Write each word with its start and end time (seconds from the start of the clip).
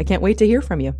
I 0.00 0.02
can't 0.02 0.22
wait 0.22 0.38
to 0.38 0.46
hear 0.46 0.62
from 0.62 0.80
you. 0.80 0.94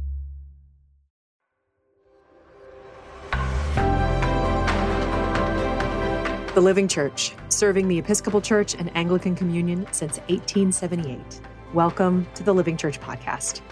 The 6.55 6.61
Living 6.61 6.87
Church, 6.87 7.33
serving 7.48 7.89
the 7.89 7.98
Episcopal 7.98 8.42
Church 8.42 8.75
and 8.75 8.95
Anglican 8.95 9.34
Communion 9.34 9.87
since 9.92 10.19
1878. 10.29 11.41
Welcome 11.73 12.27
to 12.34 12.42
the 12.42 12.53
Living 12.53 12.77
Church 12.77 13.01
Podcast. 13.01 13.62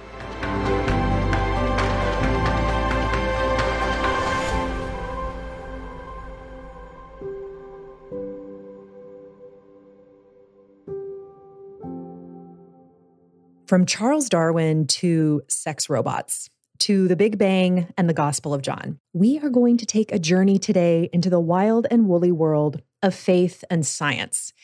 From 13.69 13.84
Charles 13.84 14.30
Darwin 14.30 14.86
to 14.86 15.42
sex 15.47 15.91
robots 15.91 16.48
to 16.78 17.06
the 17.06 17.16
Big 17.16 17.36
Bang 17.36 17.92
and 17.98 18.08
the 18.08 18.14
Gospel 18.14 18.55
of 18.55 18.62
John, 18.62 18.98
we 19.12 19.38
are 19.41 19.50
going 19.50 19.77
to 19.77 19.84
take 19.84 20.11
a 20.11 20.19
journey 20.19 20.58
today 20.58 21.11
into 21.12 21.28
the 21.28 21.38
wild 21.38 21.86
and 21.91 22.08
woolly 22.08 22.33
world 22.33 22.80
of 23.02 23.14
faith 23.14 23.64
and 23.69 23.84
science. 23.84 24.55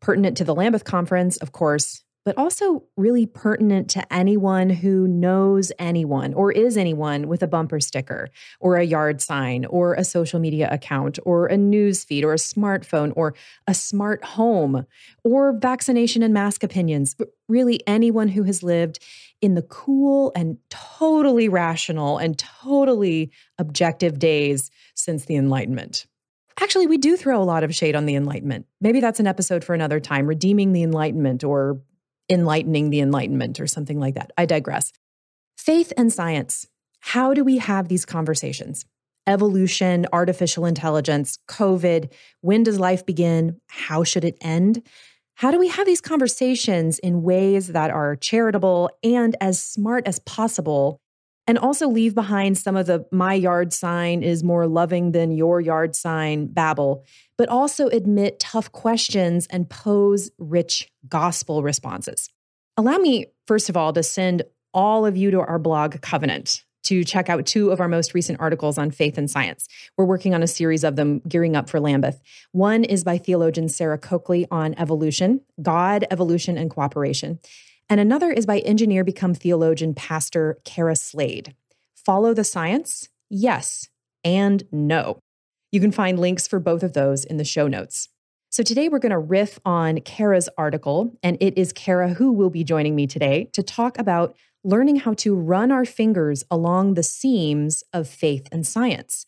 Pertinent 0.00 0.38
to 0.38 0.44
the 0.44 0.54
Lambeth 0.54 0.84
Conference, 0.84 1.36
of 1.36 1.52
course, 1.52 2.02
but 2.26 2.36
also 2.36 2.82
really 2.96 3.24
pertinent 3.24 3.88
to 3.88 4.12
anyone 4.12 4.68
who 4.68 5.06
knows 5.06 5.70
anyone 5.78 6.34
or 6.34 6.50
is 6.50 6.76
anyone 6.76 7.28
with 7.28 7.40
a 7.40 7.46
bumper 7.46 7.78
sticker 7.78 8.28
or 8.58 8.76
a 8.76 8.84
yard 8.84 9.22
sign 9.22 9.64
or 9.66 9.94
a 9.94 10.02
social 10.02 10.40
media 10.40 10.68
account 10.72 11.20
or 11.24 11.46
a 11.46 11.56
news 11.56 12.02
feed 12.02 12.24
or 12.24 12.32
a 12.32 12.36
smartphone 12.36 13.12
or 13.14 13.32
a 13.68 13.74
smart 13.74 14.24
home 14.24 14.84
or 15.22 15.56
vaccination 15.56 16.20
and 16.20 16.34
mask 16.34 16.64
opinions. 16.64 17.14
Really, 17.48 17.80
anyone 17.86 18.26
who 18.26 18.42
has 18.42 18.60
lived 18.60 18.98
in 19.40 19.54
the 19.54 19.62
cool 19.62 20.32
and 20.34 20.58
totally 20.68 21.48
rational 21.48 22.18
and 22.18 22.36
totally 22.36 23.30
objective 23.56 24.18
days 24.18 24.72
since 24.96 25.26
the 25.26 25.36
Enlightenment. 25.36 26.06
Actually, 26.60 26.88
we 26.88 26.98
do 26.98 27.16
throw 27.16 27.40
a 27.40 27.44
lot 27.44 27.62
of 27.62 27.72
shade 27.72 27.94
on 27.94 28.06
the 28.06 28.16
Enlightenment. 28.16 28.66
Maybe 28.80 28.98
that's 28.98 29.20
an 29.20 29.28
episode 29.28 29.62
for 29.62 29.74
another 29.74 30.00
time, 30.00 30.26
redeeming 30.26 30.72
the 30.72 30.82
Enlightenment 30.82 31.44
or 31.44 31.82
enlightening 32.28 32.90
the 32.90 33.00
Enlightenment 33.00 33.60
or 33.60 33.66
something 33.66 33.98
like 33.98 34.14
that. 34.14 34.32
I 34.36 34.46
digress. 34.46 34.92
Faith 35.56 35.92
and 35.96 36.12
science. 36.12 36.66
How 37.00 37.34
do 37.34 37.44
we 37.44 37.58
have 37.58 37.88
these 37.88 38.04
conversations? 38.04 38.84
Evolution, 39.26 40.06
artificial 40.12 40.66
intelligence, 40.66 41.38
COVID. 41.48 42.12
When 42.40 42.62
does 42.62 42.78
life 42.78 43.04
begin? 43.04 43.60
How 43.68 44.04
should 44.04 44.24
it 44.24 44.38
end? 44.40 44.82
How 45.34 45.50
do 45.50 45.58
we 45.58 45.68
have 45.68 45.86
these 45.86 46.00
conversations 46.00 46.98
in 46.98 47.22
ways 47.22 47.68
that 47.68 47.90
are 47.90 48.16
charitable 48.16 48.90
and 49.02 49.36
as 49.40 49.62
smart 49.62 50.06
as 50.06 50.18
possible 50.20 51.00
and 51.46 51.58
also 51.58 51.88
leave 51.88 52.14
behind 52.14 52.58
some 52.58 52.76
of 52.76 52.86
the 52.86 53.06
my 53.10 53.34
yard 53.34 53.72
sign 53.72 54.22
is 54.22 54.42
more 54.42 54.66
loving 54.66 55.12
than 55.12 55.30
your 55.30 55.60
yard 55.60 55.94
sign 55.94 56.46
babble, 56.46 57.04
but 57.38 57.48
also 57.48 57.88
admit 57.88 58.40
tough 58.40 58.72
questions 58.72 59.46
and 59.48 59.68
pose 59.68 60.30
rich 60.38 60.90
gospel 61.08 61.62
responses. 61.62 62.28
Allow 62.76 62.98
me, 62.98 63.26
first 63.46 63.68
of 63.68 63.76
all, 63.76 63.92
to 63.92 64.02
send 64.02 64.42
all 64.74 65.06
of 65.06 65.16
you 65.16 65.30
to 65.30 65.40
our 65.40 65.58
blog 65.58 66.00
Covenant 66.02 66.64
to 66.86 67.02
check 67.02 67.28
out 67.28 67.44
two 67.46 67.70
of 67.70 67.80
our 67.80 67.88
most 67.88 68.14
recent 68.14 68.38
articles 68.40 68.78
on 68.78 68.92
faith 68.92 69.18
and 69.18 69.28
science. 69.28 69.66
We're 69.96 70.04
working 70.04 70.34
on 70.34 70.42
a 70.42 70.46
series 70.46 70.84
of 70.84 70.94
them 70.94 71.20
gearing 71.26 71.56
up 71.56 71.68
for 71.68 71.80
Lambeth. 71.80 72.20
One 72.52 72.84
is 72.84 73.02
by 73.02 73.18
theologian 73.18 73.68
Sarah 73.68 73.98
Coakley 73.98 74.46
on 74.52 74.74
evolution, 74.78 75.40
God, 75.60 76.06
evolution, 76.12 76.56
and 76.56 76.70
cooperation 76.70 77.40
and 77.88 78.00
another 78.00 78.30
is 78.30 78.46
by 78.46 78.60
engineer 78.60 79.04
become 79.04 79.34
theologian 79.34 79.94
pastor 79.94 80.58
Kara 80.64 80.96
Slade. 80.96 81.54
Follow 81.94 82.34
the 82.34 82.44
science? 82.44 83.08
Yes 83.28 83.88
and 84.26 84.64
no. 84.72 85.20
You 85.70 85.80
can 85.80 85.92
find 85.92 86.18
links 86.18 86.48
for 86.48 86.58
both 86.58 86.82
of 86.82 86.92
those 86.92 87.24
in 87.24 87.36
the 87.36 87.44
show 87.44 87.68
notes. 87.68 88.08
So 88.50 88.62
today 88.62 88.88
we're 88.88 88.98
going 88.98 89.12
to 89.12 89.18
riff 89.18 89.60
on 89.64 90.00
Kara's 90.00 90.48
article, 90.58 91.16
and 91.22 91.36
it 91.40 91.56
is 91.56 91.72
Kara 91.72 92.08
who 92.14 92.32
will 92.32 92.50
be 92.50 92.64
joining 92.64 92.96
me 92.96 93.06
today 93.06 93.48
to 93.52 93.62
talk 93.62 93.98
about 93.98 94.36
learning 94.64 94.96
how 94.96 95.14
to 95.14 95.34
run 95.34 95.70
our 95.70 95.84
fingers 95.84 96.42
along 96.50 96.94
the 96.94 97.02
seams 97.02 97.84
of 97.92 98.08
faith 98.08 98.48
and 98.50 98.66
science. 98.66 99.26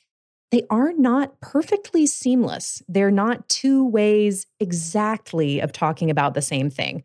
They 0.50 0.62
are 0.70 0.92
not 0.92 1.40
perfectly 1.40 2.06
seamless. 2.06 2.82
They're 2.88 3.10
not 3.10 3.48
two 3.48 3.84
ways 3.84 4.46
exactly 4.58 5.60
of 5.60 5.72
talking 5.72 6.10
about 6.10 6.34
the 6.34 6.42
same 6.42 6.70
thing. 6.70 7.04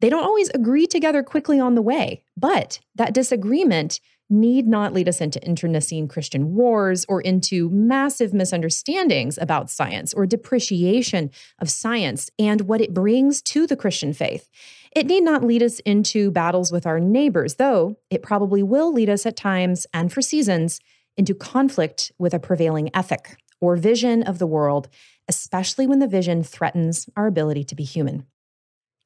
They 0.00 0.10
don't 0.10 0.24
always 0.24 0.50
agree 0.50 0.86
together 0.86 1.22
quickly 1.22 1.58
on 1.58 1.74
the 1.74 1.82
way, 1.82 2.22
but 2.36 2.80
that 2.94 3.14
disagreement 3.14 4.00
need 4.28 4.66
not 4.66 4.92
lead 4.92 5.08
us 5.08 5.20
into 5.20 5.42
internecine 5.44 6.08
Christian 6.08 6.54
wars 6.54 7.06
or 7.08 7.20
into 7.20 7.70
massive 7.70 8.34
misunderstandings 8.34 9.38
about 9.38 9.70
science 9.70 10.12
or 10.12 10.26
depreciation 10.26 11.30
of 11.60 11.70
science 11.70 12.30
and 12.38 12.62
what 12.62 12.80
it 12.80 12.92
brings 12.92 13.40
to 13.42 13.66
the 13.66 13.76
Christian 13.76 14.12
faith. 14.12 14.50
It 14.94 15.06
need 15.06 15.22
not 15.22 15.44
lead 15.44 15.62
us 15.62 15.78
into 15.80 16.30
battles 16.30 16.72
with 16.72 16.86
our 16.86 16.98
neighbors, 16.98 17.54
though 17.54 17.98
it 18.10 18.22
probably 18.22 18.62
will 18.62 18.92
lead 18.92 19.08
us 19.08 19.26
at 19.26 19.36
times 19.36 19.86
and 19.94 20.12
for 20.12 20.22
seasons 20.22 20.80
into 21.16 21.34
conflict 21.34 22.12
with 22.18 22.34
a 22.34 22.40
prevailing 22.40 22.90
ethic 22.94 23.36
or 23.60 23.76
vision 23.76 24.22
of 24.22 24.38
the 24.38 24.46
world, 24.46 24.88
especially 25.28 25.86
when 25.86 25.98
the 25.98 26.08
vision 26.08 26.42
threatens 26.42 27.08
our 27.16 27.26
ability 27.26 27.64
to 27.64 27.74
be 27.74 27.84
human. 27.84 28.26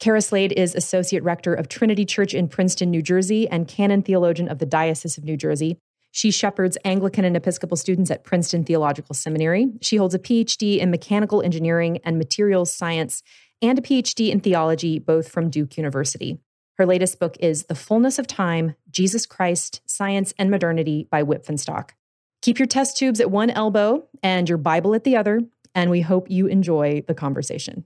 Kara 0.00 0.22
Slade 0.22 0.54
is 0.56 0.74
Associate 0.74 1.22
Rector 1.22 1.52
of 1.52 1.68
Trinity 1.68 2.06
Church 2.06 2.32
in 2.32 2.48
Princeton, 2.48 2.90
New 2.90 3.02
Jersey, 3.02 3.46
and 3.46 3.68
Canon 3.68 4.00
Theologian 4.00 4.48
of 4.48 4.58
the 4.58 4.64
Diocese 4.64 5.18
of 5.18 5.24
New 5.24 5.36
Jersey. 5.36 5.76
She 6.10 6.30
shepherds 6.30 6.78
Anglican 6.86 7.26
and 7.26 7.36
Episcopal 7.36 7.76
students 7.76 8.10
at 8.10 8.24
Princeton 8.24 8.64
Theological 8.64 9.14
Seminary. 9.14 9.68
She 9.82 9.96
holds 9.96 10.14
a 10.14 10.18
PhD 10.18 10.78
in 10.78 10.90
mechanical 10.90 11.42
engineering 11.42 12.00
and 12.02 12.16
materials 12.16 12.72
science 12.72 13.22
and 13.60 13.78
a 13.78 13.82
PhD 13.82 14.30
in 14.30 14.40
theology, 14.40 14.98
both 14.98 15.28
from 15.28 15.50
Duke 15.50 15.76
University. 15.76 16.38
Her 16.78 16.86
latest 16.86 17.20
book 17.20 17.36
is 17.38 17.64
The 17.64 17.74
Fullness 17.74 18.18
of 18.18 18.26
Time 18.26 18.76
Jesus 18.90 19.26
Christ, 19.26 19.82
Science 19.84 20.32
and 20.38 20.50
Modernity 20.50 21.08
by 21.10 21.22
Wipf 21.22 21.50
and 21.50 21.60
Stock. 21.60 21.94
Keep 22.40 22.58
your 22.58 22.66
test 22.66 22.96
tubes 22.96 23.20
at 23.20 23.30
one 23.30 23.50
elbow 23.50 24.08
and 24.22 24.48
your 24.48 24.56
Bible 24.56 24.94
at 24.94 25.04
the 25.04 25.18
other, 25.18 25.42
and 25.74 25.90
we 25.90 26.00
hope 26.00 26.30
you 26.30 26.46
enjoy 26.46 27.04
the 27.06 27.14
conversation. 27.14 27.84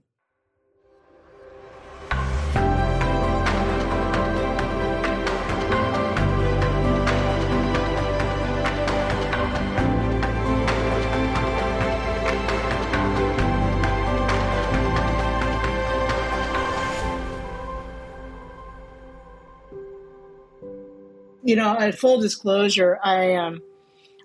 You 21.45 21.55
know, 21.55 21.77
at 21.77 21.97
full 21.97 22.19
disclosure, 22.19 22.99
I 23.03 23.35
um, 23.35 23.61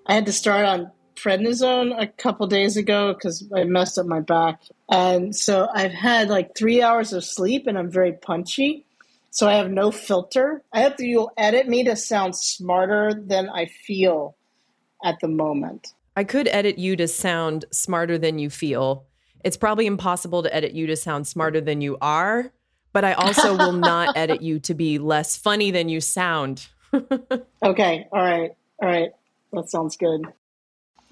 I 0.06 0.14
had 0.14 0.24
to 0.26 0.32
start 0.32 0.64
on 0.64 0.90
prednisone 1.14 1.94
a 2.00 2.06
couple 2.06 2.46
days 2.46 2.78
ago 2.78 3.12
because 3.12 3.46
I 3.54 3.64
messed 3.64 3.98
up 3.98 4.06
my 4.06 4.20
back, 4.20 4.62
and 4.88 5.36
so 5.36 5.68
I've 5.72 5.92
had 5.92 6.30
like 6.30 6.56
three 6.56 6.82
hours 6.82 7.12
of 7.12 7.22
sleep, 7.22 7.66
and 7.66 7.78
I'm 7.78 7.90
very 7.90 8.14
punchy. 8.14 8.86
So 9.32 9.46
I 9.46 9.54
have 9.54 9.70
no 9.70 9.90
filter. 9.90 10.62
I 10.72 10.80
hope 10.80 10.96
that 10.96 11.04
you'll 11.04 11.30
edit 11.36 11.68
me 11.68 11.84
to 11.84 11.94
sound 11.94 12.34
smarter 12.34 13.12
than 13.14 13.50
I 13.50 13.66
feel 13.66 14.34
at 15.04 15.20
the 15.20 15.28
moment. 15.28 15.88
I 16.16 16.24
could 16.24 16.48
edit 16.48 16.78
you 16.78 16.96
to 16.96 17.06
sound 17.06 17.66
smarter 17.70 18.16
than 18.16 18.38
you 18.38 18.48
feel. 18.48 19.04
It's 19.44 19.58
probably 19.58 19.86
impossible 19.86 20.42
to 20.42 20.54
edit 20.54 20.72
you 20.72 20.86
to 20.86 20.96
sound 20.96 21.28
smarter 21.28 21.60
than 21.60 21.82
you 21.82 21.98
are, 22.00 22.50
but 22.94 23.04
I 23.04 23.12
also 23.12 23.56
will 23.56 23.72
not 23.72 24.16
edit 24.16 24.42
you 24.42 24.58
to 24.60 24.74
be 24.74 24.98
less 24.98 25.36
funny 25.36 25.70
than 25.70 25.90
you 25.90 26.00
sound. 26.00 26.66
okay. 27.62 28.08
All 28.12 28.22
right. 28.22 28.52
All 28.82 28.88
right. 28.88 29.10
That 29.52 29.70
sounds 29.70 29.96
good. 29.96 30.26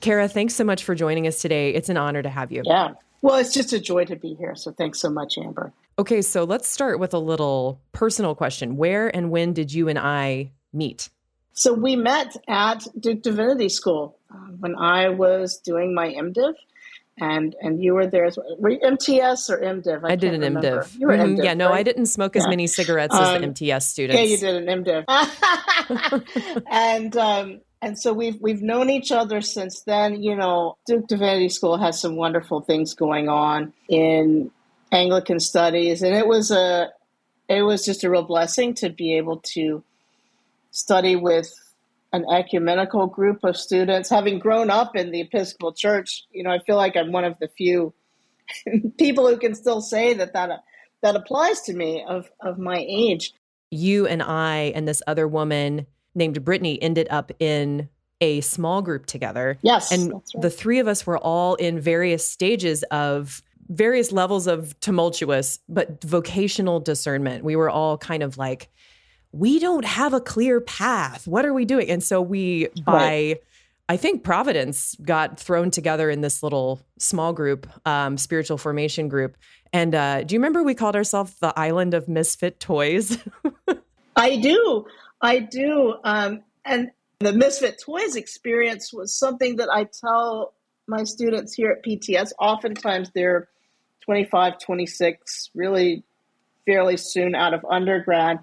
Kara, 0.01 0.29
thanks 0.29 0.55
so 0.55 0.65
much 0.65 0.85
for 0.85 0.95
joining 0.95 1.27
us 1.27 1.41
today. 1.41 1.75
It's 1.75 1.89
an 1.89 1.97
honor 1.97 2.23
to 2.23 2.29
have 2.29 2.53
you. 2.53 2.63
Yeah. 2.65 2.95
Well, 3.21 3.37
it's 3.37 3.53
just 3.53 3.73
a 3.73 3.81
joy 3.81 4.05
to 4.05 4.17
be 4.17 4.35
here. 4.35 4.55
So 4.55 4.71
thanks 4.71 5.01
so 5.01 5.11
much, 5.11 5.39
Amber. 5.39 5.73
Okay. 5.99 6.23
So 6.23 6.45
let's 6.45 6.69
start 6.69 7.01
with 7.01 7.15
a 7.15 7.19
little 7.19 7.81
personal 7.93 8.35
question. 8.35 8.77
Where 8.77 9.15
and 9.15 9.31
when 9.31 9.53
did 9.53 9.73
you 9.73 9.89
and 9.89 9.99
I 9.99 10.53
meet? 10.73 11.09
So 11.53 11.73
we 11.73 11.97
met 11.97 12.37
at 12.47 12.87
Duke 13.01 13.23
Divinity 13.23 13.69
School 13.69 14.17
uh, 14.33 14.37
when 14.61 14.77
I 14.77 15.09
was 15.09 15.59
doing 15.59 15.93
my 15.93 16.09
MDiv 16.13 16.55
and 17.21 17.55
and 17.61 17.83
you 17.83 17.95
were 17.95 18.07
there 18.07 18.25
as 18.25 18.37
well. 18.37 18.57
Were 18.59 18.71
you 18.71 18.81
MTS 18.83 19.51
or 19.51 19.59
MDiv? 19.59 20.05
I, 20.05 20.13
I 20.13 20.17
did 20.17 20.35
an 20.35 20.41
remember. 20.41 20.83
MDiv. 20.83 20.99
You 20.99 21.07
were 21.07 21.15
mm-hmm. 21.15 21.35
MDiv, 21.37 21.45
Yeah, 21.45 21.55
no, 21.55 21.71
right? 21.71 21.81
I 21.81 21.83
didn't 21.83 22.07
smoke 22.07 22.37
as 22.37 22.45
yeah. 22.45 22.51
many 22.51 22.67
cigarettes 22.67 23.15
um, 23.15 23.23
as 23.23 23.41
the 23.41 23.47
MTS 23.47 23.87
students. 23.87 24.21
Yeah, 24.21 24.27
you 24.27 24.39
did 24.39 24.69
an 24.69 24.85
MDiv. 24.85 25.05
and 26.71 27.17
um, 27.17 27.61
and 27.81 27.99
so 27.99 28.13
we've 28.13 28.41
we've 28.41 28.63
known 28.63 28.91
each 28.91 29.13
other 29.13 29.41
since 29.41 29.83
then. 29.83 30.23
You 30.23 30.37
know, 30.37 30.77
Duke 30.87 31.07
Divinity 31.07 31.49
School 31.49 31.77
has 31.77 32.01
some 32.01 32.17
wonderful 32.17 32.61
things 32.61 32.95
going 32.95 33.29
on 33.29 33.73
in 33.89 34.51
Anglican 34.93 35.41
studies, 35.41 36.03
and 36.03 36.15
it 36.15 36.27
was 36.27 36.51
a 36.51 36.91
it 37.49 37.63
was 37.63 37.85
just 37.85 38.05
a 38.05 38.11
real 38.11 38.23
blessing 38.23 38.75
to 38.75 38.91
be 38.91 39.17
able 39.17 39.39
to 39.55 39.83
study 40.71 41.17
with 41.17 41.53
an 42.13 42.25
ecumenical 42.31 43.07
group 43.07 43.41
of 43.45 43.57
students. 43.57 44.09
Having 44.09 44.39
grown 44.39 44.71
up 44.71 44.97
in 44.97 45.11
the 45.11 45.21
Episcopal 45.21 45.73
Church, 45.73 46.27
you 46.31 46.43
know, 46.43 46.51
I 46.51 46.59
feel 46.61 46.77
like 46.77 46.97
I'm 46.97 47.13
one 47.13 47.25
of 47.25 47.39
the 47.41 47.49
few 47.49 47.95
people 48.99 49.29
who 49.29 49.37
can 49.37 49.55
still 49.55 49.81
say 49.81 50.15
that 50.15 50.33
that 50.33 50.51
that 51.03 51.17
applies 51.17 51.61
to 51.63 51.75
me 51.75 52.05
of 52.09 52.31
of 52.41 52.59
my 52.59 52.85
age. 52.89 53.33
You 53.71 54.07
and 54.07 54.23
I 54.23 54.73
and 54.75 54.89
this 54.89 55.03
other 55.07 55.29
woman 55.29 55.87
named 56.15 56.43
Brittany 56.45 56.81
ended 56.83 57.07
up 57.11 57.31
in 57.39 57.89
a 58.21 58.41
small 58.41 58.83
group 58.83 59.07
together. 59.07 59.59
Yes, 59.63 59.93
and 59.93 60.13
right. 60.13 60.23
the 60.41 60.51
three 60.51 60.79
of 60.79 60.89
us 60.89 61.07
were 61.07 61.19
all 61.19 61.55
in 61.57 61.79
various 61.79 62.27
stages 62.27 62.83
of 62.85 63.43
various 63.69 64.13
levels 64.13 64.47
of 64.47 64.79
tumultuous 64.81 65.59
but 65.69 66.03
vocational 66.03 66.81
discernment. 66.81 67.45
We 67.45 67.55
were 67.55 67.69
all 67.71 67.99
kind 67.99 68.23
of 68.23 68.39
like 68.39 68.71
we 69.33 69.59
don't 69.59 69.85
have 69.85 70.15
a 70.15 70.21
clear 70.21 70.61
path. 70.61 71.27
What 71.27 71.45
are 71.45 71.53
we 71.53 71.65
doing? 71.65 71.91
And 71.91 72.03
so 72.03 72.21
we, 72.23 72.69
by, 72.85 72.93
right. 72.93 73.37
I 73.89 73.97
think 73.97 74.25
Providence 74.25 74.97
got 75.03 75.39
thrown 75.39 75.71
together 75.71 76.11
in 76.11 76.21
this 76.21 76.43
little 76.43 76.81
small 76.99 77.33
group, 77.33 77.67
um, 77.87 78.17
spiritual 78.17 78.59
formation 78.59 79.09
group. 79.09 79.37
And 79.73 79.95
uh, 79.95 80.23
do 80.25 80.35
you 80.35 80.39
remember 80.39 80.63
we 80.63 80.75
called 80.75 80.97
ourselves 80.97 81.35
the 81.41 81.59
Island 81.59 81.95
of 81.95 82.09
Misfit 82.09 82.59
Toys? 82.59 83.19
I 84.17 84.37
do. 84.37 84.87
I 85.21 85.41
do. 85.41 85.95
Um, 86.05 86.43
and 86.65 86.91
the 87.21 87.33
Misfit 87.33 87.81
Toys 87.85 88.17
experience 88.17 88.93
was 88.93 89.15
something 89.15 89.57
that 89.57 89.69
I 89.71 89.85
tell 89.85 90.55
my 90.87 91.05
students 91.05 91.55
here 91.55 91.71
at 91.71 91.85
PTS. 91.85 92.33
Oftentimes 92.39 93.11
they're 93.15 93.49
25, 94.05 94.59
26, 94.59 95.51
really 95.55 96.03
fairly 96.65 96.97
soon 96.97 97.35
out 97.35 97.53
of 97.53 97.65
undergrad 97.69 98.39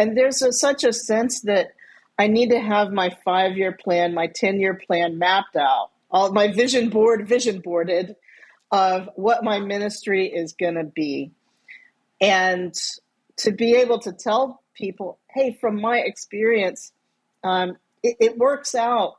and 0.00 0.16
there's 0.16 0.40
a, 0.40 0.50
such 0.50 0.82
a 0.82 0.94
sense 0.94 1.42
that 1.42 1.74
I 2.18 2.26
need 2.26 2.48
to 2.50 2.58
have 2.58 2.90
my 2.90 3.14
five 3.22 3.58
year 3.58 3.72
plan, 3.72 4.14
my 4.14 4.28
10 4.28 4.58
year 4.58 4.72
plan 4.74 5.18
mapped 5.18 5.56
out, 5.56 5.90
all 6.10 6.32
my 6.32 6.50
vision 6.50 6.88
board, 6.88 7.28
vision 7.28 7.60
boarded 7.60 8.16
of 8.70 9.10
what 9.16 9.44
my 9.44 9.60
ministry 9.60 10.26
is 10.26 10.54
going 10.54 10.76
to 10.76 10.84
be. 10.84 11.32
And 12.18 12.74
to 13.38 13.52
be 13.52 13.74
able 13.74 13.98
to 14.00 14.12
tell 14.12 14.62
people, 14.74 15.18
hey, 15.34 15.58
from 15.60 15.78
my 15.78 15.98
experience, 15.98 16.92
um, 17.44 17.76
it, 18.02 18.16
it 18.20 18.38
works 18.38 18.74
out, 18.74 19.16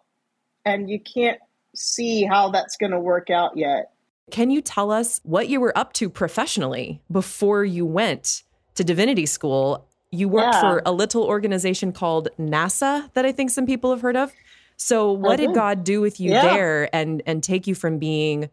and 0.66 0.90
you 0.90 1.00
can't 1.00 1.40
see 1.76 2.24
how 2.24 2.50
that's 2.50 2.76
going 2.78 2.92
to 2.92 3.00
work 3.00 3.30
out 3.30 3.56
yet. 3.56 3.92
Can 4.32 4.50
you 4.50 4.62
tell 4.62 4.90
us 4.90 5.20
what 5.22 5.48
you 5.48 5.60
were 5.60 5.78
up 5.78 5.94
to 5.94 6.10
professionally 6.10 7.02
before 7.12 7.64
you 7.64 7.86
went 7.86 8.44
to 8.76 8.84
divinity 8.84 9.26
school 9.26 9.88
you 10.12 10.28
worked 10.28 10.54
yeah. 10.54 10.62
for 10.62 10.82
a 10.86 10.92
little 10.92 11.24
organization 11.24 11.92
called 11.92 12.30
NASA 12.38 13.12
that 13.14 13.26
I 13.26 13.32
think 13.32 13.50
some 13.50 13.66
people 13.66 13.92
have 13.92 14.02
heard 14.02 14.18
of. 14.18 14.32
So 14.78 15.12
what 15.12 15.38
did 15.38 15.54
God 15.54 15.84
do 15.84 16.02
with 16.02 16.20
you 16.20 16.32
yeah. 16.32 16.42
there 16.42 16.96
and 16.96 17.22
and 17.26 17.44
take 17.44 17.68
you 17.68 17.76
from 17.76 18.00
being 18.00 18.50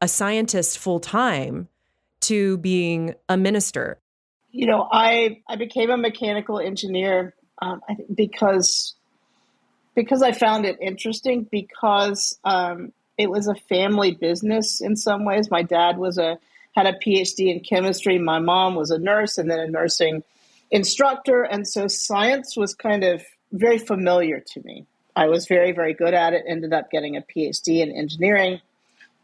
a 0.00 0.08
scientist 0.08 0.78
full 0.78 1.00
time 1.00 1.68
to 2.22 2.58
being 2.58 3.14
a 3.28 3.36
minister? 3.36 3.98
You 4.50 4.66
know, 4.66 4.88
I 4.92 5.40
I 5.48 5.56
became 5.56 5.90
a 5.90 5.96
mechanical 5.96 6.58
engineer 6.58 7.34
um, 7.62 7.80
I 7.88 7.94
think 7.94 8.14
because 8.14 8.94
because 9.94 10.22
I 10.22 10.32
found 10.32 10.66
it 10.66 10.78
interesting 10.80 11.46
because 11.50 12.38
um, 12.44 12.92
it 13.16 13.30
was 13.30 13.46
a 13.46 13.54
family 13.54 14.12
business 14.12 14.80
in 14.80 14.96
some 14.96 15.24
ways. 15.24 15.50
My 15.50 15.62
dad 15.62 15.96
was 15.96 16.18
a 16.18 16.38
had 16.74 16.86
a 16.86 16.94
PhD 16.94 17.54
in 17.54 17.60
chemistry. 17.60 18.18
My 18.18 18.40
mom 18.40 18.74
was 18.74 18.90
a 18.90 18.98
nurse 18.98 19.38
and 19.38 19.50
then 19.50 19.60
a 19.60 19.68
nursing 19.68 20.24
instructor. 20.72 21.42
And 21.44 21.68
so 21.68 21.86
science 21.86 22.56
was 22.56 22.74
kind 22.74 23.04
of 23.04 23.22
very 23.52 23.78
familiar 23.78 24.40
to 24.40 24.62
me. 24.64 24.86
I 25.14 25.28
was 25.28 25.46
very, 25.46 25.72
very 25.72 25.92
good 25.92 26.14
at 26.14 26.32
it, 26.32 26.44
ended 26.48 26.72
up 26.72 26.90
getting 26.90 27.16
a 27.16 27.20
PhD 27.20 27.80
in 27.80 27.92
engineering, 27.92 28.60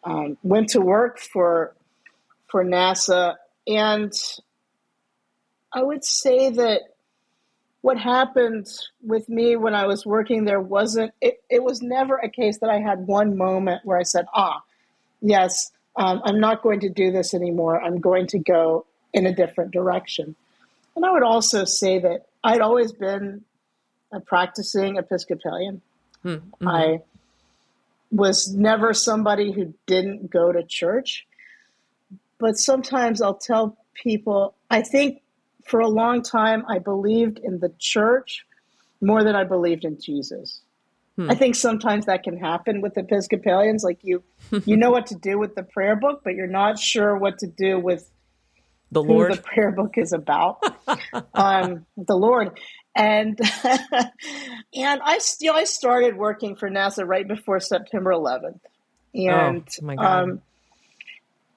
um, 0.05 0.37
went 0.43 0.69
to 0.71 0.81
work 0.81 1.19
for, 1.19 1.75
for 2.49 2.63
NASA. 2.63 3.37
And 3.67 4.13
I 5.73 5.83
would 5.83 6.05
say 6.05 6.51
that 6.51 6.83
what 7.81 7.97
happened 7.97 8.67
with 9.03 9.29
me 9.31 9.57
when 9.57 9.75
I 9.75 9.87
was 9.87 10.05
working 10.05 10.45
there 10.45 10.61
wasn't, 10.61 11.13
it, 11.23 11.43
it 11.49 11.63
was 11.63 11.81
never 11.81 12.17
a 12.19 12.29
case 12.29 12.59
that 12.59 12.69
I 12.69 12.81
had 12.81 13.07
one 13.07 13.39
moment 13.39 13.81
where 13.85 13.99
I 13.99 14.03
said, 14.03 14.27
ah, 14.35 14.61
yes, 15.23 15.71
um, 15.97 16.21
I'm 16.25 16.39
not 16.39 16.63
going 16.63 16.81
to 16.81 16.91
do 16.91 17.11
this 17.11 17.33
anymore. 17.33 17.81
I'm 17.81 17.99
going 17.99 18.27
to 18.29 18.39
go 18.39 18.85
in 19.15 19.25
a 19.25 19.35
different 19.35 19.71
direction. 19.71 20.37
And 20.99 21.07
I 21.07 21.13
would 21.13 21.23
also 21.23 21.65
say 21.65 22.01
that 22.01 22.27
I'd 22.43 22.61
always 22.61 22.91
been 22.91 23.45
a 24.13 24.19
practicing 24.19 24.97
Episcopalian. 24.97 25.81
Hmm, 26.25 26.29
mm-hmm. 26.29 26.67
I 26.67 27.03
was 28.11 28.53
never 28.53 28.93
somebody 28.93 29.53
who 29.53 29.75
didn't 29.87 30.29
go 30.29 30.51
to 30.51 30.65
church. 30.65 31.25
But 32.39 32.59
sometimes 32.59 33.23
I'll 33.23 33.39
tell 33.39 33.77
people, 33.95 34.57
I 34.73 34.83
think 34.83 35.23
for 35.65 35.79
a 35.79 35.87
long 35.87 36.21
time 36.21 36.65
I 36.69 36.81
believed 36.81 37.39
in 37.39 37.61
the 37.61 37.73
church 37.79 38.45
more 39.01 39.23
than 39.23 39.37
I 39.37 39.45
believed 39.45 39.85
in 39.85 40.01
Jesus. 40.01 40.63
Hmm. 41.15 41.31
I 41.31 41.37
think 41.37 41.55
sometimes 41.55 42.07
that 42.07 42.25
can 42.25 42.37
happen 42.37 42.81
with 42.81 42.99
Episcopalians. 42.99 43.85
Like 43.85 44.01
you, 44.03 44.25
you 44.65 44.77
know 44.77 44.91
what 44.91 45.07
to 45.07 45.15
do 45.15 45.39
with 45.39 45.55
the 45.55 45.63
prayer 45.63 45.95
book, 45.95 46.23
but 46.25 46.35
you're 46.35 46.49
not 46.49 46.77
sure 46.77 47.17
what 47.17 47.39
to 47.39 47.47
do 47.47 47.79
with 47.79 48.11
the 48.91 49.03
Lord. 49.03 49.33
the 49.33 49.43
prayer 49.43 49.73
book 49.73 49.95
is 49.97 50.13
about, 50.13 50.63
um, 51.35 51.87
the 51.97 52.17
Lord. 52.17 52.59
And 52.95 53.39
and 54.75 55.01
I 55.05 55.19
still 55.19 55.55
I 55.55 55.65
started 55.65 56.17
working 56.17 56.57
for 56.57 56.69
NASA 56.69 57.07
right 57.07 57.27
before 57.27 57.61
September 57.61 58.11
11th, 58.11 58.59
and 59.15 59.69
oh, 59.83 60.03
um, 60.03 60.43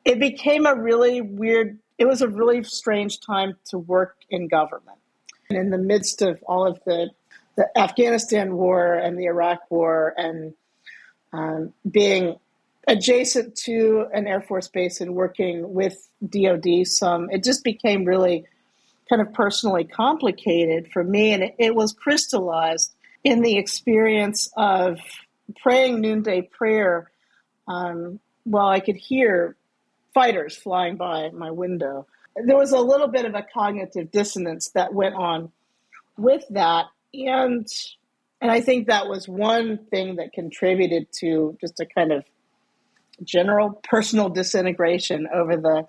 it 0.05 0.19
became 0.19 0.67
a 0.67 0.75
really 0.75 1.21
weird. 1.21 1.79
It 1.97 2.05
was 2.05 2.21
a 2.21 2.27
really 2.27 2.63
strange 2.63 3.21
time 3.21 3.55
to 3.69 3.79
work 3.79 4.17
in 4.29 4.49
government, 4.49 4.99
and 5.49 5.57
in 5.57 5.69
the 5.71 5.79
midst 5.79 6.21
of 6.21 6.43
all 6.43 6.67
of 6.67 6.79
the 6.85 7.09
the 7.55 7.67
Afghanistan 7.77 8.55
war 8.55 8.93
and 8.93 9.17
the 9.17 9.25
Iraq 9.25 9.59
war 9.69 10.13
and 10.17 10.53
um, 11.33 11.73
being 11.89 12.37
adjacent 12.87 13.55
to 13.55 14.07
an 14.13 14.27
Air 14.27 14.41
Force 14.41 14.67
base 14.67 15.01
and 15.01 15.15
working 15.15 15.73
with 15.73 16.07
DoD 16.27 16.85
some, 16.85 17.29
it 17.29 17.43
just 17.43 17.63
became 17.63 18.05
really 18.05 18.45
kind 19.09 19.21
of 19.21 19.33
personally 19.33 19.83
complicated 19.83 20.89
for 20.91 21.03
me. 21.03 21.33
And 21.33 21.43
it, 21.43 21.55
it 21.59 21.75
was 21.75 21.93
crystallized 21.93 22.93
in 23.23 23.41
the 23.41 23.57
experience 23.57 24.49
of 24.57 24.99
praying 25.61 26.01
noonday 26.01 26.43
prayer 26.43 27.11
um, 27.67 28.19
while 28.43 28.69
I 28.69 28.79
could 28.79 28.95
hear 28.95 29.55
fighters 30.13 30.55
flying 30.55 30.95
by 30.95 31.29
my 31.29 31.51
window. 31.51 32.07
There 32.35 32.57
was 32.57 32.71
a 32.71 32.79
little 32.79 33.07
bit 33.07 33.25
of 33.25 33.35
a 33.35 33.45
cognitive 33.53 34.11
dissonance 34.11 34.69
that 34.69 34.93
went 34.93 35.15
on 35.15 35.51
with 36.17 36.43
that. 36.49 36.85
And 37.13 37.67
and 38.41 38.49
I 38.49 38.59
think 38.59 38.87
that 38.87 39.07
was 39.07 39.27
one 39.27 39.77
thing 39.91 40.15
that 40.15 40.33
contributed 40.33 41.07
to 41.19 41.55
just 41.61 41.79
a 41.79 41.85
kind 41.85 42.11
of 42.11 42.25
general 43.23 43.81
personal 43.83 44.29
disintegration 44.29 45.27
over 45.33 45.57
the 45.57 45.87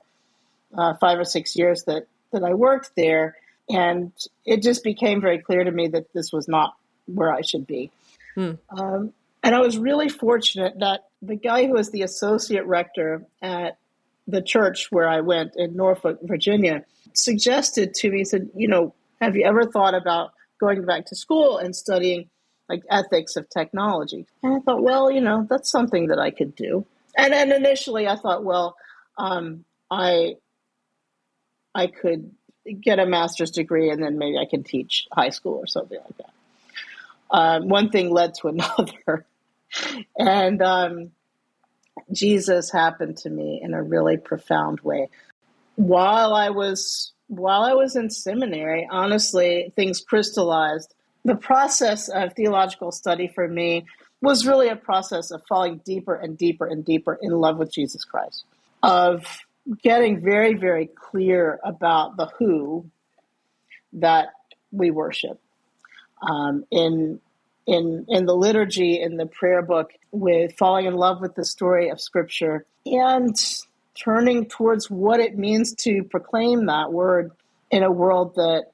uh, 0.76 0.94
five 0.94 1.18
or 1.18 1.24
six 1.24 1.56
years 1.56 1.84
that, 1.84 2.06
that 2.32 2.42
I 2.42 2.54
worked 2.54 2.92
there. 2.96 3.36
And 3.68 4.12
it 4.44 4.62
just 4.62 4.82
became 4.82 5.20
very 5.20 5.38
clear 5.38 5.64
to 5.64 5.70
me 5.70 5.88
that 5.88 6.12
this 6.12 6.32
was 6.32 6.48
not 6.48 6.74
where 7.06 7.32
I 7.32 7.42
should 7.42 7.66
be. 7.66 7.90
Hmm. 8.34 8.52
Um, 8.70 9.12
and 9.42 9.54
I 9.54 9.60
was 9.60 9.76
really 9.76 10.08
fortunate 10.08 10.78
that 10.80 11.06
the 11.20 11.36
guy 11.36 11.66
who 11.66 11.72
was 11.72 11.90
the 11.90 12.02
associate 12.02 12.66
rector 12.66 13.24
at 13.40 13.76
the 14.26 14.42
church 14.42 14.88
where 14.90 15.08
I 15.08 15.20
went 15.20 15.54
in 15.56 15.76
Norfolk, 15.76 16.18
Virginia, 16.22 16.84
suggested 17.12 17.94
to 17.94 18.10
me, 18.10 18.24
said, 18.24 18.50
You 18.54 18.68
know, 18.68 18.94
have 19.20 19.36
you 19.36 19.44
ever 19.44 19.64
thought 19.66 19.94
about 19.94 20.32
going 20.60 20.84
back 20.84 21.06
to 21.06 21.16
school 21.16 21.58
and 21.58 21.74
studying 21.74 22.28
like 22.68 22.82
ethics 22.88 23.36
of 23.36 23.48
technology? 23.50 24.26
And 24.42 24.54
I 24.54 24.60
thought, 24.60 24.82
well, 24.82 25.10
you 25.10 25.20
know, 25.20 25.46
that's 25.48 25.70
something 25.70 26.08
that 26.08 26.18
I 26.18 26.30
could 26.30 26.54
do. 26.54 26.86
And 27.16 27.32
then 27.32 27.52
initially 27.52 28.08
I 28.08 28.16
thought, 28.16 28.44
well, 28.44 28.76
um, 29.18 29.64
I 29.90 30.36
I 31.74 31.86
could 31.86 32.30
get 32.80 32.98
a 32.98 33.06
master's 33.06 33.50
degree 33.50 33.90
and 33.90 34.02
then 34.02 34.18
maybe 34.18 34.38
I 34.38 34.46
can 34.48 34.62
teach 34.62 35.06
high 35.12 35.30
school 35.30 35.54
or 35.54 35.66
something 35.66 35.98
like 35.98 36.16
that. 36.18 36.30
Um, 37.30 37.68
one 37.68 37.90
thing 37.90 38.10
led 38.10 38.34
to 38.40 38.48
another. 38.48 39.26
and 40.16 40.62
um, 40.62 41.10
Jesus 42.12 42.70
happened 42.70 43.16
to 43.18 43.30
me 43.30 43.60
in 43.62 43.74
a 43.74 43.82
really 43.82 44.16
profound 44.16 44.80
way. 44.80 45.08
While 45.76 46.34
I 46.34 46.50
was 46.50 47.12
while 47.28 47.62
I 47.62 47.72
was 47.72 47.96
in 47.96 48.10
seminary, 48.10 48.86
honestly, 48.90 49.72
things 49.74 50.00
crystallized. 50.00 50.94
The 51.24 51.36
process 51.36 52.08
of 52.08 52.34
theological 52.34 52.92
study 52.92 53.30
for 53.34 53.48
me 53.48 53.86
was 54.22 54.46
really 54.46 54.68
a 54.68 54.76
process 54.76 55.30
of 55.30 55.42
falling 55.48 55.82
deeper 55.84 56.14
and 56.14 56.38
deeper 56.38 56.64
and 56.64 56.84
deeper 56.84 57.18
in 57.20 57.32
love 57.32 57.58
with 57.58 57.72
Jesus 57.72 58.04
Christ, 58.04 58.44
of 58.82 59.26
getting 59.82 60.20
very, 60.20 60.54
very 60.54 60.86
clear 60.86 61.60
about 61.64 62.16
the 62.16 62.26
who 62.38 62.86
that 63.94 64.28
we 64.70 64.90
worship. 64.90 65.38
Um, 66.22 66.64
in 66.70 67.20
in 67.66 68.06
in 68.08 68.26
the 68.26 68.34
liturgy 68.34 69.00
in 69.00 69.16
the 69.16 69.26
prayer 69.26 69.62
book 69.62 69.92
with 70.12 70.56
falling 70.56 70.86
in 70.86 70.94
love 70.94 71.20
with 71.20 71.34
the 71.34 71.44
story 71.44 71.90
of 71.90 72.00
scripture 72.00 72.64
and 72.86 73.36
turning 73.94 74.46
towards 74.46 74.90
what 74.90 75.20
it 75.20 75.36
means 75.36 75.74
to 75.74 76.02
proclaim 76.04 76.66
that 76.66 76.92
word 76.92 77.30
in 77.70 77.82
a 77.82 77.90
world 77.90 78.34
that 78.36 78.66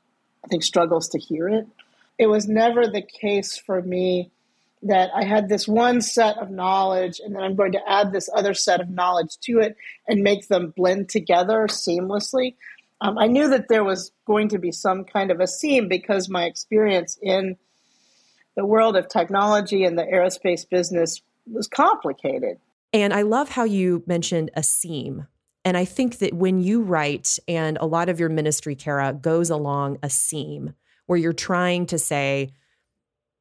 I 0.45 0.49
think 0.49 0.63
struggles 0.63 1.09
to 1.11 1.19
hear 1.19 1.49
it. 1.49 1.67
It 2.19 2.27
was 2.27 2.49
never 2.49 2.87
the 2.87 3.03
case 3.03 3.57
for 3.59 3.81
me 3.81 4.31
that 4.83 5.11
I 5.15 5.25
had 5.25 5.49
this 5.49 5.67
one 5.67 6.01
set 6.01 6.39
of 6.39 6.51
knowledge 6.51 7.21
and 7.25 7.35
then 7.35 7.43
I'm 7.43 7.57
going 7.57 7.73
to 7.73 7.81
add 7.89 8.13
this 8.13 8.29
other 8.35 8.55
set 8.55 8.81
of 8.81 8.89
knowledge 8.89 9.37
to 9.43 9.59
it 9.61 9.77
and 10.07 10.23
make 10.23 10.49
them 10.49 10.73
blend 10.77 11.09
together 11.09 11.67
seamlessly. 11.69 12.55
Um, 13.01 13.19
I 13.19 13.27
knew 13.27 13.49
that 13.49 13.69
there 13.69 13.85
was 13.85 14.13
going 14.27 14.49
to 14.49 14.59
be 14.59 14.73
some 14.73 15.05
kind 15.05 15.31
of 15.31 15.41
a 15.41 15.47
seam 15.47 15.89
because 15.89 16.29
my 16.29 16.45
experience 16.45 17.19
in 17.21 17.57
the 18.57 18.67
world 18.67 18.97
of 18.97 19.09
technology 19.09 19.85
and 19.85 19.99
the 19.99 20.03
aerospace 20.03 20.69
business 20.69 21.23
was 21.47 21.69
complicated. 21.69 22.59
And 22.93 23.13
I 23.13 23.23
love 23.23 23.51
how 23.51 23.65
you 23.65 24.03
mentioned 24.07 24.51
a 24.55 24.63
seam. 24.63 25.27
And 25.65 25.77
I 25.77 25.85
think 25.85 26.19
that 26.19 26.35
when 26.35 26.61
you 26.61 26.83
write, 26.83 27.39
and 27.47 27.77
a 27.79 27.87
lot 27.87 28.09
of 28.09 28.19
your 28.19 28.29
ministry, 28.29 28.75
Kara, 28.75 29.13
goes 29.13 29.51
along 29.51 29.99
a 30.03 30.11
seam 30.11 30.75
where 31.07 31.19
you're 31.19 31.33
trying 31.33 31.87
to 31.87 31.99
say, 31.99 32.51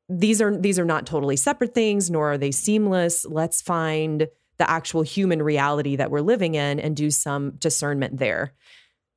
these 0.09 0.41
are 0.41 0.55
these 0.57 0.79
are 0.79 0.85
not 0.85 1.05
totally 1.05 1.35
separate 1.35 1.73
things, 1.73 2.09
nor 2.09 2.33
are 2.33 2.37
they 2.37 2.51
seamless. 2.51 3.25
Let's 3.25 3.61
find 3.61 4.27
the 4.57 4.69
actual 4.69 5.03
human 5.03 5.41
reality 5.41 5.95
that 5.97 6.09
we're 6.09 6.21
living 6.21 6.55
in 6.55 6.79
and 6.79 6.95
do 6.95 7.11
some 7.11 7.51
discernment 7.51 8.17
there. 8.17 8.53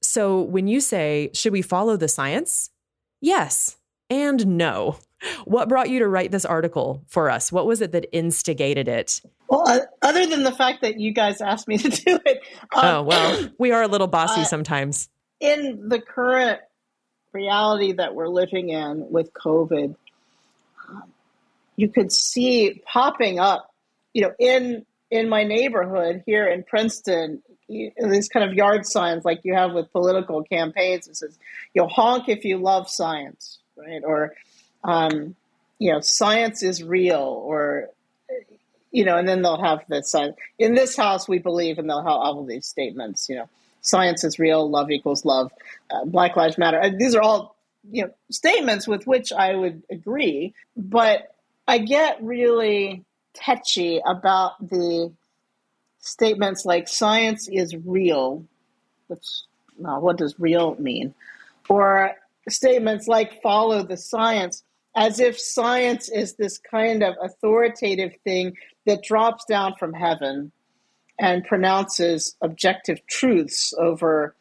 So 0.03 0.43
when 0.43 0.67
you 0.67 0.81
say, 0.81 1.31
should 1.35 1.53
we 1.53 1.63
follow 1.63 1.97
the 1.97 2.09
science? 2.09 2.71
Yes 3.21 3.77
and 4.11 4.59
no. 4.59 4.99
What 5.45 5.69
brought 5.69 5.91
you 5.91 6.01
to 6.01 6.09
write 6.09 6.33
this 6.33 6.45
article 6.45 7.05
for 7.07 7.31
us? 7.31 7.53
What 7.53 7.67
was 7.67 7.81
it 7.81 7.93
that 7.93 8.07
instigated 8.13 8.89
it? 8.89 9.21
Well, 9.49 9.69
uh, 9.69 9.81
other 10.03 10.27
than 10.27 10.43
the 10.43 10.53
fact 10.53 10.83
that 10.83 10.99
you 10.99 11.13
guys 11.13 11.41
asked 11.41 11.69
me 11.69 11.79
to 11.79 11.89
do 11.89 12.19
it. 12.25 12.41
Um, 12.75 12.85
oh, 12.85 13.03
well, 13.03 13.49
we 13.59 13.73
are 13.73 13.83
a 13.83 13.89
little 13.89 14.07
bossy 14.09 14.43
uh, 14.43 14.45
sometimes. 14.45 15.09
In 15.39 15.89
the 15.89 16.01
current 16.01 16.61
reality 17.33 17.93
that 17.93 18.15
we're 18.15 18.29
living 18.29 18.71
in 18.71 19.11
with 19.11 19.33
COVID, 19.33 19.95
you 21.81 21.89
could 21.89 22.13
see 22.13 22.83
popping 22.85 23.39
up, 23.39 23.73
you 24.13 24.23
know, 24.23 24.33
in 24.39 24.85
in 25.11 25.31
my 25.31 25.45
neighborhood 25.45 26.23
here 26.27 26.47
in 26.47 26.63
Princeton, 26.63 27.43
these 27.69 28.29
kind 28.29 28.49
of 28.49 28.55
yard 28.55 28.87
signs 28.87 29.25
like 29.25 29.41
you 29.45 29.55
have 29.55 29.73
with 29.73 29.91
political 29.91 30.45
campaigns. 30.45 31.09
It 31.09 31.17
says, 31.17 31.39
"You'll 31.73 31.89
honk 31.89 32.29
if 32.29 32.45
you 32.45 32.59
love 32.59 32.91
science," 32.91 33.59
right? 33.77 34.03
Or 34.05 34.35
um, 34.85 35.35
you 35.79 35.91
know, 35.91 36.01
science 36.01 36.63
is 36.63 36.83
real, 36.83 37.43
or 37.47 37.89
you 38.93 39.07
know, 39.07 39.17
and 39.17 39.27
then 39.27 39.41
they'll 39.41 39.63
have 39.63 39.81
this 39.89 40.11
sign. 40.11 40.35
In 40.59 40.75
this 40.75 40.95
house, 40.99 41.27
we 41.27 41.39
believe, 41.39 41.79
and 41.79 41.89
they'll 41.89 42.03
have 42.03 42.09
all 42.09 42.41
of 42.41 42.47
these 42.47 42.67
statements. 42.67 43.27
You 43.31 43.37
know, 43.37 43.49
science 43.81 44.23
is 44.23 44.39
real, 44.39 44.69
love 44.69 44.91
equals 44.91 45.25
love, 45.25 45.51
uh, 45.91 46.05
Black 46.05 46.37
Lives 46.37 46.59
Matter. 46.59 46.79
Uh, 46.79 46.91
these 46.95 47.15
are 47.15 47.23
all 47.23 47.57
you 47.91 48.03
know 48.03 48.11
statements 48.31 48.87
with 48.87 49.07
which 49.07 49.33
I 49.33 49.55
would 49.55 49.83
agree, 49.91 50.53
but 50.77 51.35
I 51.71 51.79
get 51.79 52.21
really 52.21 53.05
touchy 53.33 54.01
about 54.05 54.59
the 54.59 55.13
statements 56.01 56.65
like 56.65 56.89
science 56.89 57.47
is 57.47 57.77
real, 57.85 58.45
which 59.07 59.25
well, 59.79 60.01
what 60.01 60.19
does 60.19 60.35
real 60.41 60.75
mean? 60.81 61.15
Or 61.69 62.17
statements 62.49 63.07
like 63.07 63.41
follow 63.41 63.85
the 63.85 63.97
science 63.97 64.65
as 64.97 65.21
if 65.21 65.39
science 65.39 66.09
is 66.09 66.35
this 66.35 66.59
kind 66.59 67.05
of 67.05 67.15
authoritative 67.23 68.15
thing 68.25 68.57
that 68.87 69.05
drops 69.05 69.45
down 69.45 69.77
from 69.79 69.93
heaven 69.93 70.51
and 71.21 71.45
pronounces 71.45 72.35
objective 72.43 72.99
truths 73.07 73.73
over 73.79 74.35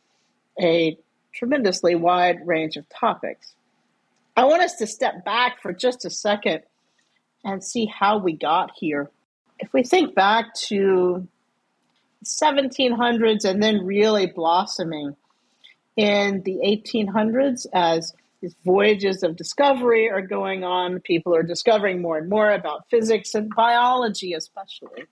a 0.60 0.98
tremendously 1.32 1.94
wide 1.94 2.40
range 2.48 2.76
of 2.76 2.90
topics. 2.90 3.54
I 4.36 4.46
want 4.46 4.64
us 4.64 4.78
to 4.78 4.88
step 4.88 5.24
back 5.24 5.62
for 5.62 5.74
just 5.74 6.06
a 6.06 6.10
second 6.10 6.64
and 7.44 7.64
see 7.64 7.86
how 7.86 8.18
we 8.18 8.34
got 8.34 8.72
here. 8.76 9.10
If 9.60 9.74
we 9.74 9.84
think 9.84 10.16
back 10.16 10.54
to 10.68 11.28
1700s 12.26 13.46
and 13.46 13.62
then 13.62 13.86
really 13.86 14.28
blossoming 14.28 15.16
in 15.96 16.42
the 16.44 16.60
1800s 16.66 17.66
as 17.74 18.14
these 18.42 18.56
voyages 18.66 19.24
of 19.24 19.36
discovery 19.36 20.10
are 20.10 20.22
going 20.22 20.64
on. 20.64 21.02
People 21.02 21.36
are 21.36 21.44
discovering 21.44 22.02
more 22.02 22.18
and 22.18 22.30
more 22.30 22.52
about 22.52 22.90
physics 22.90 23.36
and 23.36 23.54
biology, 23.54 24.34
especially. 24.34 25.06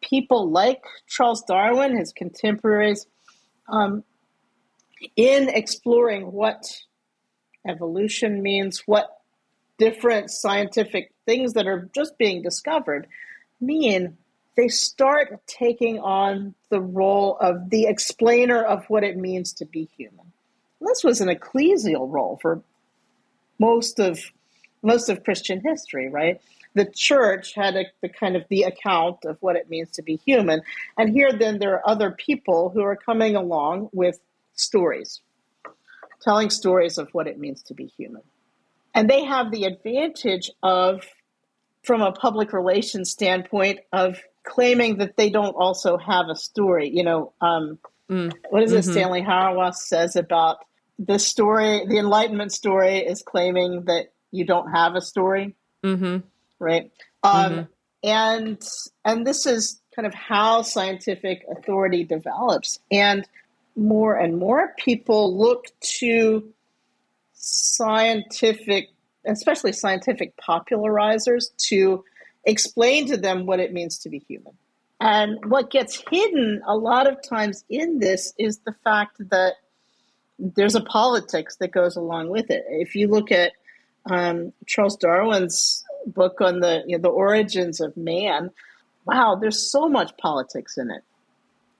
People 0.00 0.50
like 0.50 0.82
Charles 1.06 1.42
Darwin, 1.42 1.96
his 1.96 2.12
contemporaries, 2.12 3.06
um, 3.68 4.02
in 5.14 5.48
exploring 5.48 6.32
what 6.32 6.64
evolution 7.68 8.42
means, 8.42 8.82
what 8.86 9.18
different 9.78 10.30
scientific 10.30 11.11
things 11.24 11.54
that 11.54 11.66
are 11.66 11.88
just 11.94 12.18
being 12.18 12.42
discovered 12.42 13.06
mean, 13.60 14.16
they 14.56 14.68
start 14.68 15.40
taking 15.46 15.98
on 15.98 16.54
the 16.68 16.80
role 16.80 17.36
of 17.40 17.70
the 17.70 17.86
explainer 17.86 18.62
of 18.62 18.84
what 18.88 19.04
it 19.04 19.16
means 19.16 19.52
to 19.54 19.64
be 19.64 19.88
human. 19.96 20.32
This 20.80 21.04
was 21.04 21.20
an 21.20 21.28
ecclesial 21.28 22.10
role 22.10 22.38
for 22.42 22.62
most 23.58 23.98
of 23.98 24.18
most 24.82 25.08
of 25.08 25.22
Christian 25.22 25.60
history, 25.64 26.08
right? 26.08 26.40
The 26.74 26.86
church 26.86 27.54
had 27.54 27.76
a, 27.76 27.84
the 28.00 28.08
kind 28.08 28.34
of 28.34 28.44
the 28.48 28.62
account 28.62 29.24
of 29.24 29.36
what 29.40 29.54
it 29.54 29.70
means 29.70 29.90
to 29.92 30.02
be 30.02 30.16
human, 30.16 30.62
and 30.98 31.10
here 31.10 31.32
then 31.32 31.58
there 31.58 31.74
are 31.74 31.88
other 31.88 32.10
people 32.10 32.70
who 32.70 32.82
are 32.82 32.96
coming 32.96 33.36
along 33.36 33.90
with 33.92 34.18
stories, 34.54 35.20
telling 36.20 36.50
stories 36.50 36.98
of 36.98 37.08
what 37.12 37.28
it 37.28 37.38
means 37.38 37.62
to 37.64 37.74
be 37.74 37.86
human, 37.86 38.22
and 38.94 39.08
they 39.08 39.24
have 39.24 39.50
the 39.50 39.64
advantage 39.64 40.50
of, 40.62 41.02
from 41.82 42.02
a 42.02 42.12
public 42.12 42.52
relations 42.52 43.10
standpoint, 43.10 43.80
of 43.92 44.20
claiming 44.44 44.98
that 44.98 45.16
they 45.16 45.30
don't 45.30 45.54
also 45.54 45.96
have 45.96 46.28
a 46.28 46.36
story. 46.36 46.90
You 46.90 47.04
know, 47.04 47.32
um, 47.40 47.78
mm. 48.10 48.32
what 48.50 48.62
is 48.62 48.72
it? 48.72 48.82
Mm-hmm. 48.82 48.92
Stanley 48.92 49.22
Hauerwas 49.22 49.74
says 49.76 50.16
about 50.16 50.58
the 50.98 51.18
story, 51.18 51.84
the 51.86 51.98
Enlightenment 51.98 52.52
story, 52.52 52.98
is 52.98 53.22
claiming 53.22 53.84
that 53.84 54.12
you 54.30 54.44
don't 54.44 54.70
have 54.70 54.94
a 54.94 55.00
story, 55.00 55.54
mm-hmm. 55.82 56.18
right? 56.58 56.90
Um, 57.22 57.52
mm-hmm. 57.52 57.62
And 58.04 58.62
and 59.04 59.26
this 59.26 59.46
is 59.46 59.80
kind 59.94 60.06
of 60.06 60.14
how 60.14 60.62
scientific 60.62 61.44
authority 61.50 62.04
develops, 62.04 62.80
and 62.90 63.26
more 63.76 64.14
and 64.14 64.38
more 64.38 64.74
people 64.76 65.38
look 65.38 65.66
to 65.98 66.52
scientific 67.44 68.88
especially 69.24 69.72
scientific 69.72 70.34
popularizers, 70.36 71.46
to 71.56 72.04
explain 72.44 73.06
to 73.08 73.16
them 73.16 73.46
what 73.46 73.60
it 73.60 73.72
means 73.72 73.98
to 73.98 74.08
be 74.08 74.18
human. 74.18 74.52
And 75.00 75.50
what 75.50 75.70
gets 75.70 76.02
hidden 76.10 76.62
a 76.66 76.76
lot 76.76 77.08
of 77.08 77.22
times 77.22 77.64
in 77.68 77.98
this 77.98 78.34
is 78.38 78.58
the 78.58 78.72
fact 78.84 79.16
that 79.30 79.54
there's 80.38 80.74
a 80.74 80.80
politics 80.80 81.56
that 81.56 81.72
goes 81.72 81.96
along 81.96 82.28
with 82.30 82.50
it. 82.50 82.64
If 82.68 82.94
you 82.94 83.08
look 83.08 83.30
at 83.32 83.52
um, 84.06 84.52
Charles 84.66 84.96
Darwin's 84.96 85.84
book 86.06 86.40
on 86.40 86.60
the 86.60 86.82
you 86.86 86.96
know, 86.96 87.02
the 87.02 87.08
origins 87.08 87.80
of 87.80 87.96
man, 87.96 88.50
wow, 89.04 89.36
there's 89.40 89.70
so 89.70 89.88
much 89.88 90.16
politics 90.18 90.78
in 90.78 90.90
it. 90.90 91.02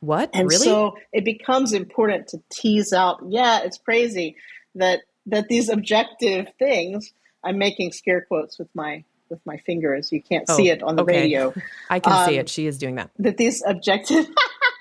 What? 0.00 0.30
And 0.34 0.48
really? 0.48 0.64
so 0.64 0.96
it 1.12 1.24
becomes 1.24 1.72
important 1.72 2.28
to 2.28 2.42
tease 2.50 2.92
out. 2.92 3.20
Yeah, 3.28 3.60
it's 3.60 3.78
crazy 3.78 4.36
that 4.74 5.02
that 5.26 5.48
these 5.48 5.68
objective 5.68 6.48
things. 6.58 7.12
I'm 7.44 7.58
making 7.58 7.90
scare 7.92 8.20
quotes 8.20 8.58
with 8.58 8.68
my 8.74 9.04
with 9.28 9.40
my 9.44 9.56
fingers. 9.58 10.12
You 10.12 10.22
can't 10.22 10.44
oh, 10.48 10.56
see 10.56 10.68
it 10.68 10.82
on 10.82 10.94
the 10.94 11.02
okay. 11.02 11.22
radio. 11.22 11.52
I 11.90 11.98
can 11.98 12.12
um, 12.12 12.28
see 12.28 12.36
it. 12.36 12.48
She 12.48 12.66
is 12.66 12.78
doing 12.78 12.96
that. 12.96 13.10
That 13.18 13.36
these 13.36 13.62
objective, 13.66 14.26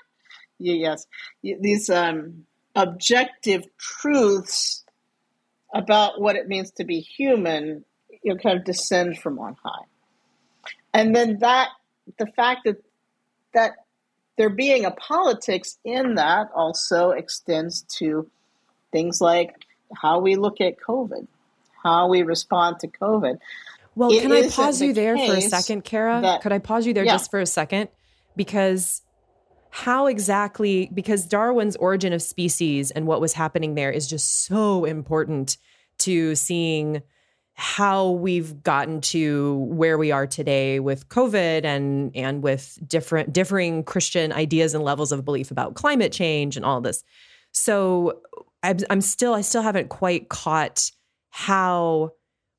yes, 0.58 1.06
these 1.42 1.90
um, 1.90 2.44
objective 2.76 3.64
truths 3.78 4.84
about 5.74 6.20
what 6.20 6.36
it 6.36 6.46
means 6.46 6.70
to 6.72 6.84
be 6.84 7.00
human, 7.00 7.84
you 8.22 8.34
know, 8.34 8.38
kind 8.38 8.58
of 8.58 8.64
descend 8.64 9.18
from 9.18 9.38
on 9.38 9.56
high. 9.64 9.86
And 10.94 11.16
then 11.16 11.38
that, 11.40 11.70
the 12.18 12.26
fact 12.26 12.60
that 12.66 12.76
that 13.54 13.72
there 14.36 14.50
being 14.50 14.84
a 14.84 14.90
politics 14.90 15.78
in 15.84 16.14
that 16.14 16.48
also 16.54 17.10
extends 17.10 17.82
to 17.98 18.30
things 18.90 19.20
like 19.20 19.54
how 19.94 20.20
we 20.20 20.36
look 20.36 20.60
at 20.60 20.78
COVID, 20.80 21.26
how 21.82 22.08
we 22.08 22.22
respond 22.22 22.80
to 22.80 22.88
COVID. 22.88 23.38
Well, 23.94 24.10
it 24.12 24.22
can 24.22 24.32
I 24.32 24.48
pause 24.48 24.80
you 24.80 24.92
there 24.92 25.16
for 25.16 25.34
a 25.34 25.40
second, 25.40 25.84
Kara? 25.84 26.20
That, 26.22 26.42
Could 26.42 26.52
I 26.52 26.58
pause 26.58 26.86
you 26.86 26.94
there 26.94 27.04
yeah. 27.04 27.12
just 27.12 27.30
for 27.30 27.40
a 27.40 27.46
second? 27.46 27.88
Because 28.36 29.02
how 29.70 30.06
exactly, 30.06 30.90
because 30.92 31.26
Darwin's 31.26 31.76
origin 31.76 32.12
of 32.12 32.22
species 32.22 32.90
and 32.90 33.06
what 33.06 33.20
was 33.20 33.32
happening 33.32 33.74
there 33.74 33.90
is 33.90 34.06
just 34.06 34.44
so 34.44 34.84
important 34.84 35.56
to 35.98 36.34
seeing 36.34 37.02
how 37.54 38.10
we've 38.10 38.62
gotten 38.62 39.00
to 39.00 39.56
where 39.70 39.98
we 39.98 40.10
are 40.10 40.26
today 40.26 40.80
with 40.80 41.08
COVID 41.08 41.64
and 41.64 42.10
and 42.16 42.42
with 42.42 42.78
different 42.86 43.32
differing 43.32 43.84
Christian 43.84 44.32
ideas 44.32 44.74
and 44.74 44.82
levels 44.82 45.12
of 45.12 45.24
belief 45.24 45.50
about 45.50 45.74
climate 45.74 46.12
change 46.12 46.56
and 46.56 46.64
all 46.64 46.80
this. 46.80 47.04
So 47.52 48.20
I'm, 48.62 48.78
I'm 48.90 49.00
still 49.00 49.34
I 49.34 49.40
still 49.40 49.62
haven't 49.62 49.88
quite 49.88 50.28
caught 50.28 50.90
how 51.30 52.12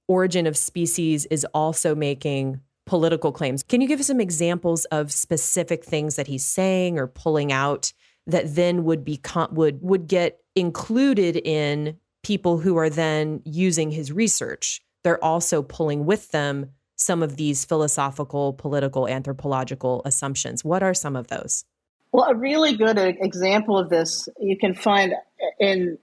origin 0.07 0.47
of 0.47 0.57
species 0.57 1.25
is 1.27 1.45
also 1.53 1.95
making 1.95 2.59
political 2.85 3.31
claims. 3.31 3.63
Can 3.63 3.81
you 3.81 3.87
give 3.87 3.99
us 3.99 4.07
some 4.07 4.19
examples 4.19 4.85
of 4.85 5.11
specific 5.11 5.85
things 5.85 6.15
that 6.15 6.27
he's 6.27 6.45
saying 6.45 6.99
or 6.99 7.07
pulling 7.07 7.51
out 7.51 7.93
that 8.27 8.55
then 8.55 8.83
would 8.83 9.05
be 9.05 9.19
would 9.51 9.81
would 9.81 10.07
get 10.07 10.39
included 10.55 11.37
in 11.37 11.97
people 12.23 12.57
who 12.57 12.77
are 12.77 12.89
then 12.89 13.41
using 13.45 13.91
his 13.91 14.11
research? 14.11 14.81
They're 15.03 15.23
also 15.23 15.61
pulling 15.61 16.05
with 16.05 16.31
them 16.31 16.71
some 16.95 17.23
of 17.23 17.35
these 17.35 17.65
philosophical, 17.65 18.53
political, 18.53 19.07
anthropological 19.07 20.01
assumptions. 20.05 20.63
What 20.63 20.83
are 20.83 20.93
some 20.93 21.15
of 21.15 21.27
those? 21.27 21.65
Well, 22.13 22.29
a 22.29 22.35
really 22.35 22.77
good 22.77 22.99
example 22.99 23.75
of 23.79 23.89
this 23.89 24.29
you 24.39 24.55
can 24.55 24.75
find 24.75 25.15
in 25.59 25.97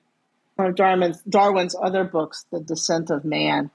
one 0.56 0.66
of 0.66 0.74
Darwin's, 0.74 1.22
Darwin's 1.22 1.76
other 1.80 2.02
books, 2.02 2.44
The 2.50 2.58
Descent 2.58 3.10
of 3.10 3.24
Man. 3.24 3.70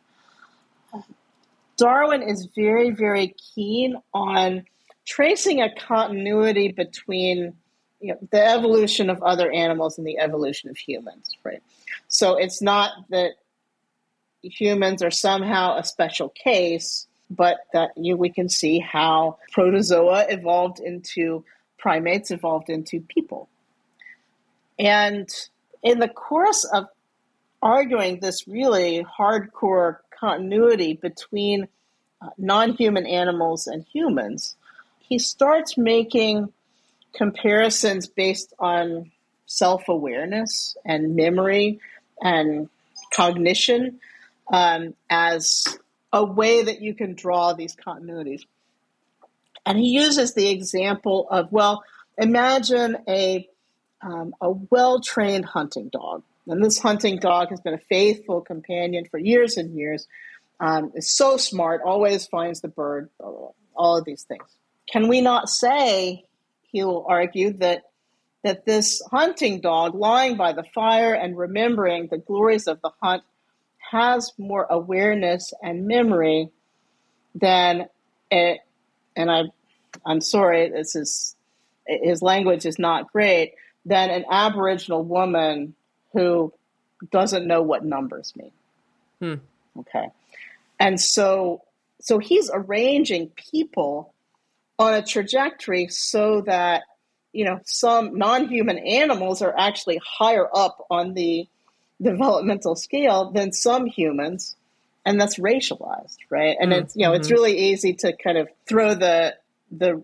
Darwin 1.77 2.21
is 2.21 2.49
very, 2.53 2.91
very 2.91 3.33
keen 3.55 3.95
on 4.13 4.65
tracing 5.05 5.61
a 5.61 5.73
continuity 5.73 6.73
between 6.73 7.53
you 8.01 8.13
know, 8.13 8.19
the 8.31 8.45
evolution 8.45 9.09
of 9.09 9.23
other 9.23 9.49
animals 9.49 9.97
and 9.97 10.05
the 10.05 10.19
evolution 10.19 10.69
of 10.69 10.75
humans, 10.75 11.37
right? 11.45 11.63
So 12.09 12.35
it's 12.35 12.61
not 12.61 12.91
that 13.11 13.31
humans 14.41 15.01
are 15.01 15.11
somehow 15.11 15.77
a 15.77 15.85
special 15.85 16.27
case, 16.27 17.07
but 17.29 17.59
that 17.71 17.91
you 17.95 18.17
we 18.17 18.29
can 18.29 18.49
see 18.49 18.79
how 18.79 19.37
protozoa 19.53 20.25
evolved 20.27 20.81
into 20.81 21.45
primates, 21.85 22.31
evolved 22.31 22.67
into 22.67 22.99
people. 22.99 23.47
And 24.79 25.29
in 25.83 25.99
the 25.99 26.07
course 26.07 26.63
of 26.63 26.87
arguing 27.61 28.21
this 28.21 28.47
really 28.47 29.05
hardcore 29.19 29.97
continuity 30.19 30.93
between 30.93 31.67
uh, 32.23 32.29
non 32.39 32.73
human 32.73 33.05
animals 33.05 33.67
and 33.67 33.85
humans, 33.93 34.55
he 34.97 35.19
starts 35.19 35.77
making 35.77 36.51
comparisons 37.13 38.07
based 38.07 38.51
on 38.57 39.11
self 39.45 39.87
awareness 39.87 40.75
and 40.85 41.15
memory 41.15 41.79
and 42.19 42.67
cognition 43.13 43.99
um, 44.51 44.95
as 45.11 45.77
a 46.11 46.25
way 46.25 46.63
that 46.63 46.81
you 46.81 46.95
can 46.95 47.13
draw 47.13 47.53
these 47.53 47.75
continuities. 47.75 48.41
And 49.65 49.77
he 49.77 49.89
uses 49.89 50.33
the 50.33 50.49
example 50.49 51.27
of 51.29 51.51
well, 51.51 51.83
imagine 52.17 52.97
a, 53.07 53.47
um, 54.01 54.35
a 54.41 54.51
well 54.51 55.01
trained 55.01 55.45
hunting 55.45 55.89
dog. 55.89 56.23
And 56.47 56.63
this 56.63 56.79
hunting 56.79 57.17
dog 57.17 57.49
has 57.49 57.59
been 57.61 57.73
a 57.73 57.79
faithful 57.79 58.41
companion 58.41 59.05
for 59.09 59.17
years 59.17 59.57
and 59.57 59.75
years. 59.75 60.07
Um, 60.59 60.91
is 60.95 61.09
so 61.09 61.35
smart, 61.35 61.81
always 61.83 62.27
finds 62.27 62.61
the 62.61 62.69
bird, 62.69 63.09
all 63.19 63.97
of 63.97 64.05
these 64.05 64.23
things. 64.23 64.45
Can 64.89 65.09
we 65.09 65.19
not 65.19 65.49
say, 65.49 66.23
he'll 66.71 67.05
argue, 67.09 67.51
that 67.57 67.83
that 68.45 68.63
this 68.63 69.01
hunting 69.09 69.59
dog 69.59 69.95
lying 69.95 70.37
by 70.37 70.53
the 70.53 70.63
fire 70.63 71.15
and 71.15 71.35
remembering 71.35 72.07
the 72.07 72.19
glories 72.19 72.67
of 72.67 72.79
the 72.81 72.91
hunt 73.01 73.23
has 73.91 74.31
more 74.37 74.67
awareness 74.69 75.51
and 75.63 75.87
memory 75.87 76.49
than 77.33 77.87
it, 78.29 78.59
and 79.15 79.31
I, 79.31 79.45
I'm 80.05 80.21
sorry, 80.21 80.69
this 80.69 80.95
is 80.95 81.35
his 81.87 82.21
language 82.21 82.65
is 82.65 82.79
not 82.79 83.11
great, 83.11 83.53
than 83.85 84.09
an 84.09 84.25
Aboriginal 84.29 85.03
woman 85.03 85.75
who 86.13 86.51
doesn't 87.11 87.45
know 87.45 87.61
what 87.61 87.85
numbers 87.85 88.33
mean. 88.35 88.51
Hmm. 89.19 89.79
Okay. 89.79 90.07
And 90.79 90.99
so 90.99 91.61
so 92.01 92.19
he's 92.19 92.49
arranging 92.53 93.29
people 93.29 94.13
on 94.77 94.93
a 94.93 95.01
trajectory 95.01 95.87
so 95.87 96.41
that 96.41 96.83
you 97.33 97.45
know 97.45 97.59
some 97.65 98.17
non-human 98.17 98.77
animals 98.77 99.41
are 99.41 99.53
actually 99.57 99.99
higher 100.03 100.47
up 100.53 100.85
on 100.89 101.13
the 101.13 101.47
developmental 102.01 102.75
scale 102.75 103.31
than 103.31 103.51
some 103.51 103.85
humans 103.85 104.55
and 105.05 105.19
that's 105.19 105.39
racialized 105.39 106.17
right 106.29 106.57
and 106.59 106.71
mm 106.71 106.81
it's 106.81 106.95
you 106.95 107.03
know 107.03 107.11
mm-hmm. 107.11 107.21
it's 107.21 107.31
really 107.31 107.57
easy 107.57 107.93
to 107.93 108.13
kind 108.17 108.37
of 108.37 108.49
throw 108.67 108.93
the 108.93 109.33
the 109.71 110.03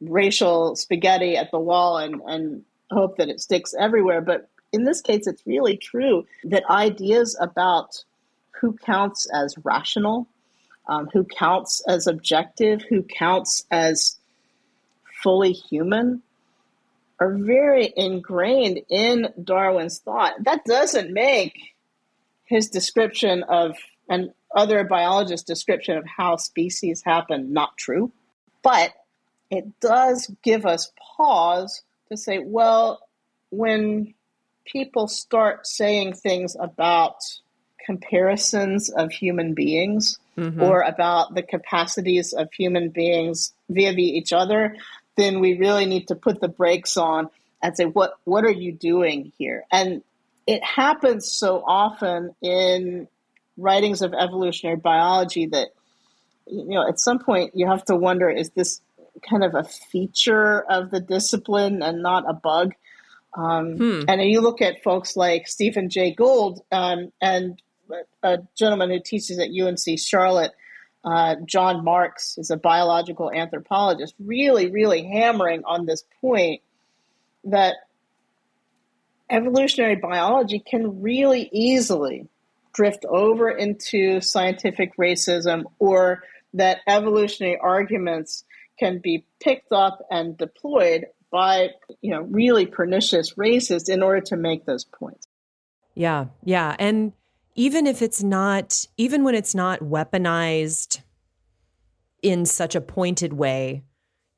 racial 0.00 0.76
spaghetti 0.76 1.36
at 1.36 1.50
the 1.50 1.58
wall 1.58 1.98
and 1.98 2.20
and 2.26 2.62
hope 2.90 3.16
that 3.16 3.28
it 3.28 3.40
sticks 3.40 3.74
everywhere 3.78 4.20
but 4.20 4.48
in 4.74 4.82
this 4.82 5.00
case, 5.00 5.28
it's 5.28 5.46
really 5.46 5.76
true 5.76 6.26
that 6.42 6.68
ideas 6.68 7.38
about 7.40 8.04
who 8.60 8.72
counts 8.72 9.28
as 9.32 9.54
rational, 9.62 10.26
um, 10.88 11.08
who 11.12 11.24
counts 11.24 11.80
as 11.86 12.08
objective, 12.08 12.82
who 12.82 13.04
counts 13.04 13.64
as 13.70 14.18
fully 15.22 15.52
human 15.52 16.22
are 17.20 17.34
very 17.34 17.92
ingrained 17.96 18.80
in 18.90 19.28
Darwin's 19.44 20.00
thought. 20.00 20.32
That 20.42 20.64
doesn't 20.64 21.12
make 21.12 21.56
his 22.44 22.68
description 22.68 23.44
of 23.44 23.76
and 24.08 24.30
other 24.54 24.82
biologists' 24.82 25.46
description 25.46 25.96
of 25.96 26.04
how 26.04 26.36
species 26.36 27.02
happen 27.04 27.52
not 27.52 27.76
true, 27.76 28.10
but 28.64 28.92
it 29.50 29.78
does 29.78 30.28
give 30.42 30.66
us 30.66 30.90
pause 31.16 31.82
to 32.08 32.16
say, 32.16 32.40
well, 32.40 33.00
when 33.50 34.14
people 34.64 35.06
start 35.06 35.66
saying 35.66 36.14
things 36.14 36.56
about 36.58 37.16
comparisons 37.84 38.88
of 38.88 39.12
human 39.12 39.54
beings 39.54 40.18
mm-hmm. 40.36 40.60
or 40.62 40.80
about 40.80 41.34
the 41.34 41.42
capacities 41.42 42.32
of 42.32 42.52
human 42.52 42.88
beings 42.88 43.52
via 43.68 43.92
each 43.92 44.32
other, 44.32 44.74
then 45.16 45.40
we 45.40 45.58
really 45.58 45.86
need 45.86 46.08
to 46.08 46.16
put 46.16 46.40
the 46.40 46.48
brakes 46.48 46.96
on 46.96 47.28
and 47.62 47.76
say, 47.76 47.84
what, 47.84 48.18
what 48.24 48.44
are 48.44 48.50
you 48.50 48.72
doing 48.72 49.32
here? 49.38 49.64
And 49.70 50.02
it 50.46 50.64
happens 50.64 51.30
so 51.30 51.62
often 51.64 52.34
in 52.42 53.06
writings 53.56 54.02
of 54.02 54.14
evolutionary 54.14 54.76
biology 54.76 55.46
that, 55.46 55.68
you 56.46 56.74
know, 56.74 56.86
at 56.86 57.00
some 57.00 57.18
point 57.18 57.52
you 57.54 57.66
have 57.66 57.84
to 57.86 57.96
wonder 57.96 58.28
is 58.28 58.50
this 58.50 58.80
kind 59.28 59.44
of 59.44 59.54
a 59.54 59.64
feature 59.64 60.60
of 60.70 60.90
the 60.90 61.00
discipline 61.00 61.82
and 61.82 62.02
not 62.02 62.24
a 62.28 62.34
bug? 62.34 62.74
Um, 63.36 63.76
hmm. 63.76 64.02
And 64.08 64.22
you 64.22 64.40
look 64.40 64.62
at 64.62 64.82
folks 64.82 65.16
like 65.16 65.48
Stephen 65.48 65.90
Jay 65.90 66.12
Gould, 66.12 66.60
um, 66.70 67.12
and 67.20 67.60
a 68.22 68.38
gentleman 68.56 68.90
who 68.90 69.00
teaches 69.00 69.38
at 69.38 69.50
UNC 69.50 69.98
Charlotte, 69.98 70.52
uh, 71.04 71.36
John 71.44 71.84
Marks, 71.84 72.38
is 72.38 72.50
a 72.50 72.56
biological 72.56 73.30
anthropologist, 73.30 74.14
really, 74.18 74.70
really 74.70 75.04
hammering 75.04 75.62
on 75.64 75.84
this 75.86 76.04
point 76.20 76.62
that 77.44 77.76
evolutionary 79.28 79.96
biology 79.96 80.58
can 80.58 81.02
really 81.02 81.48
easily 81.52 82.28
drift 82.72 83.04
over 83.04 83.50
into 83.50 84.20
scientific 84.20 84.96
racism 84.96 85.64
or 85.78 86.22
that 86.54 86.78
evolutionary 86.86 87.58
arguments 87.58 88.44
can 88.78 89.00
be 89.02 89.26
picked 89.40 89.72
up 89.72 90.00
and 90.10 90.36
deployed 90.36 91.06
by 91.30 91.70
you 92.00 92.10
know 92.10 92.22
really 92.22 92.64
pernicious 92.64 93.34
racists 93.34 93.88
in 93.88 94.02
order 94.02 94.20
to 94.20 94.36
make 94.36 94.64
those 94.64 94.84
points. 94.84 95.26
Yeah 95.94 96.26
yeah 96.42 96.74
and 96.78 97.12
even 97.56 97.86
if 97.86 98.02
it's 98.02 98.22
not 98.22 98.86
even 98.96 99.24
when 99.24 99.34
it's 99.34 99.54
not 99.54 99.80
weaponized 99.80 101.02
in 102.22 102.46
such 102.46 102.74
a 102.74 102.80
pointed 102.80 103.32
way 103.32 103.82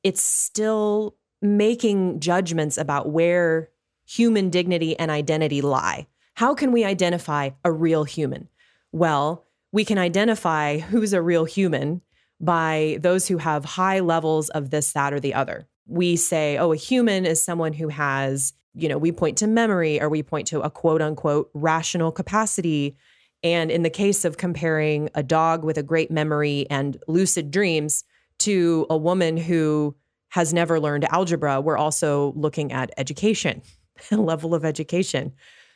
it's 0.03 0.23
still 0.23 1.17
making 1.43 2.21
judgments 2.21 2.79
about 2.79 3.11
where 3.11 3.71
human 4.07 4.51
dignity 4.51 4.99
and 4.99 5.11
identity 5.11 5.61
lie. 5.61 6.07
How 6.35 6.55
can 6.55 6.73
we 6.73 6.85
identify 6.85 7.51
a 7.65 7.73
real 7.73 8.05
human? 8.05 8.49
Well 8.93 9.47
we 9.73 9.85
can 9.85 9.99
identify 9.99 10.79
who's 10.79 11.13
a 11.13 11.21
real 11.21 11.45
human 11.45 12.01
by 12.41 12.99
those 13.01 13.27
who 13.27 13.39
have 13.39 13.65
high 13.65 14.01
levels 14.01 14.49
of 14.51 14.71
this, 14.71 14.93
that, 14.93 15.13
or 15.13 15.21
the 15.21 15.35
other. 15.35 15.67
We 15.87 16.17
say, 16.17 16.59
oh, 16.59 16.73
a 16.73 16.77
human 16.77 17.25
is 17.25 17.43
someone 17.43 17.73
who 17.73 17.89
has, 17.89 18.53
you 18.75 18.89
know, 18.89 18.99
we 18.99 19.13
point 19.13 19.39
to 19.39 19.47
memory 19.47 20.01
or 20.01 20.09
we 20.09 20.23
point 20.23 20.47
to 20.49 20.61
a 20.61 20.71
quote 20.71 21.01
unquote 21.01 21.51
rational 21.55 22.13
capacity. 22.13 22.97
And 23.43 23.71
in 23.71 23.83
the 23.83 23.91
case 23.91 24.25
of 24.25 24.37
comparing 24.37 25.09
a 25.15 25.23
dog 25.23 25.65
with 25.65 25.79
a 25.79 25.83
great 25.83 26.11
memory 26.11 26.67
and 26.69 26.97
lucid 27.07 27.51
dreams 27.51 28.05
to 28.41 28.87
a 28.91 28.97
woman 28.97 29.37
who 29.37 29.95
has 30.31 30.53
never 30.53 30.81
learned 30.81 31.05
algebra, 31.05 31.61
we're 31.61 31.79
also 31.79 32.33
looking 32.37 32.73
at 32.73 32.91
education, 32.99 33.63
level 34.11 34.55
of 34.55 34.65
education. 34.65 35.33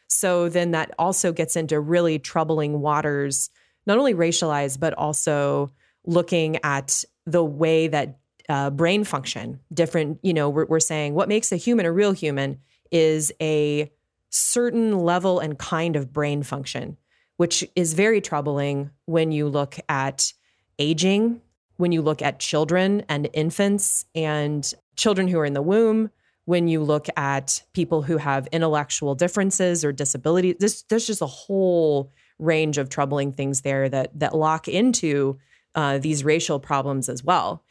So 0.09 0.49
then 0.49 0.73
that 0.73 0.91
also 0.99 1.33
gets 1.33 1.57
into 1.57 1.79
really 1.81 2.19
troubling 2.19 2.81
waters, 2.81 3.49
not 3.87 3.99
only 3.99 4.13
racialized, 4.13 4.81
but 4.81 4.93
also 4.95 5.71
looking 6.07 6.59
at 6.65 7.05
the 7.27 7.45
way 7.45 7.89
that 7.89 8.19
uh, 8.49 8.71
brain 8.71 9.05
function, 9.05 9.61
different, 9.73 10.19
you 10.23 10.35
know, 10.35 10.49
we're, 10.49 10.67
we're 10.67 10.81
saying 10.81 11.15
what 11.15 11.29
makes 11.29 11.53
a 11.53 11.57
human 11.57 11.87
a 11.87 11.93
real 11.93 12.13
human 12.13 12.59
is 12.91 13.33
a 13.41 13.91
certain 14.31 14.99
level 14.99 15.39
and 15.39 15.59
kind 15.59 15.97
of 15.97 16.13
brain 16.13 16.43
function, 16.43 16.97
which 17.37 17.65
is 17.77 17.95
very 17.95 18.21
troubling 18.21 18.91
when 19.07 19.31
you 19.33 19.49
look 19.49 19.77
at 19.89 20.33
aging, 20.79 21.41
when 21.77 21.93
you 21.93 22.03
look 22.03 22.23
at 22.23 22.41
children 22.41 23.05
and 23.09 23.29
infants 23.33 24.05
and 24.15 24.75
children 24.97 25.29
who 25.29 25.39
are 25.39 25.47
in 25.47 25.55
the 25.55 25.63
womb, 25.63 26.11
when 26.45 26.67
you 26.67 26.83
look 26.83 27.07
at 27.17 27.63
people 27.73 28.03
who 28.03 28.17
have 28.17 28.49
intellectual 28.49 29.15
differences 29.15 29.85
or 29.85 29.93
disabilities. 29.93 30.57
This, 30.59 30.83
there's 30.89 31.07
just 31.07 31.23
a 31.23 31.27
whole 31.27 32.13
range 32.39 32.79
of 32.79 32.89
troubling 32.89 33.33
things 33.33 33.61
there 33.61 33.89
that 33.89 34.19
that 34.19 34.35
lock 34.35 34.67
into 34.67 35.39
uh, 35.75 35.99
these 35.99 36.25
racial 36.25 36.59
problems 36.59 37.09
as 37.09 37.25
well. 37.25 37.65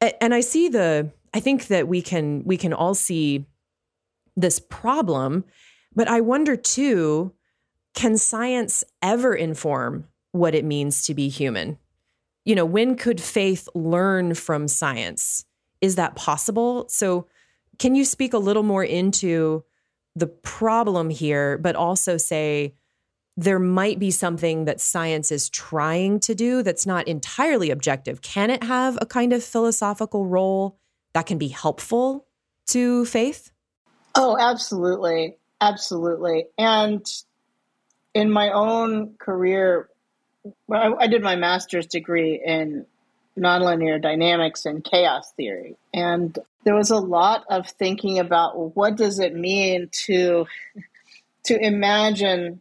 And 0.00 0.34
I 0.34 0.40
see 0.40 0.68
the, 0.68 1.10
I 1.32 1.40
think 1.40 1.68
that 1.68 1.88
we 1.88 2.02
can 2.02 2.42
we 2.44 2.56
can 2.56 2.72
all 2.72 2.94
see 2.94 3.46
this 4.36 4.60
problem, 4.60 5.44
but 5.94 6.08
I 6.08 6.20
wonder 6.20 6.56
too, 6.56 7.32
can 7.94 8.18
science 8.18 8.84
ever 9.00 9.34
inform 9.34 10.06
what 10.32 10.54
it 10.54 10.64
means 10.64 11.04
to 11.06 11.14
be 11.14 11.28
human? 11.28 11.78
You 12.44 12.54
know, 12.54 12.66
when 12.66 12.94
could 12.96 13.20
faith 13.20 13.68
learn 13.74 14.34
from 14.34 14.68
science? 14.68 15.44
Is 15.80 15.96
that 15.96 16.14
possible? 16.14 16.86
So, 16.88 17.26
can 17.78 17.94
you 17.94 18.04
speak 18.04 18.32
a 18.32 18.38
little 18.38 18.62
more 18.62 18.84
into 18.84 19.64
the 20.14 20.26
problem 20.26 21.10
here, 21.10 21.58
but 21.58 21.76
also 21.76 22.16
say, 22.16 22.74
there 23.36 23.58
might 23.58 23.98
be 23.98 24.10
something 24.10 24.64
that 24.64 24.80
science 24.80 25.30
is 25.30 25.50
trying 25.50 26.20
to 26.20 26.34
do 26.34 26.62
that's 26.62 26.86
not 26.86 27.06
entirely 27.06 27.70
objective. 27.70 28.22
Can 28.22 28.50
it 28.50 28.62
have 28.62 28.98
a 29.00 29.06
kind 29.06 29.32
of 29.32 29.44
philosophical 29.44 30.24
role 30.26 30.78
that 31.12 31.26
can 31.26 31.36
be 31.36 31.48
helpful 31.48 32.26
to 32.68 33.04
faith? 33.04 33.52
Oh, 34.14 34.38
absolutely. 34.38 35.36
Absolutely. 35.60 36.46
And 36.56 37.06
in 38.14 38.30
my 38.30 38.50
own 38.50 39.14
career, 39.18 39.90
I, 40.72 40.92
I 40.98 41.06
did 41.06 41.22
my 41.22 41.36
master's 41.36 41.86
degree 41.86 42.40
in 42.44 42.86
nonlinear 43.38 44.00
dynamics 44.00 44.64
and 44.64 44.82
chaos 44.82 45.30
theory. 45.32 45.76
And 45.92 46.38
there 46.64 46.74
was 46.74 46.90
a 46.90 46.96
lot 46.96 47.44
of 47.50 47.68
thinking 47.68 48.18
about 48.18 48.76
what 48.76 48.96
does 48.96 49.18
it 49.18 49.34
mean 49.34 49.90
to 50.06 50.46
to 51.44 51.64
imagine 51.64 52.60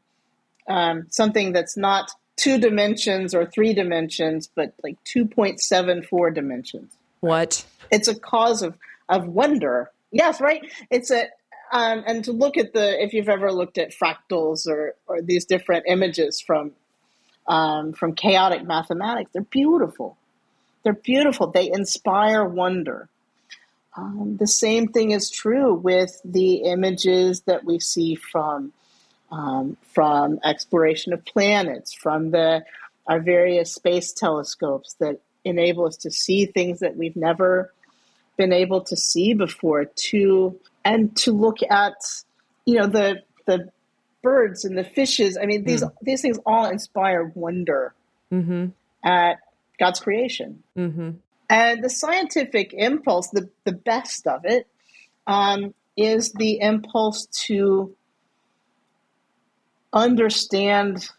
um, 0.67 1.07
something 1.09 1.53
that's 1.53 1.77
not 1.77 2.11
two 2.37 2.57
dimensions 2.57 3.33
or 3.33 3.45
three 3.45 3.73
dimensions, 3.73 4.49
but 4.53 4.73
like 4.83 4.97
2.74 5.05 6.33
dimensions. 6.33 6.97
What? 7.21 7.65
It's 7.91 8.07
a 8.07 8.19
cause 8.19 8.61
of, 8.61 8.77
of 9.07 9.27
wonder. 9.27 9.91
Yes, 10.11 10.41
right? 10.41 10.61
It's 10.89 11.11
a, 11.11 11.27
um, 11.71 12.03
and 12.05 12.23
to 12.25 12.31
look 12.31 12.57
at 12.57 12.73
the, 12.73 13.01
if 13.01 13.13
you've 13.13 13.29
ever 13.29 13.51
looked 13.51 13.77
at 13.77 13.93
fractals 13.93 14.67
or, 14.67 14.95
or 15.07 15.21
these 15.21 15.45
different 15.45 15.85
images 15.87 16.41
from, 16.41 16.71
um, 17.47 17.93
from 17.93 18.13
chaotic 18.13 18.63
mathematics, 18.63 19.31
they're 19.33 19.43
beautiful. 19.43 20.17
They're 20.83 20.93
beautiful. 20.93 21.47
They 21.47 21.69
inspire 21.71 22.45
wonder. 22.45 23.09
Um, 23.97 24.37
the 24.37 24.47
same 24.47 24.89
thing 24.89 25.11
is 25.11 25.29
true 25.29 25.73
with 25.73 26.19
the 26.25 26.57
images 26.57 27.41
that 27.41 27.63
we 27.63 27.79
see 27.79 28.15
from 28.15 28.73
um, 29.31 29.77
from 29.93 30.39
exploration 30.43 31.13
of 31.13 31.23
planets, 31.25 31.93
from 31.93 32.31
the 32.31 32.63
our 33.07 33.19
various 33.19 33.73
space 33.73 34.13
telescopes 34.13 34.95
that 34.99 35.19
enable 35.43 35.85
us 35.85 35.97
to 35.97 36.09
see 36.09 36.45
things 36.45 36.79
that 36.79 36.97
we've 36.97 37.15
never 37.15 37.71
been 38.37 38.51
able 38.51 38.81
to 38.81 38.95
see 38.95 39.33
before. 39.33 39.85
To 39.85 40.59
and 40.83 41.15
to 41.17 41.31
look 41.31 41.57
at, 41.69 41.95
you 42.65 42.75
know, 42.75 42.87
the 42.87 43.23
the 43.45 43.71
birds 44.21 44.65
and 44.65 44.77
the 44.77 44.83
fishes. 44.83 45.37
I 45.41 45.45
mean, 45.45 45.63
these 45.63 45.83
mm. 45.83 45.91
these 46.01 46.21
things 46.21 46.39
all 46.45 46.65
inspire 46.65 47.31
wonder 47.35 47.93
mm-hmm. 48.31 48.67
at 49.03 49.37
God's 49.79 49.99
creation. 49.99 50.63
Mm-hmm. 50.77 51.11
And 51.47 51.83
the 51.83 51.89
scientific 51.89 52.73
impulse, 52.73 53.29
the 53.29 53.49
the 53.65 53.71
best 53.71 54.25
of 54.27 54.45
it, 54.45 54.67
um, 55.27 55.73
is 55.95 56.33
the 56.33 56.59
impulse 56.59 57.27
to 57.45 57.95
understand 59.95 61.09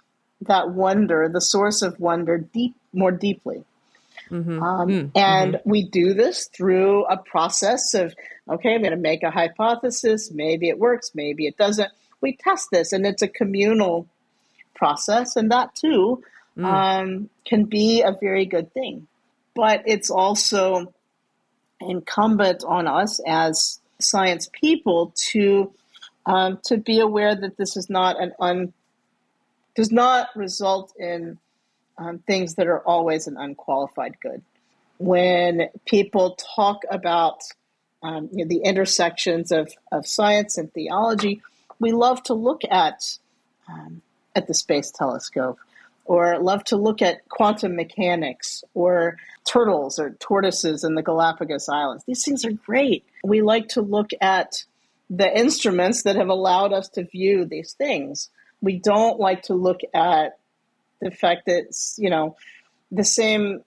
that 0.43 0.71
wonder, 0.71 1.29
the 1.29 1.41
source 1.41 1.83
of 1.83 1.99
wonder, 1.99 2.39
deep 2.39 2.77
more 2.93 3.11
deeply. 3.11 3.65
Mm-hmm. 4.31 4.63
Um, 4.63 4.89
mm-hmm. 4.89 5.19
And 5.19 5.61
we 5.65 5.85
do 5.85 6.15
this 6.15 6.49
through 6.49 7.05
a 7.07 7.17
process 7.17 7.95
of 7.95 8.15
okay, 8.49 8.75
I'm 8.75 8.83
going 8.83 8.93
to 8.93 8.97
make 8.97 9.23
a 9.23 9.31
hypothesis. 9.31 10.31
Maybe 10.31 10.69
it 10.69 10.79
works, 10.79 11.13
maybe 11.15 11.47
it 11.47 11.57
doesn't. 11.57 11.91
We 12.21 12.37
test 12.37 12.69
this, 12.71 12.93
and 12.93 13.07
it's 13.07 13.23
a 13.23 13.29
communal 13.29 14.07
process, 14.75 15.37
and 15.37 15.51
that 15.51 15.75
too 15.75 16.23
mm. 16.57 16.65
um, 16.65 17.31
can 17.45 17.65
be 17.65 18.03
a 18.03 18.13
very 18.13 18.47
good 18.47 18.73
thing. 18.73 19.07
But 19.55 19.83
it's 19.87 20.11
also 20.11 20.93
incumbent 21.81 22.65
on 22.65 22.87
us 22.87 23.21
as 23.27 23.81
science 23.99 24.49
people 24.53 25.13
to 25.17 25.73
um, 26.27 26.59
to 26.65 26.77
be 26.77 26.99
aware 26.99 27.35
that 27.35 27.57
this 27.57 27.77
is 27.77 27.89
not 27.89 28.21
an 28.21 28.33
un 28.39 28.73
does 29.75 29.93
not 29.93 30.29
result 30.35 30.93
in 30.99 31.39
um, 31.99 32.19
things 32.19 32.55
that 32.55 32.67
are 32.67 32.81
always 32.81 33.27
an 33.27 33.37
unqualified 33.37 34.19
good. 34.21 34.43
When 34.99 35.69
people 35.85 36.37
talk 36.57 36.83
about 36.91 37.43
um, 38.03 38.29
you 38.33 38.45
know, 38.45 38.49
the 38.49 38.63
intersections 38.65 39.53
of, 39.53 39.73
of 39.93 40.07
science 40.07 40.57
and 40.57 40.73
theology, 40.73 41.43
we 41.79 41.93
love 41.93 42.23
to 42.25 42.35
look 42.35 42.63
at 42.71 43.19
um, 43.69 44.03
at 44.35 44.47
the 44.47 44.55
space 44.55 44.91
telescope, 44.91 45.59
or 46.05 46.39
love 46.39 46.63
to 46.65 46.77
look 46.77 47.03
at 47.03 47.29
quantum 47.29 47.75
mechanics, 47.75 48.63
or 48.75 49.17
turtles 49.45 49.99
or 49.99 50.11
tortoises 50.21 50.85
in 50.85 50.95
the 50.95 51.03
Galapagos 51.03 51.69
Islands. 51.69 52.05
These 52.07 52.25
things 52.25 52.45
are 52.45 52.53
great. 52.53 53.05
We 53.25 53.43
like 53.43 53.69
to 53.71 53.83
look 53.83 54.11
at 54.21 54.65
the 55.09 55.39
instruments 55.39 56.03
that 56.03 56.17
have 56.17 56.29
allowed 56.29 56.73
us 56.73 56.89
to 56.91 57.05
view 57.05 57.45
these 57.45 57.73
things. 57.73 58.31
We 58.61 58.79
don't 58.79 59.21
like 59.21 59.43
to 59.43 59.55
look 59.55 59.81
at 59.95 60.39
the 61.01 61.11
fact 61.11 61.47
that 61.47 61.67
you 61.99 62.11
know, 62.11 62.37
the 62.91 63.05
same 63.05 63.63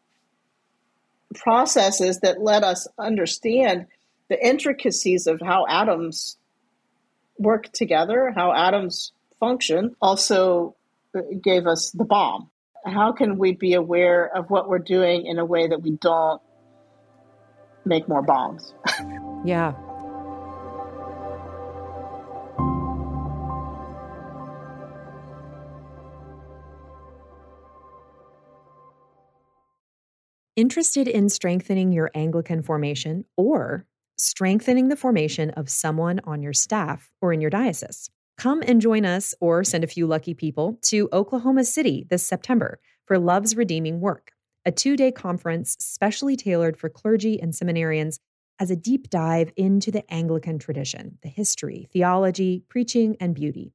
processes 1.36 2.22
that 2.22 2.42
let 2.42 2.64
us 2.64 2.88
understand 2.98 3.86
the 4.30 4.46
intricacies 4.46 5.28
of 5.28 5.42
how 5.42 5.66
atoms 5.68 6.38
work 7.38 7.72
together, 7.72 8.34
how 8.36 8.52
atoms 8.52 9.12
function, 9.40 9.96
also 10.02 10.76
uh, 11.16 11.22
gave 11.42 11.68
us 11.68 11.92
the 11.92 12.04
bomb. 12.04 12.50
How 12.86 13.12
can 13.12 13.38
we 13.38 13.54
be 13.54 13.74
aware 13.74 14.26
of 14.26 14.50
what 14.50 14.70
we're 14.70 14.80
doing 14.80 15.26
in 15.26 15.40
a 15.40 15.46
way 15.46 15.68
that 15.68 15.82
we 15.82 15.92
don't 15.92 16.42
make 17.86 18.08
more 18.08 18.22
bombs? 18.22 18.74
yeah. 19.46 19.74
Interested 30.70 31.08
in 31.08 31.30
strengthening 31.30 31.92
your 31.92 32.12
Anglican 32.14 32.62
formation 32.62 33.26
or 33.36 33.88
strengthening 34.20 34.90
the 34.90 34.96
formation 34.96 35.50
of 35.50 35.68
someone 35.68 36.20
on 36.26 36.44
your 36.44 36.54
staff 36.54 37.12
or 37.24 37.34
in 37.34 37.42
your 37.42 37.50
diocese? 37.50 38.12
Come 38.38 38.62
and 38.62 38.80
join 38.80 39.04
us 39.04 39.34
or 39.42 39.64
send 39.64 39.84
a 39.84 39.88
few 39.88 40.06
lucky 40.06 40.36
people 40.36 40.78
to 40.84 41.10
Oklahoma 41.12 41.64
City 41.64 42.06
this 42.12 42.22
September 42.22 42.80
for 43.08 43.18
Love's 43.18 43.56
Redeeming 43.56 44.00
Work, 44.00 44.34
a 44.64 44.72
two 44.72 44.96
day 44.96 45.12
conference 45.12 45.76
specially 45.80 46.36
tailored 46.36 46.78
for 46.78 46.88
clergy 46.88 47.42
and 47.42 47.52
seminarians 47.52 48.20
as 48.60 48.70
a 48.70 48.76
deep 48.76 49.10
dive 49.10 49.52
into 49.58 49.90
the 49.90 50.04
Anglican 50.14 50.60
tradition, 50.60 51.18
the 51.24 51.30
history, 51.30 51.88
theology, 51.92 52.64
preaching, 52.70 53.18
and 53.20 53.34
beauty. 53.34 53.74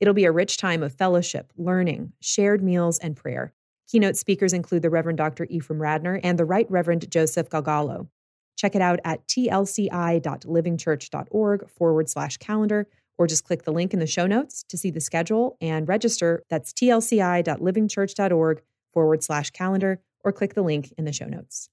It'll 0.00 0.12
be 0.12 0.24
a 0.24 0.32
rich 0.32 0.56
time 0.56 0.82
of 0.82 0.92
fellowship, 0.92 1.52
learning, 1.56 2.14
shared 2.20 2.64
meals, 2.64 2.98
and 2.98 3.14
prayer. 3.14 3.54
Keynote 3.92 4.16
speakers 4.16 4.52
include 4.54 4.80
the 4.80 4.88
Reverend 4.88 5.18
Dr. 5.18 5.46
Ephraim 5.50 5.78
Radner 5.78 6.18
and 6.22 6.38
the 6.38 6.46
Right 6.46 6.66
Reverend 6.70 7.10
Joseph 7.10 7.50
Galgalo. 7.50 8.08
Check 8.56 8.74
it 8.74 8.80
out 8.80 9.00
at 9.04 9.28
tlci.livingchurch.org 9.28 11.68
forward 11.68 12.08
slash 12.08 12.38
calendar, 12.38 12.86
or 13.18 13.26
just 13.26 13.44
click 13.44 13.64
the 13.64 13.72
link 13.72 13.92
in 13.92 14.00
the 14.00 14.06
show 14.06 14.26
notes 14.26 14.64
to 14.70 14.78
see 14.78 14.90
the 14.90 15.02
schedule 15.02 15.58
and 15.60 15.86
register. 15.86 16.42
That's 16.48 16.72
tlci.livingchurch.org 16.72 18.62
forward 18.94 19.22
slash 19.22 19.50
calendar, 19.50 20.00
or 20.24 20.32
click 20.32 20.54
the 20.54 20.62
link 20.62 20.94
in 20.96 21.04
the 21.04 21.12
show 21.12 21.26
notes. 21.26 21.68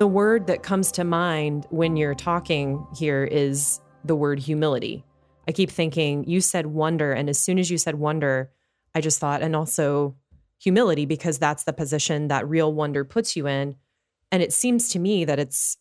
The 0.00 0.08
word 0.08 0.48
that 0.48 0.64
comes 0.64 0.90
to 0.92 1.04
mind 1.04 1.66
when 1.70 1.96
you're 1.96 2.16
talking 2.16 2.84
here 2.96 3.22
is 3.22 3.80
the 4.04 4.16
word 4.16 4.40
humility. 4.40 5.04
I 5.50 5.52
keep 5.52 5.72
thinking, 5.72 6.22
you 6.28 6.40
said 6.40 6.66
wonder. 6.66 7.12
And 7.12 7.28
as 7.28 7.36
soon 7.36 7.58
as 7.58 7.72
you 7.72 7.76
said 7.76 7.96
wonder, 7.96 8.52
I 8.94 9.00
just 9.00 9.18
thought, 9.18 9.42
and 9.42 9.56
also 9.56 10.14
humility, 10.60 11.06
because 11.06 11.40
that's 11.40 11.64
the 11.64 11.72
position 11.72 12.28
that 12.28 12.48
real 12.48 12.72
wonder 12.72 13.04
puts 13.04 13.34
you 13.34 13.48
in. 13.48 13.74
And 14.30 14.44
it 14.44 14.52
seems 14.52 14.90
to 14.90 15.00
me 15.00 15.24
that 15.24 15.40
it's 15.40 15.76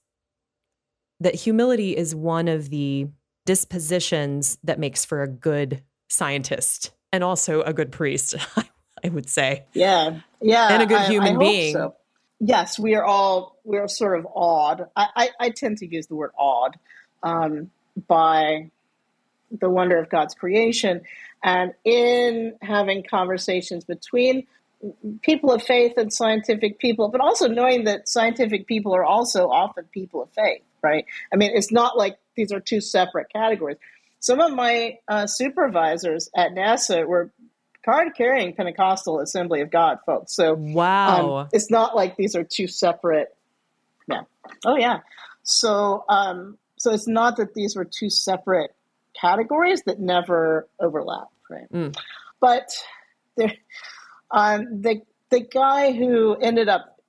that 1.20 1.36
humility 1.36 1.96
is 1.96 2.16
one 2.16 2.48
of 2.48 2.72
the 2.72 3.10
dispositions 3.46 4.58
that 4.64 4.80
makes 4.80 5.06
for 5.06 5.22
a 5.22 5.28
good 5.28 5.84
scientist 6.08 6.90
and 7.14 7.24
also 7.24 7.62
a 7.62 7.72
good 7.72 7.92
priest, 7.92 8.34
I 9.04 9.10
would 9.10 9.30
say. 9.30 9.66
Yeah. 9.74 10.22
Yeah. 10.42 10.70
And 10.72 10.82
a 10.82 10.88
good 10.88 11.02
human 11.02 11.36
I 11.36 11.40
being. 11.40 11.74
So. 11.74 11.96
Yes, 12.40 12.80
we 12.80 12.96
are 12.96 13.06
all, 13.06 13.60
we're 13.64 13.88
sort 13.88 14.18
of 14.18 14.26
awed. 14.34 14.88
I, 14.96 15.10
I, 15.16 15.30
I 15.40 15.50
tend 15.52 15.78
to 15.78 15.86
use 15.86 16.08
the 16.08 16.16
word 16.16 16.32
awed 16.40 16.80
um, 17.22 17.70
by 18.08 18.72
the 19.52 19.70
wonder 19.70 19.98
of 19.98 20.10
God's 20.10 20.34
creation, 20.34 21.02
and 21.44 21.74
in 21.84 22.56
having 22.62 23.04
conversations 23.04 23.84
between 23.84 24.48
people 25.22 25.52
of 25.52 25.62
faith 25.62 25.94
and 25.98 26.12
scientific 26.12 26.80
people, 26.80 27.10
but 27.10 27.22
also 27.22 27.48
knowing 27.48 27.84
that 27.84 28.08
scientific 28.08 28.68
people 28.68 28.96
are 28.96 29.04
also 29.04 29.50
often 29.50 29.84
people 29.86 30.24
of 30.24 30.30
faith, 30.32 30.62
right? 30.82 31.06
I 31.34 31.36
mean, 31.36 31.52
it's 31.54 31.72
not 31.72 31.98
like 31.98 32.18
these 32.36 32.52
are 32.52 32.60
two 32.60 32.80
separate 32.80 33.30
categories. 33.32 33.78
Some 34.20 34.40
of 34.40 34.54
my 34.54 34.98
uh, 35.08 35.28
supervisors 35.28 36.30
at 36.36 36.52
NASA 36.52 37.06
were 37.06 37.32
card 37.84 38.10
carrying 38.16 38.54
Pentecostal 38.54 39.20
Assembly 39.20 39.62
of 39.62 39.72
God 39.72 40.00
folks. 40.06 40.34
So, 40.34 40.54
wow. 40.54 41.38
Um, 41.38 41.50
it's 41.54 41.70
not 41.70 41.96
like 41.96 42.16
these 42.16 42.36
are 42.36 42.44
two 42.44 42.68
separate. 42.68 43.36
Yeah. 44.08 44.22
Oh, 44.66 44.76
yeah. 44.76 45.00
So, 45.44 46.04
um, 46.10 46.58
so 46.78 46.94
it's 46.94 47.08
not 47.08 47.38
that 47.38 47.54
these 47.54 47.76
were 47.76 47.86
two 47.86 48.10
separate 48.10 48.74
categories 49.20 49.84
that 49.86 50.00
never 50.00 50.68
overlap, 50.80 51.28
right? 51.50 51.72
Mm. 51.72 51.98
But 52.40 52.70
there, 53.36 53.54
um, 54.32 54.82
the 54.82 55.02
the 55.30 55.42
guy 55.42 55.92
who 55.92 56.36
ended 56.36 56.70
up 56.70 57.00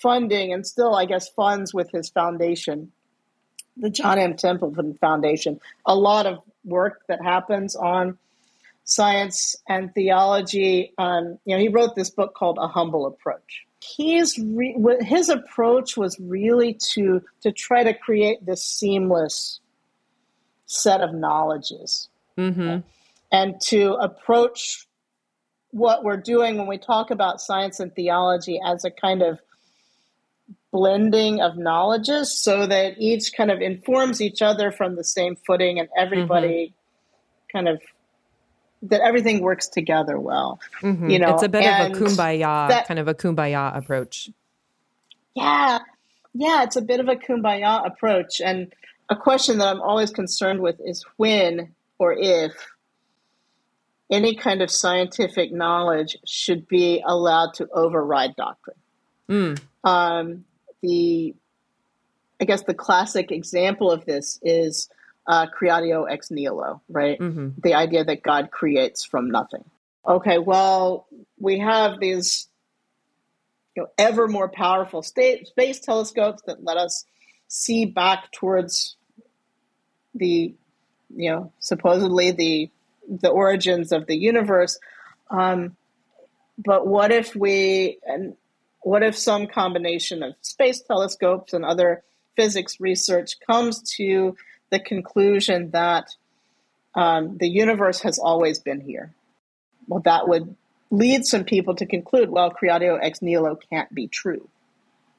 funding 0.00 0.52
and 0.52 0.66
still, 0.66 0.94
I 0.94 1.04
guess, 1.04 1.28
funds 1.28 1.72
with 1.74 1.90
his 1.90 2.08
foundation, 2.08 2.92
the 3.76 3.90
John 3.90 4.18
M. 4.18 4.36
Templeton 4.36 4.94
Foundation, 4.94 5.60
a 5.86 5.94
lot 5.94 6.26
of 6.26 6.38
work 6.64 7.02
that 7.08 7.22
happens 7.22 7.76
on 7.76 8.18
science 8.84 9.56
and 9.68 9.92
theology. 9.94 10.92
Um, 10.98 11.38
you 11.44 11.56
know, 11.56 11.60
he 11.60 11.68
wrote 11.68 11.94
this 11.94 12.10
book 12.10 12.34
called 12.34 12.58
A 12.60 12.68
Humble 12.68 13.06
Approach. 13.06 13.66
He's 13.80 14.38
re- 14.38 14.76
his 15.00 15.28
approach 15.28 15.96
was 15.96 16.18
really 16.18 16.78
to 16.94 17.22
to 17.42 17.52
try 17.52 17.82
to 17.84 17.92
create 17.92 18.44
this 18.44 18.64
seamless 18.64 19.60
set 20.66 21.00
of 21.00 21.14
knowledges. 21.14 22.08
Mm-hmm. 22.38 22.78
And 23.32 23.60
to 23.68 23.94
approach 23.94 24.86
what 25.70 26.04
we're 26.04 26.16
doing 26.16 26.56
when 26.56 26.68
we 26.68 26.78
talk 26.78 27.10
about 27.10 27.40
science 27.40 27.80
and 27.80 27.92
theology 27.94 28.60
as 28.64 28.84
a 28.84 28.90
kind 28.90 29.22
of 29.22 29.40
blending 30.70 31.40
of 31.40 31.56
knowledges 31.56 32.36
so 32.36 32.66
that 32.66 32.94
each 32.98 33.32
kind 33.36 33.50
of 33.50 33.60
informs 33.60 34.20
each 34.20 34.42
other 34.42 34.70
from 34.70 34.96
the 34.96 35.04
same 35.04 35.36
footing 35.36 35.78
and 35.78 35.88
everybody 35.96 36.74
mm-hmm. 36.74 37.56
kind 37.56 37.68
of 37.68 37.80
that 38.82 39.00
everything 39.00 39.40
works 39.40 39.68
together 39.68 40.18
well. 40.18 40.60
Mm-hmm. 40.82 41.10
You 41.10 41.18
know, 41.18 41.34
it's 41.34 41.42
a 41.42 41.48
bit 41.48 41.64
of 41.64 41.92
a 41.92 41.94
kumbaya 41.94 42.68
that, 42.68 42.86
kind 42.86 43.00
of 43.00 43.08
a 43.08 43.14
kumbaya 43.14 43.76
approach. 43.76 44.30
Yeah. 45.34 45.78
Yeah, 46.34 46.64
it's 46.64 46.76
a 46.76 46.82
bit 46.82 47.00
of 47.00 47.08
a 47.08 47.16
kumbaya 47.16 47.86
approach 47.86 48.40
and 48.40 48.72
a 49.08 49.16
question 49.16 49.58
that 49.58 49.68
I'm 49.68 49.80
always 49.80 50.10
concerned 50.10 50.60
with 50.60 50.80
is 50.84 51.04
when 51.16 51.74
or 51.98 52.12
if 52.12 52.52
any 54.10 54.34
kind 54.34 54.62
of 54.62 54.70
scientific 54.70 55.52
knowledge 55.52 56.16
should 56.26 56.68
be 56.68 57.02
allowed 57.06 57.54
to 57.54 57.68
override 57.72 58.36
doctrine. 58.36 58.76
Mm. 59.28 59.60
Um, 59.82 60.44
the, 60.82 61.34
I 62.40 62.44
guess, 62.44 62.62
the 62.62 62.74
classic 62.74 63.32
example 63.32 63.90
of 63.90 64.04
this 64.04 64.38
is 64.42 64.88
uh, 65.26 65.46
creatio 65.46 66.10
ex 66.10 66.30
nihilo, 66.30 66.82
right? 66.88 67.18
Mm-hmm. 67.18 67.60
The 67.62 67.74
idea 67.74 68.04
that 68.04 68.22
God 68.22 68.50
creates 68.50 69.04
from 69.04 69.30
nothing. 69.30 69.64
Okay, 70.06 70.38
well, 70.38 71.06
we 71.38 71.58
have 71.60 71.98
these 71.98 72.48
you 73.74 73.82
know, 73.82 73.88
ever 73.96 74.28
more 74.28 74.48
powerful 74.48 75.02
state, 75.02 75.46
space 75.48 75.80
telescopes 75.80 76.42
that 76.46 76.62
let 76.62 76.76
us 76.76 77.06
see 77.48 77.84
back 77.84 78.30
towards 78.32 78.96
the 80.14 80.54
you 81.14 81.30
know 81.30 81.52
supposedly 81.58 82.30
the 82.30 82.70
the 83.08 83.28
origins 83.28 83.92
of 83.92 84.06
the 84.06 84.16
universe. 84.16 84.78
Um, 85.30 85.76
but 86.58 86.86
what 86.86 87.10
if 87.10 87.34
we 87.34 87.98
and 88.06 88.36
what 88.80 89.02
if 89.02 89.16
some 89.16 89.46
combination 89.46 90.22
of 90.22 90.34
space 90.42 90.80
telescopes 90.80 91.52
and 91.52 91.64
other 91.64 92.02
physics 92.36 92.80
research 92.80 93.38
comes 93.40 93.82
to 93.96 94.36
the 94.70 94.78
conclusion 94.78 95.70
that 95.70 96.08
um, 96.94 97.38
the 97.38 97.48
universe 97.48 98.00
has 98.02 98.18
always 98.18 98.58
been 98.58 98.80
here? 98.80 99.12
Well 99.88 100.00
that 100.00 100.28
would 100.28 100.54
lead 100.90 101.26
some 101.26 101.44
people 101.44 101.74
to 101.74 101.86
conclude 101.86 102.30
well 102.30 102.50
creatio 102.50 102.98
ex 103.02 103.20
nihilo 103.20 103.56
can't 103.56 103.92
be 103.94 104.06
true. 104.08 104.48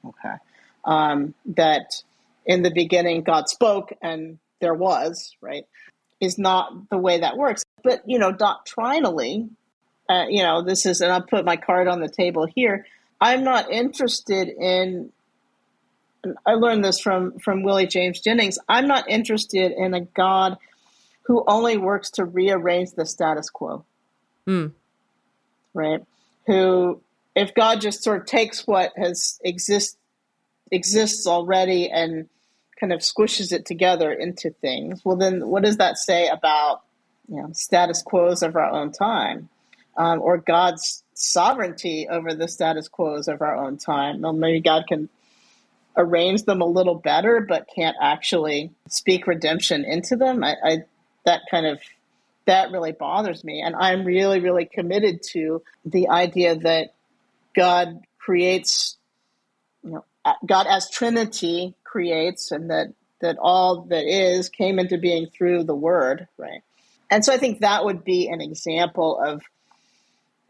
Okay. 0.04 0.36
Um, 0.84 1.34
that 1.46 2.02
in 2.46 2.62
the 2.62 2.70
beginning 2.70 3.22
God 3.22 3.48
spoke 3.48 3.92
and 4.00 4.38
there 4.60 4.74
was, 4.74 5.36
right, 5.40 5.66
is 6.20 6.38
not 6.38 6.88
the 6.88 6.96
way 6.96 7.20
that 7.20 7.36
works. 7.36 7.64
But, 7.82 8.02
you 8.06 8.18
know, 8.18 8.32
doctrinally, 8.32 9.48
uh, 10.08 10.26
you 10.28 10.42
know, 10.42 10.62
this 10.62 10.86
is, 10.86 11.00
and 11.00 11.12
I'll 11.12 11.22
put 11.22 11.44
my 11.44 11.56
card 11.56 11.88
on 11.88 12.00
the 12.00 12.08
table 12.08 12.46
here. 12.46 12.86
I'm 13.20 13.44
not 13.44 13.70
interested 13.70 14.48
in, 14.48 15.12
I 16.46 16.52
learned 16.52 16.84
this 16.84 17.00
from, 17.00 17.38
from 17.38 17.62
Willie 17.62 17.86
James 17.86 18.20
Jennings. 18.20 18.58
I'm 18.68 18.86
not 18.86 19.08
interested 19.08 19.72
in 19.72 19.94
a 19.94 20.00
God 20.00 20.56
who 21.22 21.44
only 21.46 21.76
works 21.76 22.10
to 22.12 22.24
rearrange 22.24 22.92
the 22.92 23.04
status 23.04 23.50
quo. 23.50 23.84
Mm. 24.46 24.72
Right? 25.74 26.00
Who, 26.46 27.00
if 27.34 27.52
God 27.54 27.80
just 27.80 28.02
sort 28.02 28.20
of 28.20 28.26
takes 28.26 28.66
what 28.66 28.92
has 28.96 29.38
exist 29.44 29.98
exists 30.72 31.26
already 31.26 31.90
and 31.90 32.28
kind 32.78 32.92
of 32.92 33.00
squishes 33.00 33.52
it 33.52 33.64
together 33.64 34.12
into 34.12 34.50
things, 34.50 35.04
well, 35.04 35.16
then 35.16 35.46
what 35.48 35.62
does 35.62 35.78
that 35.78 35.98
say 35.98 36.28
about 36.28 36.82
you 37.28 37.36
know 37.36 37.50
status 37.52 38.02
quos 38.02 38.42
of 38.42 38.56
our 38.56 38.70
own 38.70 38.92
time, 38.92 39.48
um, 39.96 40.20
or 40.20 40.38
God's 40.38 41.02
sovereignty 41.14 42.06
over 42.08 42.34
the 42.34 42.48
status 42.48 42.88
quos 42.88 43.28
of 43.28 43.42
our 43.42 43.56
own 43.56 43.78
time? 43.78 44.20
Well, 44.20 44.32
maybe 44.32 44.60
God 44.60 44.84
can 44.86 45.08
arrange 45.96 46.44
them 46.44 46.60
a 46.60 46.66
little 46.66 46.94
better, 46.94 47.40
but 47.40 47.68
can't 47.74 47.96
actually 48.00 48.70
speak 48.88 49.26
redemption 49.26 49.84
into 49.84 50.16
them. 50.16 50.44
I, 50.44 50.54
I 50.62 50.78
that 51.24 51.42
kind 51.50 51.66
of 51.66 51.80
that 52.44 52.70
really 52.70 52.92
bothers 52.92 53.42
me, 53.42 53.62
and 53.62 53.74
I'm 53.74 54.04
really 54.04 54.40
really 54.40 54.66
committed 54.66 55.22
to 55.32 55.62
the 55.84 56.08
idea 56.08 56.56
that 56.56 56.94
God 57.54 58.02
creates, 58.18 58.98
you 59.82 59.92
know, 59.92 60.04
God 60.44 60.66
as 60.68 60.90
Trinity 60.90 61.74
creates, 61.90 62.50
and 62.50 62.70
that 62.70 62.88
that 63.20 63.36
all 63.40 63.82
that 63.82 64.04
is 64.04 64.48
came 64.48 64.78
into 64.78 64.98
being 64.98 65.26
through 65.26 65.64
the 65.64 65.74
Word, 65.74 66.28
right? 66.36 66.62
And 67.10 67.24
so 67.24 67.32
I 67.32 67.38
think 67.38 67.60
that 67.60 67.84
would 67.84 68.04
be 68.04 68.28
an 68.28 68.40
example 68.40 69.20
of 69.20 69.42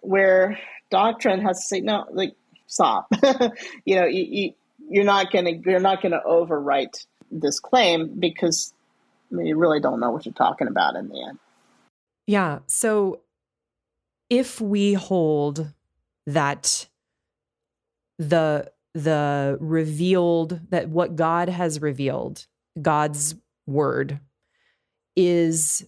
where 0.01 0.59
doctrine 0.91 1.43
has 1.43 1.61
to 1.61 1.67
say, 1.67 1.81
no, 1.81 2.07
like 2.11 2.35
stop. 2.67 3.07
you 3.85 3.97
know, 3.97 4.07
you, 4.07 4.25
you, 4.29 4.53
you're 4.89 5.05
not 5.05 5.33
gonna 5.33 5.51
you're 5.51 5.81
not 5.81 6.03
gonna 6.03 6.21
overwrite 6.27 7.07
this 7.31 7.61
claim 7.61 8.19
because 8.19 8.73
I 9.31 9.35
mean, 9.35 9.47
you 9.47 9.57
really 9.57 9.81
don't 9.81 10.01
know 10.01 10.11
what 10.11 10.25
you're 10.25 10.33
talking 10.33 10.69
about 10.69 10.97
in 10.97 11.09
the 11.09 11.27
end. 11.29 11.39
Yeah. 12.27 12.61
So 12.67 13.21
if 14.31 14.61
we 14.61 14.95
hold 14.95 15.73
that 16.27 16.89
the 18.19 18.71
the 18.97 19.59
revealed 19.61 20.59
that 20.71 20.89
what 20.89 21.17
God 21.17 21.51
has 21.51 21.83
revealed, 21.83 22.47
God's 22.81 23.35
word 23.67 24.21
is 25.15 25.87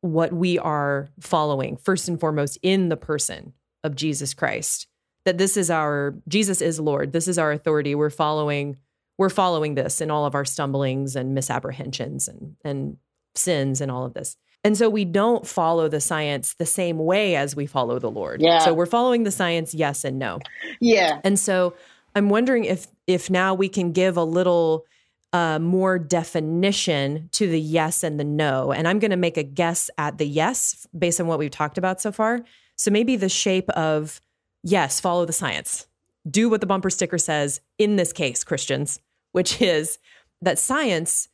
what 0.00 0.32
we 0.32 0.58
are 0.58 1.08
following 1.20 1.76
first 1.76 2.08
and 2.08 2.18
foremost 2.18 2.58
in 2.62 2.88
the 2.88 2.96
person 2.96 3.52
of 3.84 3.94
Jesus 3.94 4.32
Christ. 4.32 4.86
That 5.26 5.36
this 5.36 5.58
is 5.58 5.70
our 5.70 6.14
Jesus 6.26 6.62
is 6.62 6.80
Lord. 6.80 7.12
This 7.12 7.28
is 7.28 7.38
our 7.38 7.52
authority. 7.52 7.94
We're 7.94 8.08
following 8.08 8.78
we're 9.18 9.28
following 9.28 9.74
this 9.74 10.00
in 10.00 10.10
all 10.10 10.24
of 10.24 10.34
our 10.34 10.46
stumblings 10.46 11.16
and 11.16 11.34
misapprehensions 11.34 12.28
and 12.28 12.56
and 12.64 12.96
sins 13.34 13.82
and 13.82 13.90
all 13.90 14.06
of 14.06 14.14
this. 14.14 14.38
And 14.64 14.76
so 14.76 14.88
we 14.88 15.04
don't 15.04 15.46
follow 15.46 15.88
the 15.88 16.00
science 16.00 16.54
the 16.54 16.66
same 16.66 16.98
way 16.98 17.36
as 17.36 17.54
we 17.54 17.66
follow 17.66 17.98
the 17.98 18.10
Lord. 18.10 18.40
Yeah. 18.40 18.60
So 18.60 18.72
we're 18.72 18.86
following 18.86 19.24
the 19.24 19.30
science 19.30 19.74
yes 19.74 20.02
and 20.04 20.18
no. 20.18 20.40
Yeah. 20.80 21.20
And 21.24 21.38
so 21.38 21.74
I'm 22.18 22.28
wondering 22.28 22.64
if 22.64 22.86
if 23.06 23.30
now 23.30 23.54
we 23.54 23.68
can 23.68 23.92
give 23.92 24.16
a 24.16 24.24
little 24.24 24.84
uh, 25.32 25.58
more 25.58 25.98
definition 25.98 27.28
to 27.32 27.48
the 27.48 27.60
yes 27.60 28.02
and 28.02 28.18
the 28.18 28.24
no. 28.24 28.72
And 28.72 28.88
I'm 28.88 28.98
going 28.98 29.10
to 29.10 29.16
make 29.16 29.36
a 29.36 29.42
guess 29.42 29.90
at 29.98 30.18
the 30.18 30.26
yes 30.26 30.86
based 30.96 31.20
on 31.20 31.26
what 31.26 31.38
we've 31.38 31.50
talked 31.50 31.78
about 31.78 32.00
so 32.00 32.12
far. 32.12 32.40
So 32.76 32.90
maybe 32.90 33.16
the 33.16 33.28
shape 33.28 33.68
of 33.70 34.20
yes, 34.62 35.00
follow 35.00 35.24
the 35.24 35.32
science. 35.32 35.86
Do 36.28 36.48
what 36.48 36.60
the 36.60 36.66
bumper 36.66 36.90
sticker 36.90 37.18
says 37.18 37.60
in 37.78 37.96
this 37.96 38.12
case, 38.12 38.44
Christians, 38.44 39.00
which 39.32 39.62
is 39.62 39.98
that 40.42 40.58
science 40.58 41.28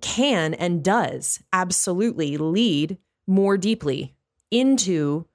can 0.00 0.54
and 0.54 0.82
does 0.82 1.42
absolutely 1.52 2.36
lead 2.36 2.98
more 3.26 3.56
deeply 3.56 4.14
into 4.50 5.26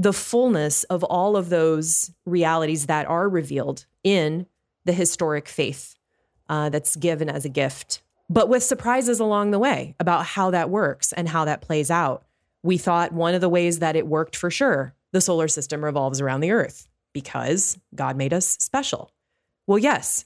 the 0.00 0.14
fullness 0.14 0.84
of 0.84 1.04
all 1.04 1.36
of 1.36 1.50
those 1.50 2.10
realities 2.24 2.86
that 2.86 3.06
are 3.06 3.28
revealed 3.28 3.84
in 4.02 4.46
the 4.86 4.94
historic 4.94 5.46
faith 5.46 5.94
uh, 6.48 6.70
that's 6.70 6.96
given 6.96 7.28
as 7.28 7.44
a 7.44 7.50
gift, 7.50 8.00
but 8.30 8.48
with 8.48 8.62
surprises 8.62 9.20
along 9.20 9.50
the 9.50 9.58
way 9.58 9.94
about 10.00 10.24
how 10.24 10.50
that 10.50 10.70
works 10.70 11.12
and 11.12 11.28
how 11.28 11.44
that 11.44 11.60
plays 11.60 11.90
out. 11.90 12.24
We 12.62 12.78
thought 12.78 13.12
one 13.12 13.34
of 13.34 13.42
the 13.42 13.48
ways 13.50 13.80
that 13.80 13.94
it 13.94 14.06
worked 14.06 14.36
for 14.36 14.50
sure, 14.50 14.94
the 15.12 15.20
solar 15.20 15.48
system 15.48 15.84
revolves 15.84 16.18
around 16.18 16.40
the 16.40 16.52
earth 16.52 16.88
because 17.12 17.76
God 17.94 18.16
made 18.16 18.32
us 18.32 18.46
special. 18.58 19.10
Well, 19.66 19.78
yes, 19.78 20.24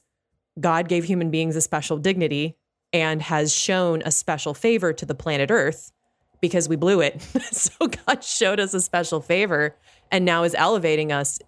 God 0.60 0.88
gave 0.88 1.02
human 1.02 1.32
beings 1.32 1.56
a 1.56 1.60
special 1.60 1.98
dignity 1.98 2.56
and 2.92 3.20
has 3.22 3.52
shown 3.52 4.02
a 4.04 4.12
special 4.12 4.54
favor 4.54 4.92
to 4.92 5.04
the 5.04 5.16
planet 5.16 5.50
Earth 5.50 5.90
because 6.44 6.68
we 6.68 6.76
blew 6.76 7.00
it. 7.00 7.22
so 7.52 7.70
God 7.86 8.22
showed 8.22 8.60
us 8.60 8.74
a 8.74 8.80
special 8.82 9.22
favor 9.22 9.74
and 10.10 10.26
now 10.26 10.42
is 10.42 10.54
elevating 10.54 11.10
us 11.10 11.38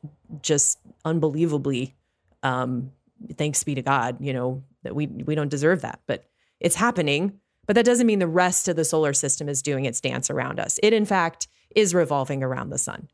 just 0.40 0.78
unbelievably 1.04 1.94
um, 2.42 2.92
thanks 3.36 3.62
be 3.62 3.74
to 3.74 3.82
God, 3.82 4.16
you 4.20 4.32
know, 4.32 4.62
that 4.84 4.94
we 4.94 5.06
we 5.06 5.34
don't 5.34 5.50
deserve 5.50 5.82
that, 5.82 6.00
but 6.06 6.24
it's 6.60 6.76
happening. 6.76 7.38
But 7.66 7.76
that 7.76 7.84
doesn't 7.84 8.06
mean 8.06 8.20
the 8.20 8.26
rest 8.26 8.68
of 8.68 8.76
the 8.76 8.86
solar 8.86 9.12
system 9.12 9.50
is 9.50 9.60
doing 9.60 9.84
its 9.84 10.00
dance 10.00 10.30
around 10.30 10.58
us. 10.58 10.80
It, 10.82 10.94
in 10.94 11.04
fact, 11.04 11.46
is 11.74 11.94
revolving 11.94 12.42
around 12.42 12.70
the 12.70 12.78
sun. 12.78 13.08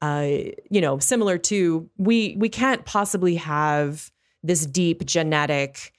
Uh, 0.00 0.28
you 0.70 0.80
know, 0.80 1.00
similar 1.00 1.38
to 1.38 1.90
we 1.98 2.36
we 2.38 2.48
can't 2.48 2.84
possibly 2.84 3.34
have 3.34 4.12
this 4.44 4.64
deep 4.64 5.04
genetic 5.04 5.92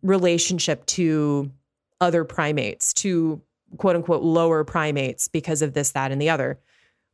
relationship 0.00 0.86
to 0.86 1.50
other 2.00 2.24
primates, 2.24 2.94
to 2.94 3.42
quote 3.76 3.96
unquote 3.96 4.22
lower 4.22 4.64
primates 4.64 5.28
because 5.28 5.62
of 5.62 5.72
this, 5.72 5.92
that, 5.92 6.12
and 6.12 6.20
the 6.20 6.30
other. 6.30 6.58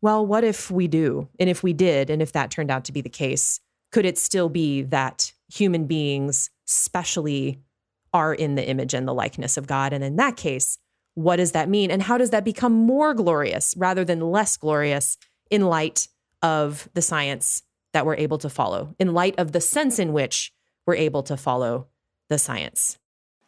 Well, 0.02 0.26
what 0.26 0.44
if 0.44 0.70
we 0.70 0.88
do? 0.88 1.28
And 1.38 1.48
if 1.48 1.62
we 1.62 1.72
did, 1.72 2.10
and 2.10 2.20
if 2.20 2.32
that 2.32 2.50
turned 2.50 2.70
out 2.70 2.84
to 2.84 2.92
be 2.92 3.00
the 3.00 3.08
case, 3.08 3.60
could 3.92 4.04
it 4.04 4.18
still 4.18 4.48
be 4.48 4.82
that 4.82 5.32
human 5.52 5.86
beings, 5.86 6.50
specially, 6.64 7.60
are 8.12 8.34
in 8.34 8.54
the 8.54 8.66
image 8.66 8.94
and 8.94 9.06
the 9.06 9.14
likeness 9.14 9.56
of 9.56 9.66
God? 9.66 9.92
And 9.92 10.04
in 10.04 10.16
that 10.16 10.36
case, 10.36 10.78
what 11.14 11.36
does 11.36 11.52
that 11.52 11.68
mean? 11.68 11.90
And 11.90 12.02
how 12.02 12.18
does 12.18 12.30
that 12.30 12.44
become 12.44 12.72
more 12.72 13.14
glorious 13.14 13.74
rather 13.76 14.04
than 14.04 14.20
less 14.20 14.56
glorious 14.56 15.16
in 15.50 15.62
light 15.66 16.08
of 16.42 16.88
the 16.94 17.02
science 17.02 17.62
that 17.92 18.04
we're 18.04 18.16
able 18.16 18.38
to 18.38 18.50
follow, 18.50 18.94
in 18.98 19.14
light 19.14 19.34
of 19.38 19.52
the 19.52 19.60
sense 19.60 19.98
in 19.98 20.12
which 20.12 20.52
we're 20.86 20.94
able 20.94 21.22
to 21.22 21.36
follow 21.36 21.86
the 22.28 22.38
science? 22.38 22.98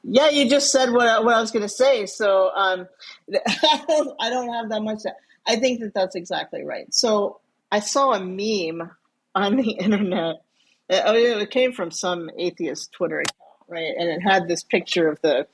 Yeah, 0.02 0.30
you 0.30 0.48
just 0.48 0.70
said 0.70 0.92
what 0.92 1.06
I, 1.06 1.20
what 1.20 1.34
I 1.34 1.40
was 1.40 1.50
going 1.50 1.64
to 1.64 1.68
say. 1.68 2.06
So 2.06 2.50
um, 2.54 2.88
I 3.34 4.30
don't 4.30 4.52
have 4.52 4.68
that 4.70 4.82
much. 4.82 5.02
To, 5.02 5.12
I 5.46 5.56
think 5.56 5.80
that 5.80 5.94
that's 5.94 6.14
exactly 6.14 6.64
right. 6.64 6.92
So 6.94 7.40
I 7.70 7.80
saw 7.80 8.12
a 8.12 8.20
meme 8.20 8.90
on 9.34 9.56
the 9.56 9.70
internet. 9.80 10.42
Oh, 10.90 11.14
it 11.14 11.50
came 11.50 11.72
from 11.72 11.90
some 11.90 12.30
atheist 12.38 12.92
Twitter 12.92 13.20
account, 13.20 13.38
right? 13.68 13.94
And 13.98 14.08
it 14.08 14.20
had 14.20 14.48
this 14.48 14.62
picture 14.62 15.08
of 15.08 15.20
the 15.20 15.46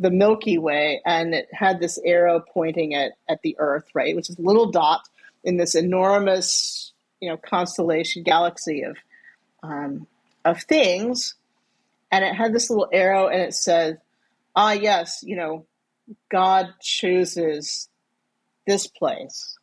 the 0.00 0.10
Milky 0.10 0.58
Way, 0.58 1.02
and 1.04 1.34
it 1.34 1.48
had 1.52 1.80
this 1.80 1.98
arrow 2.04 2.40
pointing 2.40 2.94
at 2.94 3.12
at 3.28 3.42
the 3.42 3.56
Earth, 3.58 3.84
right, 3.94 4.14
which 4.14 4.30
is 4.30 4.38
a 4.38 4.42
little 4.42 4.70
dot 4.70 5.08
in 5.44 5.56
this 5.56 5.74
enormous, 5.74 6.92
you 7.20 7.28
know, 7.28 7.36
constellation 7.36 8.22
galaxy 8.22 8.82
of 8.82 8.96
um, 9.62 10.06
of 10.44 10.62
things. 10.62 11.34
And 12.10 12.24
it 12.24 12.34
had 12.34 12.52
this 12.54 12.70
little 12.70 12.88
arrow, 12.92 13.28
and 13.28 13.42
it 13.42 13.54
said, 13.54 14.00
"Ah, 14.56 14.72
yes, 14.72 15.20
you 15.22 15.36
know, 15.36 15.66
God 16.30 16.74
chooses 16.80 17.88
this 18.66 18.86
place." 18.86 19.58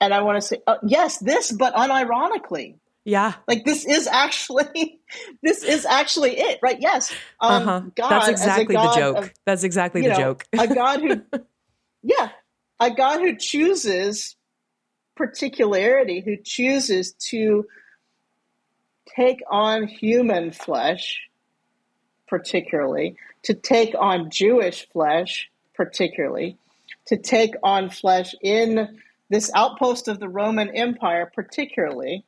and 0.00 0.14
I 0.14 0.22
want 0.22 0.40
to 0.40 0.46
say, 0.46 0.58
uh, 0.66 0.76
yes, 0.82 1.18
this, 1.18 1.52
but 1.52 1.74
unironically. 1.74 2.76
Yeah. 3.04 3.34
Like 3.46 3.64
this 3.64 3.84
is 3.84 4.06
actually, 4.06 5.00
this 5.42 5.62
is 5.62 5.86
actually 5.86 6.38
it, 6.38 6.60
right? 6.62 6.76
Yes. 6.78 7.12
Um, 7.40 7.62
uh-huh. 7.62 7.80
God 7.96 8.10
That's 8.10 8.28
exactly 8.28 8.76
the 8.76 8.92
joke. 8.94 9.16
Of, 9.16 9.32
That's 9.44 9.64
exactly 9.64 10.02
the 10.02 10.08
know, 10.08 10.16
joke. 10.16 10.44
a 10.52 10.72
God 10.72 11.00
who, 11.00 11.22
yeah, 12.02 12.30
a 12.78 12.90
God 12.90 13.20
who 13.20 13.36
chooses 13.36 14.36
particularity, 15.16 16.20
who 16.20 16.36
chooses 16.36 17.12
to 17.30 17.66
take 19.16 19.42
on 19.50 19.88
human 19.88 20.52
flesh, 20.52 21.27
particularly, 22.28 23.16
to 23.42 23.54
take 23.54 23.94
on 23.98 24.30
Jewish 24.30 24.88
flesh, 24.88 25.50
particularly, 25.74 26.56
to 27.06 27.16
take 27.16 27.54
on 27.62 27.90
flesh 27.90 28.34
in 28.42 28.98
this 29.30 29.50
outpost 29.54 30.08
of 30.08 30.20
the 30.20 30.28
Roman 30.28 30.74
Empire, 30.76 31.30
particularly, 31.34 32.24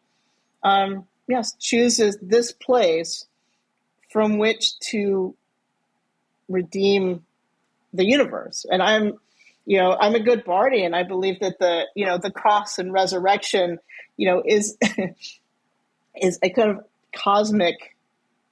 um, 0.63 1.07
yes, 1.27 1.55
chooses 1.59 2.19
this 2.21 2.53
place 2.53 3.27
from 4.11 4.39
which 4.39 4.79
to 4.81 5.35
redeem 6.49 7.25
the 7.93 8.05
universe. 8.05 8.67
And 8.71 8.83
I'm, 8.83 9.19
you 9.67 9.79
know, 9.79 9.97
I'm 10.01 10.15
a 10.15 10.21
good 10.21 10.45
Bardi, 10.45 10.85
and 10.85 10.95
I 10.95 11.03
believe 11.03 11.41
that 11.41 11.59
the, 11.59 11.87
you 11.95 12.05
know, 12.05 12.19
the 12.19 12.31
cross 12.31 12.79
and 12.79 12.93
resurrection, 12.93 13.79
you 14.17 14.29
know, 14.29 14.43
is 14.45 14.77
is 16.21 16.39
a 16.43 16.51
kind 16.51 16.71
of 16.71 16.85
cosmic 17.15 17.97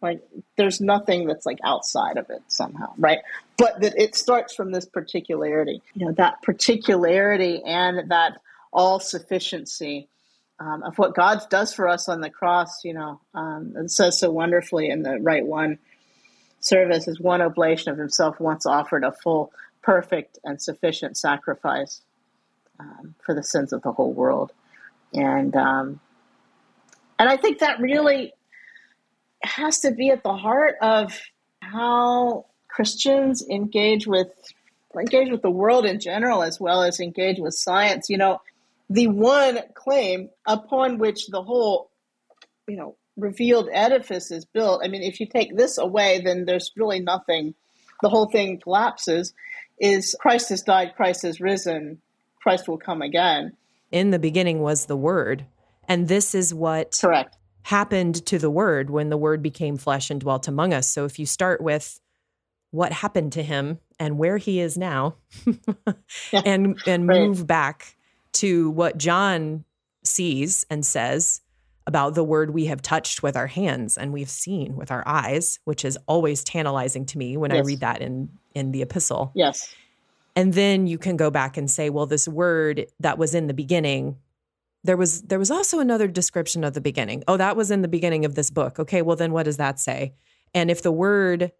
like 0.00 0.22
there's 0.56 0.80
nothing 0.80 1.26
that's 1.26 1.46
like 1.46 1.58
outside 1.64 2.16
of 2.16 2.30
it 2.30 2.42
somehow 2.48 2.92
Rite? 2.98 3.20
But 3.56 3.80
that 3.80 3.94
it 3.96 4.14
starts 4.14 4.54
from 4.54 4.72
this 4.72 4.86
particularity. 4.86 5.82
You 5.94 6.06
know 6.06 6.12
that 6.12 6.42
particularity 6.42 7.62
and 7.64 8.10
that 8.10 8.40
all 8.72 9.00
sufficiency 9.00 10.08
um, 10.60 10.82
of 10.82 10.98
what 10.98 11.14
god 11.14 11.40
does 11.48 11.72
for 11.72 11.88
us 11.88 12.08
on 12.08 12.20
the 12.20 12.28
cross 12.28 12.84
you 12.84 12.92
know 12.92 13.20
um, 13.34 13.74
it 13.76 13.90
says 13.90 14.18
so 14.20 14.30
wonderfully 14.30 14.90
in 14.90 15.02
the 15.02 15.18
right 15.20 15.46
One 15.46 15.78
service 16.60 17.08
is 17.08 17.20
one 17.20 17.40
oblation 17.40 17.92
of 17.92 17.98
himself 17.98 18.38
once 18.40 18.66
offered 18.66 19.04
a 19.04 19.12
full 19.12 19.52
perfect 19.82 20.38
and 20.44 20.60
sufficient 20.60 21.16
sacrifice 21.16 22.02
um, 22.78 23.14
for 23.24 23.34
the 23.34 23.42
sins 23.42 23.72
of 23.72 23.82
the 23.82 23.92
whole 23.92 24.12
world. 24.12 24.52
And 25.14 25.56
um, 25.56 26.00
and 27.18 27.28
i 27.28 27.36
think 27.36 27.58
that 27.58 27.80
really 27.80 28.32
has 29.42 29.80
to 29.80 29.90
be 29.90 30.10
at 30.10 30.22
the 30.22 30.34
heart 30.34 30.76
of 30.80 31.18
how 31.60 32.46
Christians 32.68 33.46
engage 33.48 34.06
with 34.06 34.28
engage 34.98 35.30
with 35.30 35.42
the 35.42 35.50
world 35.50 35.84
in 35.84 36.00
general 36.00 36.42
as 36.42 36.58
well 36.58 36.82
as 36.82 36.98
engage 36.98 37.38
with 37.38 37.54
science. 37.54 38.08
You 38.08 38.18
know, 38.18 38.40
the 38.90 39.06
one 39.06 39.60
claim 39.74 40.30
upon 40.46 40.98
which 40.98 41.26
the 41.28 41.42
whole, 41.42 41.90
you 42.66 42.76
know, 42.76 42.96
revealed 43.16 43.68
edifice 43.72 44.30
is 44.30 44.44
built. 44.44 44.82
I 44.84 44.88
mean, 44.88 45.02
if 45.02 45.20
you 45.20 45.26
take 45.26 45.56
this 45.56 45.78
away, 45.78 46.20
then 46.24 46.44
there's 46.44 46.72
really 46.76 47.00
nothing. 47.00 47.54
The 48.02 48.08
whole 48.08 48.26
thing 48.26 48.60
collapses. 48.60 49.34
Is 49.80 50.16
Christ 50.20 50.48
has 50.48 50.62
died, 50.62 50.94
Christ 50.96 51.22
has 51.22 51.40
risen, 51.40 52.00
Christ 52.42 52.66
will 52.66 52.78
come 52.78 53.00
again. 53.00 53.56
In 53.92 54.10
the 54.10 54.18
beginning 54.18 54.60
was 54.60 54.86
the 54.86 54.96
Word, 54.96 55.46
and 55.86 56.08
this 56.08 56.34
is 56.34 56.52
what 56.52 56.98
correct 57.00 57.37
happened 57.68 58.24
to 58.24 58.38
the 58.38 58.48
Word 58.48 58.88
when 58.88 59.10
the 59.10 59.16
Word 59.18 59.42
became 59.42 59.76
flesh 59.76 60.08
and 60.08 60.18
dwelt 60.18 60.48
among 60.48 60.72
us. 60.72 60.88
So 60.88 61.04
if 61.04 61.18
you 61.18 61.26
start 61.26 61.60
with 61.60 62.00
what 62.70 62.92
happened 62.92 63.32
to 63.32 63.42
him 63.42 63.78
and 64.00 64.16
where 64.16 64.38
he 64.38 64.58
is 64.58 64.78
now, 64.78 65.16
and 66.32 66.80
and 66.86 67.06
right. 67.06 67.20
move 67.20 67.46
back 67.46 67.94
to 68.32 68.70
what 68.70 68.96
John 68.96 69.66
sees 70.02 70.64
and 70.70 70.84
says 70.84 71.42
about 71.86 72.14
the 72.14 72.24
word 72.24 72.54
we 72.54 72.64
have 72.66 72.80
touched 72.80 73.22
with 73.22 73.36
our 73.36 73.46
hands 73.46 73.98
and 73.98 74.14
we've 74.14 74.30
seen 74.30 74.74
with 74.74 74.90
our 74.90 75.06
eyes, 75.06 75.58
which 75.64 75.84
is 75.84 75.98
always 76.06 76.42
tantalizing 76.42 77.04
to 77.04 77.18
me 77.18 77.36
when 77.36 77.50
yes. 77.50 77.58
I 77.58 77.66
read 77.66 77.80
that 77.80 78.00
in 78.00 78.30
in 78.54 78.72
the 78.72 78.80
epistle. 78.80 79.30
Yes. 79.34 79.74
And 80.34 80.54
then 80.54 80.86
you 80.86 80.96
can 80.96 81.18
go 81.18 81.30
back 81.30 81.58
and 81.58 81.70
say, 81.70 81.90
well, 81.90 82.06
this 82.06 82.26
word 82.26 82.86
that 83.00 83.18
was 83.18 83.34
in 83.34 83.46
the 83.46 83.54
beginning, 83.54 84.16
there 84.84 84.96
was 84.96 85.22
there 85.22 85.38
was 85.38 85.50
also 85.50 85.80
another 85.80 86.08
description 86.08 86.64
of 86.64 86.74
the 86.74 86.80
beginning. 86.80 87.24
Oh, 87.28 87.36
that 87.36 87.56
was 87.56 87.70
in 87.70 87.82
the 87.82 87.88
beginning 87.88 88.24
of 88.24 88.34
this 88.34 88.50
book. 88.50 88.78
Okay, 88.78 89.02
well 89.02 89.16
then 89.16 89.32
what 89.32 89.44
does 89.44 89.56
that 89.56 89.80
say? 89.80 90.14
And 90.54 90.70
if 90.70 90.82
the 90.82 90.92
word 90.92 91.52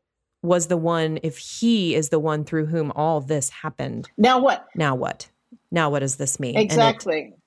was 0.43 0.69
the 0.69 0.77
one, 0.77 1.19
if 1.23 1.39
he 1.39 1.95
is 1.95 2.11
the 2.11 2.19
one 2.19 2.45
through 2.45 2.67
whom 2.67 2.93
all 2.93 3.21
this 3.21 3.51
happened. 3.51 4.09
Now 4.17 4.39
what? 4.39 4.67
Now 4.75 4.95
what? 4.95 5.29
Now 5.71 5.91
what 5.91 6.01
does 6.01 6.17
this 6.17 6.39
mean? 6.39 6.57
Exactly. 6.57 7.33
It, 7.33 7.39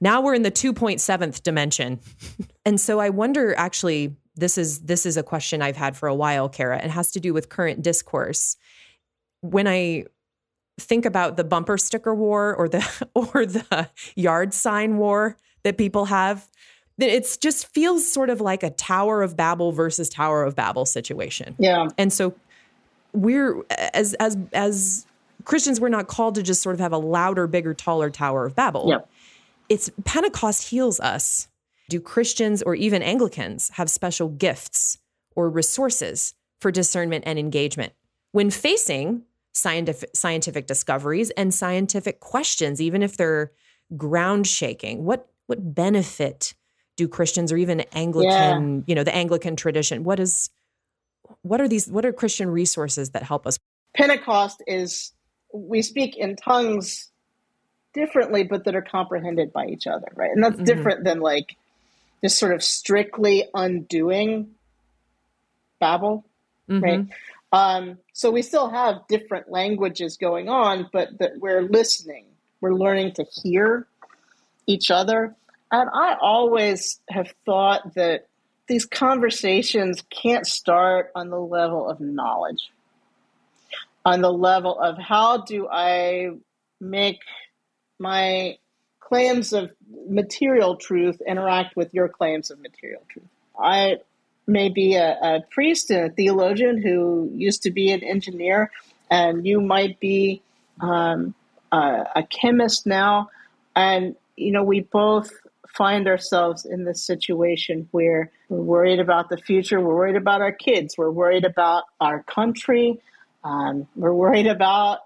now 0.00 0.20
we're 0.20 0.34
in 0.34 0.42
the 0.42 0.50
2.7th 0.50 1.42
dimension. 1.42 2.00
and 2.64 2.80
so 2.80 2.98
I 2.98 3.10
wonder 3.10 3.54
actually 3.56 4.16
this 4.34 4.58
is 4.58 4.80
this 4.80 5.06
is 5.06 5.16
a 5.16 5.22
question 5.22 5.62
I've 5.62 5.76
had 5.76 5.96
for 5.96 6.08
a 6.08 6.14
while, 6.14 6.48
Kara. 6.48 6.82
It 6.82 6.90
has 6.90 7.12
to 7.12 7.20
do 7.20 7.32
with 7.32 7.48
current 7.48 7.82
discourse. 7.82 8.56
When 9.40 9.66
I 9.66 10.04
think 10.78 11.04
about 11.04 11.36
the 11.36 11.44
bumper 11.44 11.78
sticker 11.78 12.14
war 12.14 12.54
or 12.54 12.68
the 12.68 13.08
or 13.14 13.46
the 13.46 13.88
yard 14.14 14.52
sign 14.54 14.98
war 14.98 15.36
that 15.62 15.76
people 15.78 16.06
have, 16.06 16.48
it 16.98 17.38
just 17.40 17.66
feels 17.68 18.10
sort 18.10 18.30
of 18.30 18.40
like 18.40 18.62
a 18.62 18.70
Tower 18.70 19.22
of 19.22 19.36
Babel 19.36 19.72
versus 19.72 20.08
Tower 20.08 20.44
of 20.44 20.54
Babel 20.54 20.86
situation. 20.86 21.54
Yeah. 21.58 21.88
And 21.98 22.12
so 22.12 22.34
we're 23.12 23.62
as 23.94 24.14
as 24.14 24.36
as 24.52 25.06
Christians, 25.44 25.80
we're 25.80 25.88
not 25.88 26.08
called 26.08 26.34
to 26.36 26.42
just 26.42 26.62
sort 26.62 26.74
of 26.74 26.80
have 26.80 26.92
a 26.92 26.98
louder, 26.98 27.46
bigger, 27.46 27.72
taller 27.74 28.10
Tower 28.10 28.46
of 28.46 28.54
Babel. 28.54 28.86
Yeah. 28.88 28.98
It's 29.68 29.90
Pentecost 30.04 30.68
heals 30.68 31.00
us. 31.00 31.48
Do 31.88 32.00
Christians 32.00 32.62
or 32.62 32.74
even 32.74 33.00
Anglicans 33.02 33.70
have 33.70 33.88
special 33.88 34.28
gifts 34.28 34.98
or 35.36 35.48
resources 35.48 36.34
for 36.60 36.72
discernment 36.72 37.24
and 37.26 37.38
engagement 37.38 37.92
when 38.32 38.50
facing 38.50 39.22
scientific 39.56 40.10
scientific 40.14 40.66
discoveries 40.66 41.30
and 41.30 41.52
scientific 41.52 42.20
questions, 42.20 42.80
even 42.80 43.02
if 43.02 43.16
they're 43.16 43.52
ground 43.96 44.46
shaking? 44.46 45.04
What 45.04 45.28
what 45.46 45.74
benefit 45.74 46.54
do 46.96 47.08
Christians 47.08 47.52
or 47.52 47.56
even 47.56 47.80
Anglican, 47.92 48.78
yeah. 48.78 48.82
you 48.86 48.94
know, 48.94 49.04
the 49.04 49.14
Anglican 49.14 49.56
tradition, 49.56 50.04
what 50.04 50.20
is 50.20 50.50
what 51.42 51.60
are 51.60 51.68
these 51.68 51.88
what 51.88 52.04
are 52.04 52.12
Christian 52.12 52.50
resources 52.50 53.10
that 53.10 53.22
help 53.22 53.46
us? 53.46 53.58
Pentecost 53.94 54.62
is 54.66 55.12
we 55.52 55.80
speak 55.82 56.16
in 56.16 56.36
tongues 56.36 57.10
differently 57.94 58.44
but 58.44 58.64
that 58.64 58.76
are 58.76 58.82
comprehended 58.82 59.52
by 59.52 59.66
each 59.66 59.86
other, 59.86 60.08
right? 60.14 60.30
And 60.30 60.44
that's 60.44 60.56
mm-hmm. 60.56 60.64
different 60.64 61.04
than 61.04 61.20
like 61.20 61.56
just 62.22 62.38
sort 62.38 62.52
of 62.52 62.62
strictly 62.62 63.48
undoing 63.54 64.50
Babel, 65.80 66.24
mm-hmm. 66.68 66.84
right? 66.84 67.06
Um, 67.52 67.98
so 68.12 68.30
we 68.30 68.42
still 68.42 68.68
have 68.68 69.06
different 69.08 69.50
languages 69.50 70.16
going 70.16 70.48
on, 70.48 70.88
but 70.92 71.18
that 71.18 71.38
we're 71.38 71.62
listening. 71.62 72.26
We're 72.60 72.74
learning 72.74 73.12
to 73.14 73.24
hear 73.42 73.86
each 74.66 74.90
other. 74.90 75.34
And 75.70 75.88
I 75.92 76.16
always 76.20 77.00
have 77.08 77.32
thought 77.44 77.94
that 77.94 78.26
these 78.68 78.84
conversations 78.84 80.02
can't 80.10 80.46
start 80.46 81.10
on 81.14 81.30
the 81.30 81.40
level 81.40 81.88
of 81.88 82.00
knowledge, 82.00 82.70
on 84.04 84.20
the 84.20 84.32
level 84.32 84.78
of 84.78 84.98
how 84.98 85.38
do 85.38 85.68
I 85.68 86.30
make 86.80 87.20
my 87.98 88.58
claims 89.00 89.52
of 89.52 89.72
material 90.08 90.76
truth 90.76 91.20
interact 91.26 91.76
with 91.76 91.94
your 91.94 92.08
claims 92.08 92.50
of 92.50 92.60
material 92.60 93.02
truth. 93.08 93.28
I 93.58 93.98
may 94.46 94.68
be 94.68 94.94
a, 94.94 95.18
a 95.22 95.40
priest 95.50 95.90
a 95.90 96.10
theologian 96.10 96.80
who 96.80 97.30
used 97.34 97.62
to 97.62 97.70
be 97.70 97.90
an 97.90 98.02
engineer, 98.02 98.70
and 99.10 99.46
you 99.46 99.60
might 99.60 99.98
be 100.00 100.42
um, 100.80 101.34
a, 101.72 102.06
a 102.16 102.22
chemist 102.22 102.86
now. 102.86 103.28
And, 103.74 104.16
you 104.36 104.52
know, 104.52 104.64
we 104.64 104.80
both 104.80 105.32
find 105.68 106.08
ourselves 106.08 106.64
in 106.64 106.84
this 106.84 107.04
situation 107.04 107.88
where 107.90 108.30
we're 108.48 108.62
worried 108.62 109.00
about 109.00 109.28
the 109.28 109.36
future, 109.36 109.80
we're 109.80 109.94
worried 109.94 110.16
about 110.16 110.40
our 110.40 110.52
kids, 110.52 110.96
we're 110.96 111.10
worried 111.10 111.44
about 111.44 111.84
our 112.00 112.22
country, 112.22 112.98
um, 113.44 113.86
we're 113.94 114.14
worried 114.14 114.46
about 114.46 115.00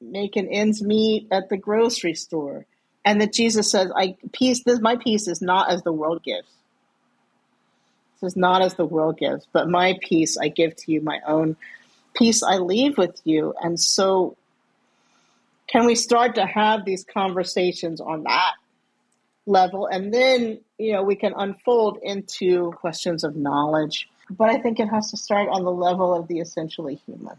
making 0.00 0.48
ends 0.48 0.82
meet 0.82 1.28
at 1.30 1.48
the 1.48 1.56
grocery 1.56 2.14
store. 2.14 2.66
And 3.04 3.20
that 3.20 3.32
Jesus 3.32 3.70
says, 3.70 3.92
I 3.94 4.16
peace 4.32 4.64
this 4.64 4.80
my 4.80 4.96
peace 4.96 5.28
is 5.28 5.40
not 5.40 5.70
as 5.70 5.82
the 5.82 5.92
world 5.92 6.24
gives. 6.24 6.48
This 8.20 8.32
is 8.32 8.36
not 8.36 8.62
as 8.62 8.74
the 8.74 8.84
world 8.84 9.18
gives, 9.18 9.46
but 9.52 9.68
my 9.68 9.98
peace 10.00 10.38
I 10.38 10.48
give 10.48 10.74
to 10.76 10.92
you, 10.92 11.00
my 11.00 11.20
own 11.26 11.56
peace 12.14 12.42
I 12.42 12.58
leave 12.58 12.96
with 12.96 13.20
you. 13.24 13.54
And 13.60 13.78
so 13.78 14.36
can 15.68 15.84
we 15.84 15.94
start 15.94 16.36
to 16.36 16.46
have 16.46 16.84
these 16.84 17.04
conversations 17.04 18.00
on 18.00 18.22
that 18.24 18.54
level? 19.46 19.86
And 19.86 20.12
then 20.12 20.60
you 20.78 20.92
know 20.92 21.02
we 21.02 21.16
can 21.16 21.34
unfold 21.36 21.98
into 22.02 22.72
questions 22.72 23.24
of 23.24 23.36
knowledge. 23.36 24.08
But 24.28 24.50
i 24.50 24.58
think 24.58 24.80
it 24.80 24.86
has 24.86 25.10
to 25.10 25.16
start 25.16 25.48
on 25.48 25.64
the 25.64 25.70
level 25.70 26.14
of 26.14 26.28
the 26.28 26.40
essentially 26.40 27.00
human. 27.06 27.36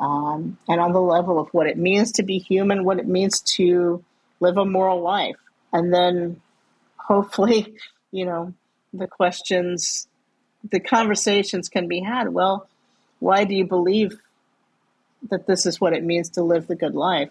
Um, 0.00 0.58
and 0.68 0.80
on 0.80 0.92
the 0.92 1.00
level 1.00 1.40
of 1.40 1.48
what 1.50 1.66
it 1.66 1.76
means 1.76 2.12
to 2.12 2.22
be 2.22 2.38
human 2.38 2.84
what 2.84 2.98
it 2.98 3.08
means 3.08 3.40
to 3.56 4.04
live 4.40 4.56
a 4.56 4.64
moral 4.64 5.00
life. 5.00 5.36
And 5.72 5.92
then 5.92 6.40
hopefully 6.96 7.74
you 8.10 8.24
know 8.24 8.54
the 8.92 9.06
questions 9.06 10.06
the 10.68 10.80
conversations 10.80 11.68
can 11.68 11.88
be 11.88 12.00
had. 12.00 12.32
Well 12.32 12.68
why 13.20 13.44
do 13.44 13.54
you 13.54 13.64
believe 13.64 14.20
that 15.28 15.46
this 15.46 15.66
is 15.66 15.80
what 15.80 15.92
it 15.92 16.04
means 16.04 16.30
to 16.30 16.42
live 16.42 16.68
the 16.68 16.76
good 16.76 16.94
life? 16.94 17.30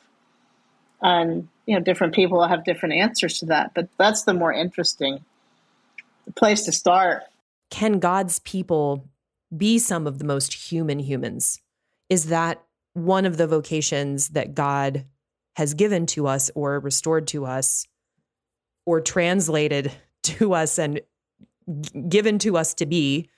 And 1.02 1.48
you 1.66 1.76
know 1.76 1.82
different 1.82 2.14
people 2.14 2.46
have 2.48 2.66
different 2.66 2.96
answers 2.96 3.40
to 3.40 3.48
that 3.48 3.74
but 3.74 3.90
that's 3.98 4.24
the 4.24 4.34
more 4.34 4.54
interesting 4.54 5.24
place 6.36 6.64
to 6.66 6.72
start. 6.72 7.24
Can 7.70 8.00
god's 8.00 8.40
people 8.40 9.08
be 9.56 9.80
some 9.80 10.08
of 10.08 10.20
the 10.20 10.26
most 10.26 10.54
human 10.54 11.00
humans? 11.00 11.62
Is 12.10 12.26
that 12.26 12.64
one 12.94 13.26
of 13.26 13.38
the 13.38 13.48
vocations 13.48 14.30
that 14.30 14.56
god 14.56 15.06
has 15.56 15.74
given 15.74 16.06
to 16.06 16.28
us 16.28 16.52
or 16.56 16.80
restored 16.80 17.28
to 17.28 17.46
us 17.46 17.88
or 18.86 19.02
translated 19.02 19.92
to 20.24 20.54
us 20.54 20.78
and 20.78 21.02
given 22.08 22.40
to 22.40 22.58
us 22.58 22.74
to 22.76 22.86
be 22.86 23.30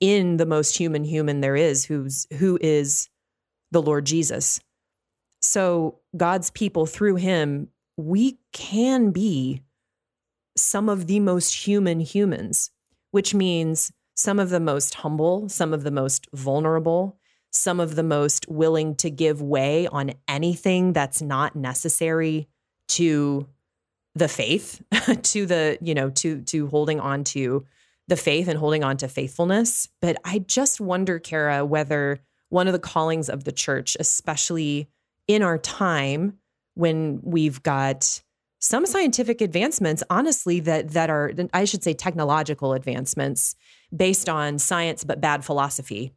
in 0.00 0.36
the 0.38 0.46
most 0.46 0.76
human 0.76 1.04
human 1.04 1.40
there 1.40 1.56
is 1.56 1.84
who's 1.84 2.26
who 2.38 2.58
is 2.60 3.08
the 3.70 3.82
lord 3.82 4.04
jesus. 4.04 4.60
So 5.44 6.00
God's 6.16 6.50
people 6.50 6.86
through 6.86 7.16
him, 7.16 7.68
we 7.98 8.38
can 8.52 9.10
be 9.10 9.62
some 10.56 10.88
of 10.88 11.06
the 11.06 11.20
most 11.20 11.66
human 11.66 12.00
humans, 12.00 12.70
which 13.10 13.34
means 13.34 13.92
some 14.14 14.38
of 14.38 14.48
the 14.48 14.60
most 14.60 14.94
humble, 14.94 15.48
some 15.50 15.74
of 15.74 15.82
the 15.82 15.90
most 15.90 16.26
vulnerable, 16.32 17.18
some 17.50 17.78
of 17.78 17.94
the 17.94 18.02
most 18.02 18.48
willing 18.48 18.94
to 18.96 19.10
give 19.10 19.42
way 19.42 19.86
on 19.88 20.12
anything 20.26 20.92
that's 20.92 21.20
not 21.20 21.54
necessary 21.54 22.48
to 22.88 23.46
the 24.14 24.28
faith, 24.28 24.82
to 25.22 25.46
the, 25.46 25.78
you 25.80 25.94
know, 25.94 26.10
to 26.10 26.42
to 26.42 26.66
holding 26.68 27.00
on 27.00 27.24
to 27.24 27.64
the 28.08 28.16
faith 28.16 28.48
and 28.48 28.58
holding 28.58 28.84
on 28.84 28.96
to 28.98 29.08
faithfulness. 29.08 29.88
But 30.00 30.16
I 30.24 30.40
just 30.40 30.80
wonder, 30.80 31.18
Kara, 31.18 31.64
whether 31.64 32.20
one 32.50 32.66
of 32.66 32.72
the 32.72 32.78
callings 32.78 33.28
of 33.28 33.44
the 33.44 33.52
church, 33.52 33.96
especially 33.98 34.88
in 35.26 35.42
our 35.42 35.58
time 35.58 36.38
when 36.74 37.20
we've 37.22 37.62
got 37.62 38.22
some 38.60 38.86
scientific 38.86 39.40
advancements, 39.40 40.02
honestly, 40.08 40.60
that 40.60 40.90
that 40.90 41.10
are 41.10 41.32
I 41.52 41.64
should 41.64 41.82
say 41.82 41.94
technological 41.94 42.72
advancements 42.72 43.56
based 43.94 44.28
on 44.28 44.58
science 44.58 45.04
but 45.04 45.20
bad 45.20 45.44
philosophy, 45.44 46.12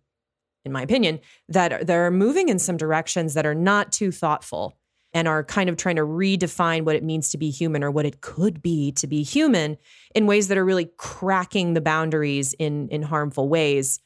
in 0.64 0.72
my 0.72 0.82
opinion, 0.82 1.20
that 1.50 1.88
that 1.88 1.96
are 1.96 2.12
moving 2.12 2.50
in 2.50 2.60
some 2.60 2.78
directions 2.78 3.34
that 3.34 3.46
are 3.46 3.56
not 3.56 3.92
too 3.92 4.12
thoughtful 4.12 4.78
and 5.18 5.28
are 5.28 5.44
kind 5.44 5.68
of 5.68 5.78
trying 5.78 5.96
to 5.96 6.04
redefine 6.04 6.84
what 6.84 6.96
it 6.96 7.04
means 7.04 7.32
to 7.32 7.40
be 7.40 7.50
human 7.50 7.84
or 7.84 7.90
what 7.90 8.06
it 8.06 8.22
could 8.22 8.62
be 8.62 8.92
to 8.92 9.08
be 9.08 9.24
human 9.24 9.76
in 10.14 10.28
ways 10.28 10.48
that 10.48 10.60
are 10.60 10.64
really 10.64 10.92
cracking 10.98 11.74
the 11.74 11.82
boundaries 11.82 12.54
in 12.60 12.88
in 12.90 13.02
harmful 13.02 13.50
ways. 13.50 14.00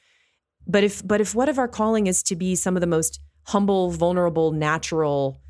But 0.66 0.86
if 0.86 1.05
but 1.05 1.20
if 1.20 1.36
what 1.36 1.49
if 1.49 1.59
our 1.59 1.68
calling 1.68 2.07
is 2.07 2.24
to 2.24 2.38
be 2.38 2.55
some 2.55 2.78
of 2.78 2.82
the 2.82 2.88
most 2.88 3.20
humble, 3.43 3.91
vulnerable, 3.91 4.53
natural 4.53 5.41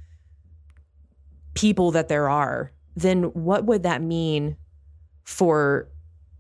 people 1.54 1.92
that 1.92 2.08
there 2.08 2.28
are, 2.28 2.72
then 2.96 3.26
what 3.26 3.64
would 3.66 3.84
that 3.84 4.02
mean 4.02 4.58
for 5.24 5.90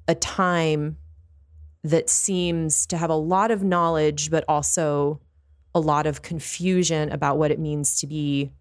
a 0.07 0.15
time 0.15 0.97
that 1.83 2.09
seems 2.09 2.87
to 2.87 2.97
have 2.97 3.11
a 3.11 3.15
lot 3.15 3.51
of 3.51 3.63
knowledge, 3.63 4.31
but 4.31 4.43
also 4.47 5.21
a 5.75 5.79
lot 5.79 6.07
of 6.07 6.23
confusion 6.23 7.11
about 7.11 7.37
what 7.37 7.51
it 7.51 7.59
means 7.59 7.99
to 7.99 8.07
be 8.07 8.51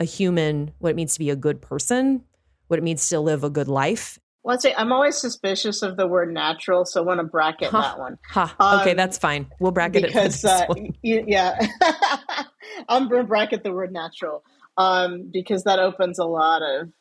a 0.00 0.04
human, 0.04 0.72
what 0.78 0.90
it 0.90 0.96
means 0.96 1.14
to 1.14 1.18
be 1.18 1.30
a 1.30 1.36
good 1.36 1.60
person, 1.60 2.24
what 2.68 2.78
it 2.78 2.82
means 2.82 3.08
to 3.08 3.20
live 3.20 3.44
a 3.44 3.50
good 3.50 3.68
life. 3.68 4.18
Well, 4.42 4.54
I'd 4.54 4.62
say 4.62 4.74
I'm 4.76 4.92
always 4.92 5.16
suspicious 5.16 5.82
of 5.82 5.96
the 5.96 6.06
word 6.06 6.32
natural, 6.32 6.84
so 6.84 7.00
I 7.00 7.04
want 7.04 7.20
to 7.20 7.24
bracket 7.24 7.70
huh. 7.70 7.80
that 7.80 7.98
one. 7.98 8.18
Huh. 8.28 8.48
Um, 8.58 8.80
okay, 8.80 8.94
that's 8.94 9.18
fine. 9.18 9.46
We'll 9.60 9.70
bracket 9.70 10.02
because, 10.02 10.42
it. 10.44 10.50
Uh, 10.50 10.74
yeah, 11.02 11.58
I'm 12.88 13.08
going 13.08 13.22
to 13.22 13.28
bracket 13.28 13.62
the 13.62 13.72
word 13.72 13.92
natural 13.92 14.42
um, 14.76 15.30
because 15.32 15.64
that 15.64 15.78
opens 15.78 16.18
a 16.18 16.24
lot 16.24 16.62
of 16.62 16.92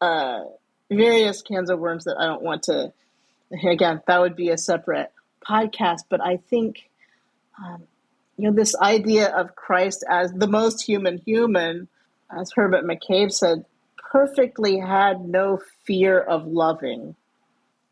uh, 0.00 0.44
various 0.90 1.42
cans 1.42 1.68
of 1.68 1.78
worms 1.78 2.04
that 2.04 2.16
I 2.18 2.24
don't 2.24 2.42
want 2.42 2.64
to. 2.64 2.92
Again, 3.66 4.00
that 4.06 4.20
would 4.20 4.36
be 4.36 4.48
a 4.48 4.58
separate 4.58 5.10
podcast, 5.46 6.02
but 6.08 6.22
I 6.22 6.36
think 6.36 6.88
um, 7.62 7.82
you 8.36 8.48
know 8.48 8.56
this 8.56 8.74
idea 8.76 9.28
of 9.28 9.54
Christ 9.54 10.04
as 10.08 10.32
the 10.32 10.46
most 10.46 10.84
human 10.84 11.18
human, 11.18 11.88
as 12.36 12.52
Herbert 12.54 12.84
McCabe 12.84 13.32
said, 13.32 13.64
perfectly 13.96 14.78
had 14.78 15.28
no 15.28 15.60
fear 15.84 16.18
of 16.18 16.46
loving. 16.46 17.14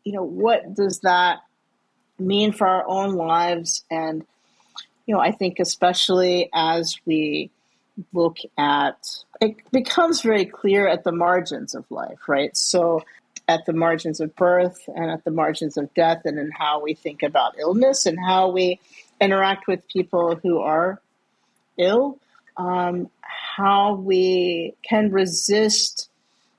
You 0.03 0.13
know 0.13 0.23
what 0.23 0.73
does 0.73 0.99
that 1.01 1.39
mean 2.17 2.51
for 2.51 2.67
our 2.67 2.87
own 2.87 3.15
lives? 3.15 3.83
And 3.91 4.25
you 5.05 5.15
know, 5.15 5.21
I 5.21 5.31
think 5.31 5.59
especially 5.59 6.49
as 6.53 6.95
we 7.05 7.51
look 8.13 8.37
at 8.57 8.97
it 9.41 9.55
becomes 9.71 10.21
very 10.21 10.45
clear 10.45 10.87
at 10.87 11.03
the 11.03 11.11
margins 11.11 11.75
of 11.75 11.89
life, 11.89 12.27
right? 12.27 12.55
So 12.55 13.03
at 13.47 13.65
the 13.65 13.73
margins 13.73 14.19
of 14.19 14.35
birth 14.35 14.89
and 14.93 15.09
at 15.09 15.23
the 15.23 15.31
margins 15.31 15.77
of 15.77 15.93
death 15.93 16.23
and 16.25 16.37
in 16.37 16.51
how 16.51 16.81
we 16.81 16.93
think 16.93 17.23
about 17.23 17.57
illness 17.59 18.05
and 18.05 18.19
how 18.19 18.49
we 18.49 18.79
interact 19.21 19.67
with 19.67 19.87
people 19.87 20.35
who 20.35 20.59
are 20.59 21.01
ill, 21.77 22.19
um, 22.57 23.09
how 23.57 23.95
we 23.95 24.75
can 24.87 25.11
resist 25.11 26.09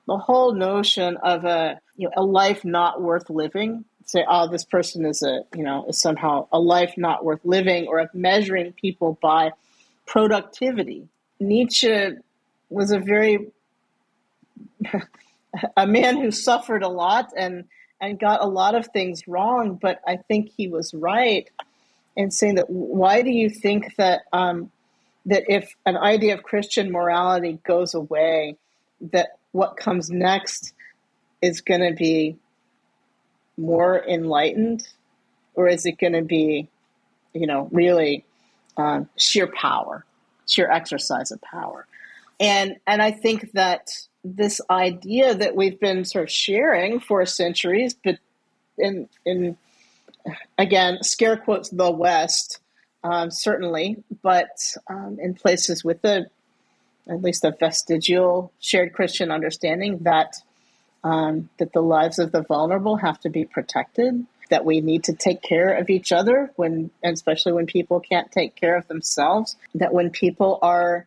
the 0.06 0.18
whole 0.18 0.52
notion 0.52 1.16
of 1.18 1.44
a 1.44 1.80
you 1.96 2.08
know 2.08 2.12
a 2.16 2.24
life 2.24 2.64
not 2.64 3.00
worth 3.00 3.30
living. 3.30 3.84
Say, 4.04 4.24
oh, 4.26 4.48
this 4.48 4.64
person 4.64 5.04
is 5.04 5.22
a 5.22 5.44
you 5.54 5.62
know 5.62 5.86
is 5.88 5.98
somehow 5.98 6.48
a 6.50 6.58
life 6.58 6.94
not 6.96 7.24
worth 7.24 7.44
living, 7.44 7.86
or 7.86 8.00
of 8.00 8.12
measuring 8.14 8.72
people 8.72 9.18
by 9.22 9.52
productivity 10.06 11.08
Nietzsche 11.40 12.10
was 12.68 12.90
a 12.90 12.98
very 12.98 13.48
a 15.76 15.86
man 15.86 16.16
who 16.16 16.30
suffered 16.30 16.82
a 16.82 16.88
lot 16.88 17.30
and 17.36 17.64
and 18.00 18.18
got 18.18 18.42
a 18.42 18.46
lot 18.46 18.76
of 18.76 18.86
things 18.88 19.26
wrong, 19.26 19.74
but 19.74 20.00
I 20.06 20.16
think 20.16 20.50
he 20.56 20.68
was 20.68 20.94
right 20.94 21.50
in 22.16 22.30
saying 22.30 22.56
that. 22.56 22.70
Why 22.70 23.22
do 23.22 23.30
you 23.30 23.50
think 23.50 23.96
that 23.96 24.22
um, 24.32 24.70
that 25.28 25.44
if 25.48 25.74
an 25.86 25.96
idea 25.96 26.34
of 26.34 26.42
Christian 26.42 26.90
morality 26.90 27.58
goes 27.64 27.94
away, 27.94 28.56
that 29.00 29.38
what 29.52 29.76
comes 29.76 30.10
next 30.10 30.74
is 31.40 31.60
going 31.60 31.80
to 31.80 31.94
be 31.94 32.36
more 33.56 34.04
enlightened, 34.06 34.86
or 35.54 35.68
is 35.68 35.86
it 35.86 35.98
going 35.98 36.12
to 36.12 36.22
be, 36.22 36.68
you 37.32 37.46
know, 37.46 37.68
really 37.72 38.24
um, 38.76 39.08
sheer 39.16 39.46
power? 39.46 40.04
sheer 40.48 40.70
exercise 40.70 41.30
of 41.30 41.40
power. 41.42 41.86
And 42.40 42.76
and 42.86 43.02
I 43.02 43.10
think 43.10 43.52
that 43.52 43.90
this 44.24 44.60
idea 44.70 45.34
that 45.34 45.54
we've 45.54 45.78
been 45.78 46.04
sort 46.04 46.24
of 46.24 46.30
sharing 46.30 47.00
for 47.00 47.24
centuries, 47.26 47.94
but 47.94 48.18
in 48.76 49.08
in 49.24 49.56
again 50.56 51.02
scare 51.02 51.36
quotes 51.36 51.68
the 51.70 51.90
West 51.90 52.58
um, 53.08 53.30
certainly, 53.30 54.02
but 54.22 54.74
um, 54.88 55.18
in 55.20 55.34
places 55.34 55.82
with 55.82 56.02
the 56.02 56.26
at 57.08 57.22
least 57.22 57.42
a 57.42 57.52
vestigial 57.58 58.52
shared 58.60 58.92
Christian 58.92 59.30
understanding 59.30 60.00
that 60.00 60.34
um, 61.02 61.48
that 61.58 61.72
the 61.72 61.80
lives 61.80 62.18
of 62.18 62.32
the 62.32 62.42
vulnerable 62.42 62.96
have 62.96 63.18
to 63.20 63.30
be 63.30 63.44
protected, 63.46 64.26
that 64.50 64.66
we 64.66 64.82
need 64.82 65.04
to 65.04 65.14
take 65.14 65.40
care 65.40 65.74
of 65.74 65.88
each 65.88 66.12
other 66.12 66.50
when, 66.56 66.90
especially 67.02 67.52
when 67.52 67.66
people 67.66 68.00
can't 68.00 68.30
take 68.30 68.54
care 68.56 68.76
of 68.76 68.86
themselves, 68.88 69.56
that 69.74 69.94
when 69.94 70.10
people 70.10 70.58
are 70.60 71.06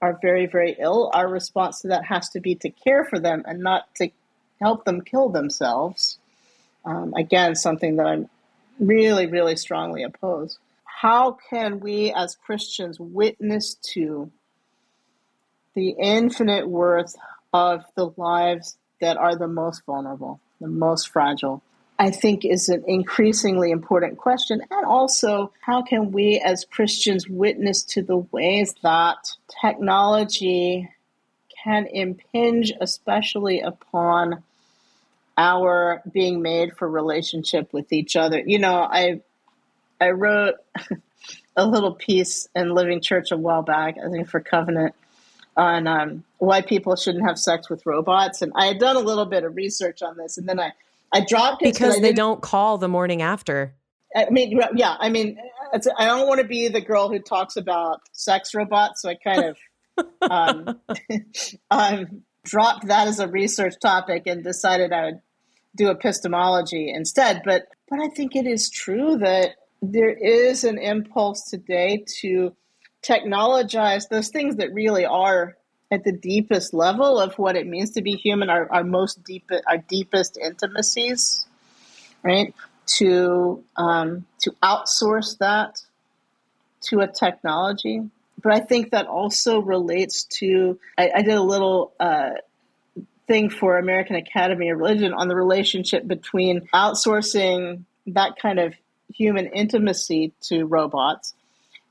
are 0.00 0.18
very 0.22 0.46
very 0.46 0.76
ill, 0.78 1.10
our 1.12 1.28
response 1.28 1.80
to 1.80 1.88
that 1.88 2.04
has 2.04 2.28
to 2.30 2.40
be 2.40 2.54
to 2.54 2.70
care 2.70 3.04
for 3.04 3.18
them 3.18 3.42
and 3.44 3.60
not 3.60 3.92
to 3.96 4.08
help 4.60 4.84
them 4.84 5.00
kill 5.00 5.30
themselves. 5.30 6.18
Um, 6.84 7.12
again, 7.14 7.56
something 7.56 7.96
that 7.96 8.06
I'm 8.06 8.28
really 8.78 9.26
really 9.26 9.56
strongly 9.56 10.04
oppose. 10.04 10.58
How 11.00 11.38
can 11.48 11.80
we 11.80 12.12
as 12.12 12.36
Christians 12.36 13.00
witness 13.00 13.72
to 13.94 14.30
the 15.74 15.94
infinite 15.98 16.68
worth 16.68 17.16
of 17.54 17.86
the 17.94 18.12
lives 18.18 18.76
that 19.00 19.16
are 19.16 19.34
the 19.34 19.48
most 19.48 19.82
vulnerable, 19.86 20.40
the 20.60 20.68
most 20.68 21.08
fragile, 21.08 21.62
I 21.98 22.10
think 22.10 22.44
is 22.44 22.68
an 22.68 22.84
increasingly 22.86 23.70
important 23.70 24.18
question. 24.18 24.60
And 24.70 24.84
also, 24.84 25.54
how 25.62 25.80
can 25.80 26.12
we 26.12 26.38
as 26.38 26.66
Christians 26.66 27.26
witness 27.26 27.82
to 27.84 28.02
the 28.02 28.18
ways 28.18 28.74
that 28.82 29.26
technology 29.62 30.86
can 31.64 31.86
impinge, 31.86 32.74
especially 32.78 33.60
upon 33.60 34.42
our 35.38 36.02
being 36.12 36.42
made 36.42 36.76
for 36.76 36.86
relationship 36.86 37.72
with 37.72 37.90
each 37.90 38.16
other? 38.16 38.42
You 38.44 38.58
know, 38.58 38.82
I 38.82 39.22
I 40.00 40.10
wrote 40.10 40.54
a 41.56 41.66
little 41.66 41.94
piece 41.94 42.48
in 42.54 42.74
Living 42.74 43.00
Church 43.00 43.30
a 43.30 43.36
while 43.36 43.62
back, 43.62 43.96
I 44.04 44.10
think 44.10 44.28
for 44.28 44.40
Covenant, 44.40 44.94
on 45.56 45.86
um, 45.86 46.24
why 46.38 46.62
people 46.62 46.96
shouldn't 46.96 47.26
have 47.26 47.38
sex 47.38 47.68
with 47.68 47.84
robots. 47.84 48.42
And 48.42 48.52
I 48.54 48.66
had 48.66 48.78
done 48.78 48.96
a 48.96 49.00
little 49.00 49.26
bit 49.26 49.44
of 49.44 49.56
research 49.56 50.02
on 50.02 50.16
this, 50.16 50.38
and 50.38 50.48
then 50.48 50.58
I 50.58 50.72
I 51.12 51.24
dropped 51.24 51.62
it 51.62 51.72
because 51.72 52.00
they 52.00 52.12
don't 52.12 52.40
call 52.40 52.78
the 52.78 52.88
morning 52.88 53.22
after. 53.22 53.74
I 54.14 54.28
mean, 54.30 54.60
yeah, 54.74 54.96
I 54.98 55.08
mean, 55.08 55.38
I 55.72 56.06
don't 56.06 56.26
want 56.26 56.40
to 56.40 56.46
be 56.46 56.68
the 56.68 56.80
girl 56.80 57.08
who 57.08 57.18
talks 57.20 57.56
about 57.56 58.00
sex 58.12 58.54
robots, 58.54 59.02
so 59.02 59.10
I 59.10 59.14
kind 59.14 59.44
of 59.44 60.06
um, 60.30 60.80
um, 61.70 62.22
dropped 62.44 62.88
that 62.88 63.08
as 63.08 63.20
a 63.20 63.28
research 63.28 63.74
topic 63.80 64.24
and 64.26 64.42
decided 64.42 64.92
I 64.92 65.06
would 65.06 65.20
do 65.76 65.90
epistemology 65.90 66.92
instead. 66.92 67.42
But 67.44 67.66
but 67.88 68.00
I 68.00 68.08
think 68.08 68.34
it 68.34 68.46
is 68.46 68.70
true 68.70 69.18
that 69.18 69.56
there 69.82 70.10
is 70.10 70.64
an 70.64 70.78
impulse 70.78 71.44
today 71.44 72.04
to 72.20 72.54
technologize 73.02 74.08
those 74.08 74.28
things 74.28 74.56
that 74.56 74.72
really 74.72 75.06
are 75.06 75.56
at 75.90 76.04
the 76.04 76.12
deepest 76.12 76.72
level 76.72 77.18
of 77.18 77.34
what 77.38 77.56
it 77.56 77.66
means 77.66 77.90
to 77.90 78.02
be 78.02 78.12
human, 78.12 78.48
our, 78.48 78.70
our 78.72 78.84
most 78.84 79.24
deep, 79.24 79.50
our 79.66 79.78
deepest 79.78 80.38
intimacies, 80.38 81.46
right? 82.22 82.54
To 82.98 83.64
um, 83.76 84.26
to 84.40 84.52
outsource 84.62 85.38
that 85.38 85.80
to 86.82 87.00
a 87.00 87.08
technology, 87.08 88.02
but 88.42 88.52
I 88.52 88.60
think 88.60 88.90
that 88.90 89.06
also 89.06 89.60
relates 89.60 90.24
to. 90.38 90.78
I, 90.98 91.10
I 91.16 91.22
did 91.22 91.34
a 91.34 91.42
little 91.42 91.92
uh, 92.00 92.30
thing 93.26 93.50
for 93.50 93.78
American 93.78 94.16
Academy 94.16 94.70
of 94.70 94.78
Religion 94.78 95.12
on 95.12 95.28
the 95.28 95.36
relationship 95.36 96.06
between 96.06 96.68
outsourcing 96.74 97.84
that 98.08 98.36
kind 98.40 98.58
of 98.58 98.74
human 99.14 99.46
intimacy 99.46 100.32
to 100.42 100.64
robots 100.64 101.34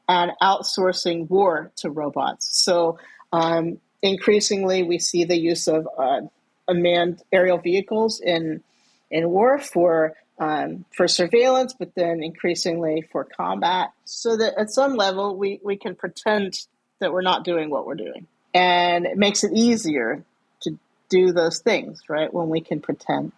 and 0.08 0.32
outsourcing 0.42 1.30
war 1.30 1.72
to 1.78 1.90
robots. 1.90 2.64
So 2.64 2.98
um, 3.32 3.80
increasingly 4.02 4.84
we 4.84 5.00
see 5.00 5.24
the 5.26 5.38
use 5.38 5.68
of 5.68 5.88
uh, 5.98 6.22
unmanned 6.68 7.22
aerial 7.32 7.58
vehicles 7.58 8.20
in 8.20 8.64
in 9.12 9.30
war 9.30 9.58
for 9.58 10.16
um, 10.40 10.86
for 10.96 11.08
surveillance, 11.08 11.74
but 11.78 11.94
then 11.96 12.24
increasingly 12.24 13.02
for 13.12 13.26
combat, 13.26 13.92
so 14.06 14.38
that 14.38 14.54
at 14.58 14.70
some 14.70 14.96
level 14.96 15.36
we, 15.36 15.60
we 15.64 15.76
can 15.76 15.96
pretend 15.96 16.58
that 17.00 17.12
we're 17.12 17.22
not 17.22 17.44
doing 17.44 17.70
what 17.70 17.86
we're 17.86 17.96
doing, 17.96 18.26
and 18.54 19.06
it 19.06 19.18
makes 19.18 19.44
it 19.44 19.52
easier 19.54 20.24
to 20.62 20.78
do 21.10 21.34
those 21.34 21.60
things, 21.60 22.04
right? 22.08 22.34
When 22.34 22.50
we 22.50 22.62
can 22.62 22.80
pretend. 22.80 23.34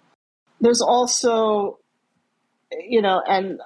There's 0.59 0.82
also, 0.82 1.79
you 2.88 3.01
know, 3.01 3.19
and 3.27 3.61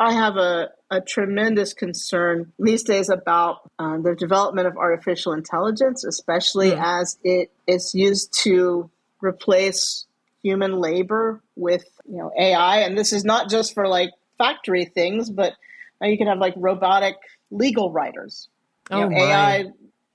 I 0.00 0.14
have 0.14 0.36
a, 0.36 0.70
a 0.90 1.02
tremendous 1.02 1.74
concern 1.74 2.52
these 2.58 2.82
days 2.82 3.10
about 3.10 3.70
um, 3.78 4.02
the 4.02 4.14
development 4.14 4.66
of 4.66 4.78
artificial 4.78 5.34
intelligence, 5.34 6.04
especially 6.04 6.70
mm. 6.70 6.82
as 6.82 7.18
it 7.22 7.52
is 7.66 7.94
used 7.94 8.32
to 8.44 8.90
replace 9.20 10.06
human 10.42 10.80
labor 10.80 11.42
with 11.54 11.84
you 12.08 12.16
know 12.16 12.32
AI. 12.38 12.78
And 12.78 12.96
this 12.96 13.12
is 13.12 13.26
not 13.26 13.50
just 13.50 13.74
for 13.74 13.86
like 13.86 14.10
factory 14.38 14.86
things, 14.86 15.28
but 15.28 15.52
you 16.00 16.16
can 16.16 16.28
have 16.28 16.38
like 16.38 16.54
robotic 16.56 17.16
legal 17.50 17.92
writers, 17.92 18.48
oh 18.90 19.06
know, 19.06 19.16
AI 19.16 19.66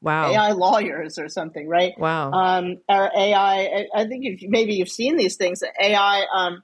Wow. 0.01 0.31
AI 0.31 0.51
lawyers 0.51 1.17
or 1.17 1.29
something, 1.29 1.67
right? 1.67 1.93
Wow. 1.97 2.31
Um, 2.31 2.77
or 2.87 3.09
AI, 3.17 3.87
I 3.95 4.05
think 4.05 4.23
if, 4.23 4.39
maybe 4.43 4.75
you've 4.75 4.89
seen 4.89 5.17
these 5.17 5.35
things, 5.35 5.63
AI 5.81 6.25
um, 6.31 6.61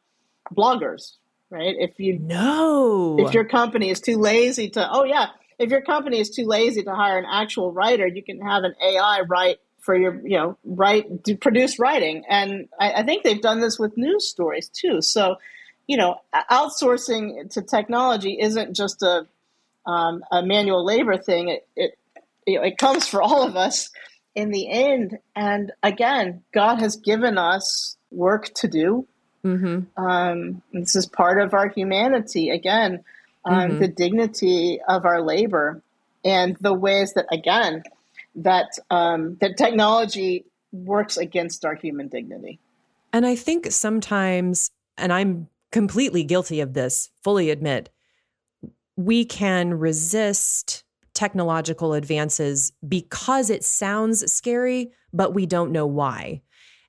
bloggers, 0.56 1.14
right? 1.52 1.76
If 1.78 2.00
you 2.00 2.18
no, 2.20 3.18
if 3.20 3.34
your 3.34 3.46
company 3.46 3.90
is 3.90 4.00
too 4.00 4.18
lazy 4.18 4.70
to, 4.72 4.88
oh 4.92 5.04
yeah, 5.04 5.28
if 5.60 5.70
your 5.70 5.82
company 5.82 6.20
is 6.20 6.30
too 6.30 6.46
lazy 6.46 6.84
to 6.84 6.96
hire 6.96 7.18
an 7.18 7.26
actual 7.30 7.72
writer, 7.72 8.08
you 8.08 8.24
can 8.24 8.42
have 8.42 8.64
an 8.64 8.74
AI 8.82 9.22
write 9.28 9.60
for 9.80 9.96
your, 9.96 10.20
you 10.26 10.38
know, 10.38 10.58
write 10.64 11.24
to 11.26 11.36
produce 11.36 11.80
writing, 11.80 12.24
and 12.30 12.70
I, 12.80 12.94
I 12.94 13.04
think 13.04 13.24
they've 13.24 13.42
done 13.42 13.60
this 13.60 13.78
with 13.78 13.98
news 13.98 14.28
stories 14.28 14.70
too. 14.70 15.02
So, 15.02 15.36
you 15.88 15.98
know, 15.98 16.22
outsourcing 16.52 17.52
to 17.52 17.62
technology 17.62 18.38
isn't 18.40 18.76
just 18.76 19.02
a 19.04 19.28
um, 19.86 20.24
a 20.32 20.44
manual 20.44 20.86
labor 20.86 21.18
thing. 21.18 21.50
It, 21.50 21.68
it 21.76 21.98
you 22.48 22.58
know, 22.58 22.64
it 22.64 22.78
comes 22.78 23.08
for 23.08 23.22
all 23.22 23.44
of 23.44 23.56
us 23.56 23.90
in 24.36 24.52
the 24.52 24.70
end. 24.70 25.18
And 25.36 25.72
again, 25.84 26.44
God 26.54 26.80
has 26.80 26.96
given 26.96 27.38
us 27.38 27.98
work 28.12 28.52
to 28.56 28.68
do. 28.68 29.08
Mm-hmm. 29.46 30.04
Um, 30.04 30.62
this 30.72 30.96
is 30.96 31.06
part 31.06 31.42
of 31.42 31.54
our 31.54 31.70
humanity. 31.70 32.50
Again, 32.50 33.04
um, 33.46 33.54
mm-hmm. 33.54 33.80
the 33.80 33.88
dignity 33.88 34.80
of 34.88 35.06
our 35.06 35.22
labor 35.22 35.82
and 36.24 36.56
the 36.62 36.74
ways 36.74 37.14
that, 37.14 37.26
again, 37.32 37.84
that 38.36 38.70
um, 38.90 39.38
that 39.42 39.58
technology 39.58 40.46
works 40.72 41.18
against 41.18 41.66
our 41.66 41.76
human 41.76 42.08
dignity. 42.08 42.60
And 43.12 43.26
I 43.26 43.36
think 43.36 43.72
sometimes, 43.72 44.72
and 44.98 45.12
I'm 45.12 45.50
completely 45.72 46.24
guilty 46.24 46.62
of 46.62 46.74
this, 46.74 47.10
fully 47.24 47.50
admit, 47.50 47.90
we 48.96 49.26
can 49.26 49.74
resist 49.74 50.84
technological 51.14 51.94
advances 51.94 52.72
because 52.88 53.50
it 53.50 53.64
sounds 53.64 54.32
scary, 54.32 54.92
but 55.12 55.34
we 55.34 55.46
don't 55.46 55.72
know 55.72 55.86
why. 55.86 56.42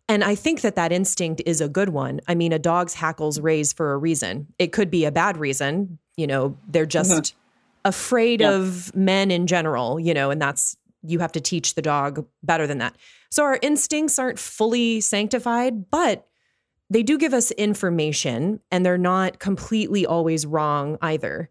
And 0.09 0.23
I 0.23 0.35
think 0.35 0.61
that 0.63 0.77
that 0.77 0.93
instinct 0.93 1.43
is 1.47 1.61
a 1.61 1.69
good 1.69 1.89
one. 1.89 2.21
I 2.29 2.35
mean, 2.35 2.53
a 2.53 2.59
dog's 2.59 2.95
hackles 2.95 3.41
raise 3.41 3.73
for 3.73 3.93
a 3.93 3.99
reason. 3.99 4.49
It 4.59 4.73
could 4.73 4.91
be 4.91 5.05
a 5.05 5.13
bad 5.13 5.37
reason. 5.37 5.99
You 6.17 6.27
know, 6.27 6.57
they're 6.69 6.87
just 6.87 7.11
mm-hmm. 7.11 7.39
afraid 7.85 8.41
yeah. 8.41 8.53
of 8.53 8.95
men 8.95 9.31
in 9.31 9.47
general, 9.47 9.99
you 9.99 10.13
know, 10.13 10.31
and 10.31 10.43
that's, 10.43 10.77
you 11.03 11.21
have 11.21 11.33
to 11.33 11.41
teach 11.41 11.75
the 11.75 11.83
dog 11.83 12.27
better 12.43 12.67
than 12.67 12.79
that. 12.79 12.97
So 13.31 13.45
our 13.45 13.59
instincts 13.63 14.19
aren't 14.19 14.39
fully 14.39 15.01
sanctified, 15.01 15.91
but 15.91 16.27
they 16.91 17.03
do 17.03 17.17
give 17.17 17.33
us 17.33 17.51
information 17.53 18.61
and 18.71 18.85
they're 18.85 18.99
not 18.99 19.39
completely 19.39 20.05
always 20.05 20.45
wrong 20.45 20.99
either 21.01 21.49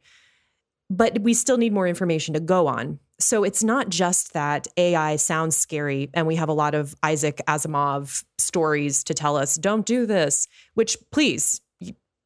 but 0.92 1.20
we 1.22 1.34
still 1.34 1.58
need 1.58 1.72
more 1.72 1.88
information 1.88 2.34
to 2.34 2.42
go 2.42 2.68
on. 2.68 3.00
So 3.22 3.44
it's 3.44 3.64
not 3.64 3.90
just 3.90 4.34
that 4.34 4.68
AI 4.78 5.16
sounds 5.16 5.56
scary 5.56 6.10
and 6.14 6.26
we 6.28 6.36
have 6.36 6.50
a 6.50 6.54
lot 6.54 6.74
of 6.74 6.96
Isaac 7.04 7.42
Asimov 7.48 8.24
stories 8.38 9.04
to 9.06 9.14
tell 9.14 9.38
us, 9.38 9.56
don't 9.56 9.86
do 9.86 10.06
this, 10.06 10.48
which 10.74 10.98
please 11.12 11.62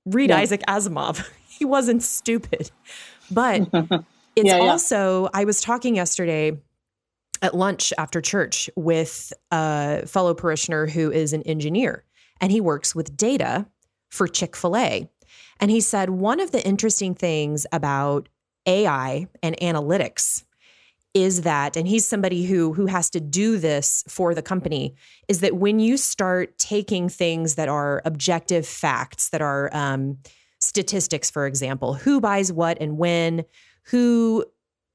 read 0.06 0.30
yeah. 0.30 0.38
Isaac 0.38 0.62
Asimov. 0.68 1.28
he 1.48 1.66
wasn't 1.66 2.02
stupid. 2.02 2.72
But 3.30 3.62
it's 3.74 4.48
yeah, 4.48 4.58
yeah. 4.58 4.70
also, 4.70 5.30
I 5.34 5.46
was 5.46 5.62
talking 5.62 5.96
yesterday 5.96 6.58
at 7.42 7.54
lunch 7.54 7.92
after 7.98 8.22
church 8.22 8.70
with 8.76 9.34
a 9.52 10.06
fellow 10.08 10.34
parishioner 10.34 10.88
who 10.88 11.12
is 11.12 11.34
an 11.34 11.42
engineer 11.44 12.06
and 12.40 12.52
he 12.52 12.62
works 12.62 12.96
with 12.96 13.18
data 13.18 13.66
for 14.10 14.28
Chick 14.28 14.56
fil 14.56 14.78
A. 14.78 15.10
And 15.60 15.70
he 15.72 15.82
said 15.82 16.10
one 16.10 16.40
of 16.40 16.52
the 16.52 16.66
interesting 16.66 17.16
things 17.16 17.66
about 17.72 18.30
AI 18.66 19.28
and 19.44 19.58
analytics 19.60 20.45
is 21.16 21.42
that 21.42 21.76
and 21.78 21.88
he's 21.88 22.06
somebody 22.06 22.46
who 22.46 22.74
who 22.74 22.86
has 22.86 23.10
to 23.10 23.20
do 23.20 23.58
this 23.58 24.04
for 24.08 24.36
the 24.36 24.42
company 24.42 24.94
is 25.28 25.40
that 25.40 25.56
when 25.56 25.80
you 25.80 25.98
start 25.98 26.56
taking 26.60 27.10
things 27.10 27.56
that 27.56 27.70
are 27.70 28.02
objective 28.06 28.68
facts 28.68 29.30
that 29.30 29.42
are 29.42 29.70
um, 29.74 30.18
statistics 30.60 31.32
for 31.32 31.48
example 31.48 31.94
who 31.96 32.22
buys 32.22 32.52
what 32.52 32.78
and 32.82 32.98
when 32.98 33.46
who 33.86 34.46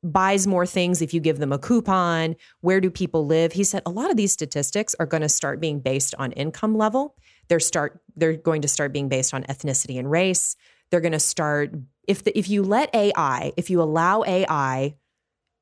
buys 0.03 0.47
more 0.47 0.67
things 0.67 1.03
if 1.03 1.13
you 1.13 1.21
give 1.21 1.39
them 1.39 1.53
a 1.53 1.59
coupon 1.59 2.37
where 2.61 2.81
do 2.81 2.91
people 2.91 3.27
live? 3.27 3.53
He 3.53 3.65
said 3.65 3.83
a 3.85 3.91
lot 3.91 4.11
of 4.11 4.17
these 4.17 4.33
statistics 4.33 4.95
are 4.99 5.07
going 5.07 5.23
to 5.23 5.29
start 5.29 5.61
being 5.61 5.81
based 5.81 6.15
on 6.19 6.33
income 6.33 6.77
level. 6.77 7.17
They're 7.49 7.61
start 7.61 8.01
they're 8.17 8.37
going 8.37 8.63
to 8.63 8.69
start 8.69 8.93
being 8.93 9.09
based 9.09 9.35
on 9.35 9.45
ethnicity 9.45 9.99
and 9.99 10.11
race. 10.11 10.57
They're 10.91 11.01
going 11.01 11.13
to 11.13 11.21
start 11.21 11.75
if 12.07 12.25
the, 12.25 12.37
if 12.37 12.49
you 12.49 12.63
let 12.63 12.95
AI, 12.95 13.53
if 13.57 13.71
you 13.71 13.83
allow 13.83 14.25
AI 14.25 14.95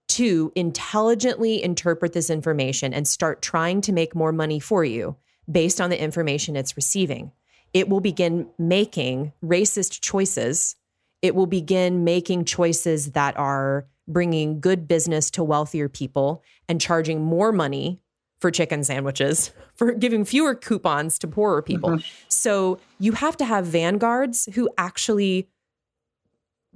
to 0.08 0.52
intelligently 0.54 1.62
interpret 1.62 2.12
this 2.12 2.30
information 2.30 2.92
and 2.92 3.06
start 3.06 3.42
trying 3.42 3.80
to 3.82 3.92
make 3.92 4.14
more 4.14 4.32
money 4.32 4.58
for 4.58 4.84
you 4.84 5.16
based 5.50 5.80
on 5.80 5.90
the 5.90 6.00
information 6.00 6.56
it's 6.56 6.76
receiving, 6.76 7.32
it 7.72 7.88
will 7.88 8.00
begin 8.00 8.48
making 8.58 9.32
racist 9.42 10.00
choices. 10.00 10.76
It 11.22 11.34
will 11.34 11.46
begin 11.46 12.04
making 12.04 12.44
choices 12.44 13.12
that 13.12 13.36
are 13.36 13.86
bringing 14.06 14.60
good 14.60 14.88
business 14.88 15.30
to 15.32 15.44
wealthier 15.44 15.88
people 15.88 16.42
and 16.68 16.80
charging 16.80 17.22
more 17.22 17.52
money 17.52 18.00
for 18.40 18.50
chicken 18.50 18.84
sandwiches, 18.84 19.52
for 19.74 19.92
giving 19.92 20.24
fewer 20.24 20.54
coupons 20.54 21.18
to 21.18 21.28
poorer 21.28 21.62
people. 21.62 21.90
Mm-hmm. 21.90 22.08
So 22.28 22.78
you 22.98 23.12
have 23.12 23.36
to 23.38 23.44
have 23.44 23.66
vanguards 23.66 24.48
who 24.54 24.68
actually, 24.78 25.48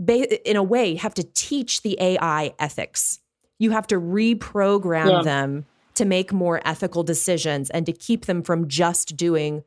in 0.07 0.57
a 0.57 0.63
way, 0.63 0.97
have 0.97 1.15
to 1.15 1.23
teach 1.23 1.83
the 1.83 1.97
AI 2.01 2.55
ethics. 2.59 3.21
You 3.63 3.71
have 3.71 3.87
to 3.89 4.01
reprogram 4.01 5.11
yeah. 5.11 5.23
them 5.23 5.67
to 5.95 6.05
make 6.05 6.33
more 6.33 6.61
ethical 6.65 7.03
decisions 7.05 7.71
and 7.71 7.87
to 7.87 7.93
keep 7.93 8.27
them 8.27 8.43
from 8.43 8.67
just 8.67 9.17
doing 9.17 9.63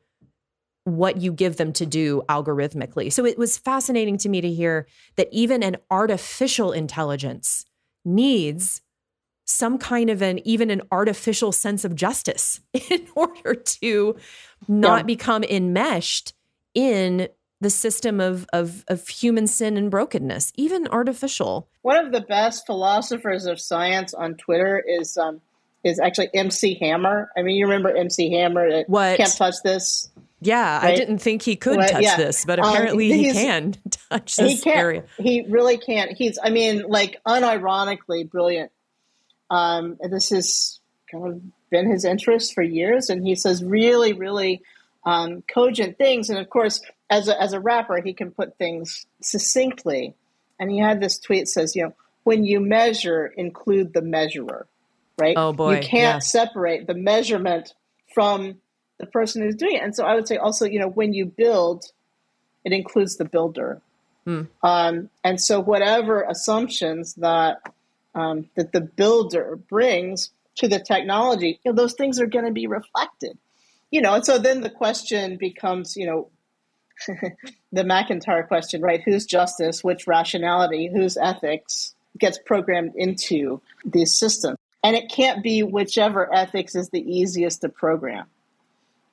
what 0.84 1.16
you 1.20 1.32
give 1.32 1.56
them 1.56 1.72
to 1.72 1.86
do 1.86 2.22
algorithmically. 2.28 3.12
So 3.12 3.24
it 3.24 3.38
was 3.38 3.56
fascinating 3.58 4.18
to 4.18 4.28
me 4.28 4.40
to 4.40 4.52
hear 4.52 4.86
that 5.16 5.28
even 5.32 5.62
an 5.62 5.78
artificial 5.90 6.72
intelligence 6.72 7.64
needs 8.04 8.82
some 9.46 9.78
kind 9.78 10.10
of 10.10 10.20
an 10.20 10.46
even 10.46 10.70
an 10.70 10.82
artificial 10.92 11.50
sense 11.50 11.84
of 11.84 11.94
justice 11.94 12.60
in 12.90 13.06
order 13.14 13.54
to 13.54 14.16
not 14.68 14.98
yeah. 14.98 15.02
become 15.04 15.42
enmeshed 15.44 16.34
in 16.74 17.28
the 17.66 17.70
system 17.70 18.20
of, 18.20 18.46
of 18.52 18.84
of 18.86 19.08
human 19.08 19.48
sin 19.48 19.76
and 19.76 19.90
brokenness, 19.90 20.52
even 20.54 20.86
artificial. 20.86 21.68
One 21.82 21.96
of 21.96 22.12
the 22.12 22.20
best 22.20 22.64
philosophers 22.64 23.46
of 23.46 23.60
science 23.60 24.14
on 24.14 24.36
Twitter 24.36 24.78
is 24.86 25.18
um, 25.18 25.40
is 25.82 25.98
actually 25.98 26.30
MC 26.32 26.78
Hammer. 26.80 27.28
I 27.36 27.42
mean, 27.42 27.56
you 27.56 27.66
remember 27.66 27.96
MC 27.96 28.32
Hammer? 28.34 28.84
What 28.86 29.16
can't 29.16 29.36
touch 29.36 29.56
this. 29.64 30.08
Yeah, 30.40 30.76
right? 30.76 30.92
I 30.92 30.94
didn't 30.94 31.18
think 31.18 31.42
he 31.42 31.56
could 31.56 31.80
touch 31.88 32.04
yeah. 32.04 32.16
this, 32.16 32.44
but 32.44 32.60
um, 32.60 32.68
apparently 32.68 33.12
um, 33.12 33.18
he 33.18 33.32
can 33.32 33.74
touch 34.10 34.36
this 34.36 34.52
he 34.52 34.58
can, 34.58 34.78
area. 34.78 35.04
He 35.16 35.44
really 35.48 35.76
can't. 35.76 36.12
He's, 36.12 36.38
I 36.40 36.50
mean, 36.50 36.84
like 36.86 37.20
unironically 37.26 38.30
brilliant 38.30 38.70
um, 39.50 39.98
this 40.08 40.30
has 40.30 40.80
kind 41.10 41.26
of 41.26 41.42
been 41.70 41.90
his 41.90 42.04
interest 42.04 42.54
for 42.54 42.62
years, 42.62 43.10
and 43.10 43.26
he 43.26 43.34
says 43.34 43.64
really, 43.64 44.12
really 44.12 44.62
um, 45.04 45.42
cogent 45.52 45.98
things. 45.98 46.30
And 46.30 46.38
of 46.38 46.50
course, 46.50 46.80
as 47.08 47.28
a, 47.28 47.40
as 47.40 47.52
a 47.52 47.60
rapper, 47.60 48.00
he 48.00 48.12
can 48.12 48.30
put 48.30 48.58
things 48.58 49.06
succinctly. 49.22 50.14
And 50.58 50.70
he 50.70 50.78
had 50.78 51.00
this 51.00 51.18
tweet 51.18 51.48
says, 51.48 51.76
you 51.76 51.84
know, 51.84 51.94
when 52.24 52.44
you 52.44 52.60
measure, 52.60 53.26
include 53.26 53.92
the 53.92 54.02
measurer, 54.02 54.66
right? 55.18 55.34
Oh 55.36 55.52
boy, 55.52 55.76
you 55.76 55.82
can't 55.82 56.22
separate 56.22 56.86
the 56.86 56.94
measurement 56.94 57.74
from 58.14 58.56
the 58.98 59.06
person 59.06 59.42
who's 59.42 59.54
doing 59.54 59.76
it. 59.76 59.82
And 59.82 59.94
so 59.94 60.04
I 60.04 60.14
would 60.14 60.26
say 60.26 60.36
also, 60.36 60.64
you 60.64 60.80
know, 60.80 60.88
when 60.88 61.12
you 61.12 61.26
build, 61.26 61.84
it 62.64 62.72
includes 62.72 63.16
the 63.16 63.26
builder. 63.26 63.80
Hmm. 64.24 64.42
Um, 64.62 65.10
and 65.22 65.40
so 65.40 65.60
whatever 65.60 66.22
assumptions 66.22 67.14
that 67.14 67.58
um, 68.14 68.48
that 68.56 68.72
the 68.72 68.80
builder 68.80 69.56
brings 69.68 70.30
to 70.56 70.68
the 70.68 70.80
technology, 70.80 71.60
you 71.64 71.70
know, 71.70 71.76
those 71.76 71.92
things 71.92 72.18
are 72.18 72.26
going 72.26 72.46
to 72.46 72.52
be 72.52 72.66
reflected. 72.66 73.38
You 73.90 74.00
know, 74.00 74.14
and 74.14 74.26
so 74.26 74.38
then 74.38 74.62
the 74.62 74.70
question 74.70 75.36
becomes, 75.36 75.96
you 75.96 76.06
know, 76.06 76.28
the 77.72 77.84
MacIntyre 77.84 78.44
question, 78.44 78.80
right? 78.80 79.02
Whose 79.02 79.26
justice, 79.26 79.84
which 79.84 80.06
rationality, 80.06 80.88
whose 80.92 81.16
ethics 81.16 81.94
gets 82.18 82.38
programmed 82.38 82.92
into 82.96 83.60
these 83.84 84.12
systems? 84.12 84.58
And 84.82 84.96
it 84.96 85.10
can't 85.10 85.42
be 85.42 85.62
whichever 85.62 86.32
ethics 86.32 86.74
is 86.74 86.90
the 86.90 87.00
easiest 87.00 87.62
to 87.62 87.68
program. 87.68 88.26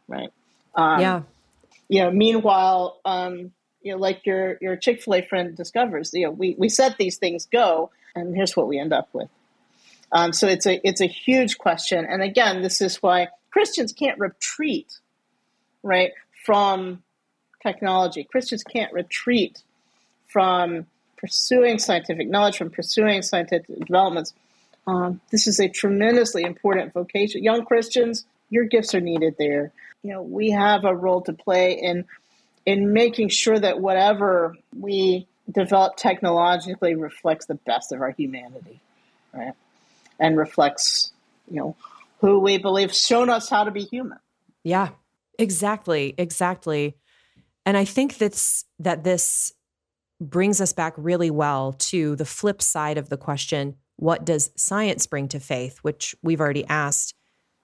right? 0.08 0.32
Um, 0.76 1.00
yeah. 1.00 1.22
You 1.90 2.04
know, 2.04 2.12
meanwhile, 2.12 3.00
um, 3.06 3.52
you 3.82 3.92
know, 3.92 3.98
like 3.98 4.26
your 4.26 4.58
your 4.62 4.76
Chick 4.76 5.02
Fil 5.02 5.16
A 5.16 5.22
friend 5.22 5.56
discovers, 5.56 6.12
you 6.14 6.26
know, 6.26 6.32
we 6.32 6.56
we 6.58 6.70
set 6.70 6.98
these 6.98 7.18
things 7.18 7.48
go, 7.52 7.92
and 8.16 8.36
here's 8.36 8.56
what 8.56 8.68
we 8.68 8.80
end 8.80 8.94
up 8.94 9.10
with. 9.14 9.30
Um, 10.12 10.32
so 10.32 10.48
it's 10.48 10.66
a 10.66 10.80
it's 10.88 11.02
a 11.02 11.08
huge 11.08 11.58
question, 11.58 12.06
and 12.06 12.22
again, 12.22 12.62
this 12.62 12.82
is 12.82 13.04
why 13.04 13.28
Christians 13.52 13.92
can't 13.92 14.18
retreat, 14.20 15.00
right, 15.84 16.12
from 16.46 17.04
technology. 17.64 18.24
Christians 18.24 18.64
can't 18.64 18.93
retreat 18.93 19.64
from 20.28 20.86
pursuing 21.18 21.80
scientific 21.80 22.30
knowledge, 22.30 22.57
from 22.57 22.70
pursuing 22.70 23.22
scientific 23.22 23.80
developments. 23.80 24.34
Um, 24.86 25.22
this 25.32 25.47
is 25.47 25.59
a 25.59 25.70
tremendously 25.70 26.43
important 26.43 26.93
vocation. 26.93 27.41
Young 27.41 27.66
Christians, 27.66 28.26
your 28.49 28.66
gifts 28.66 28.93
are 28.93 28.99
needed 28.99 29.36
there. 29.39 29.72
You 30.03 30.11
know, 30.11 30.22
we 30.22 30.51
have 30.51 30.84
a 30.84 30.93
role 30.93 31.22
to 31.22 31.34
play 31.34 31.74
in 31.74 32.05
in 32.66 32.93
making 32.93 33.30
sure 33.30 33.57
that 33.57 33.80
whatever 33.80 34.55
we 34.78 35.28
develop 35.51 35.97
technologically 35.97 36.95
reflects 36.95 37.45
the 37.45 37.55
best 37.55 37.91
of 37.91 38.01
our 38.01 38.11
humanity, 38.11 38.80
right? 39.34 39.53
And 40.20 40.38
reflects, 40.38 41.11
you 41.49 41.57
know, 41.57 41.76
who 42.20 42.39
we 42.39 42.57
believe 42.57 42.93
shown 42.93 43.30
us 43.30 43.49
how 43.49 43.66
to 43.66 43.72
be 43.72 43.84
human. 43.84 44.20
Yeah, 44.64 44.89
exactly, 45.38 46.16
exactly. 46.18 46.95
And 47.66 47.78
I 47.78 47.86
think 47.86 48.18
that's 48.18 48.66
that 48.80 49.03
this 49.03 49.53
brings 50.20 50.61
us 50.61 50.74
back 50.74 50.93
really 50.97 51.32
well 51.32 51.74
to 51.74 52.16
the 52.16 52.26
flip 52.26 52.61
side 52.61 52.97
of 52.97 53.09
the 53.09 53.18
question 53.18 53.76
what 53.95 54.26
does 54.26 54.51
science 54.55 55.05
bring 55.05 55.28
to 55.30 55.39
faith, 55.39 55.78
which 55.80 56.16
we've 56.24 56.41
already 56.41 56.66
asked. 56.66 57.14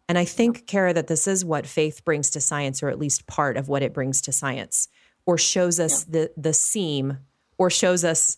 And 0.08 0.18
I 0.18 0.26
think, 0.26 0.68
Kara, 0.68 0.94
that 0.94 1.08
this 1.08 1.28
is 1.28 1.44
what 1.44 1.68
faith 1.68 2.04
brings 2.06 2.30
to 2.32 2.42
science, 2.42 2.82
or 2.82 2.90
at 2.90 3.00
least 3.00 3.28
part 3.28 3.58
of 3.58 3.68
what 3.68 3.84
it 3.84 3.94
brings 3.94 4.22
to 4.22 4.32
science, 4.32 4.88
or 5.26 5.38
shows 5.38 5.80
us 5.80 6.06
yeah. 6.06 6.12
the 6.12 6.32
the 6.38 6.54
seam, 6.54 7.20
or 7.58 7.70
shows 7.70 8.04
us 8.04 8.38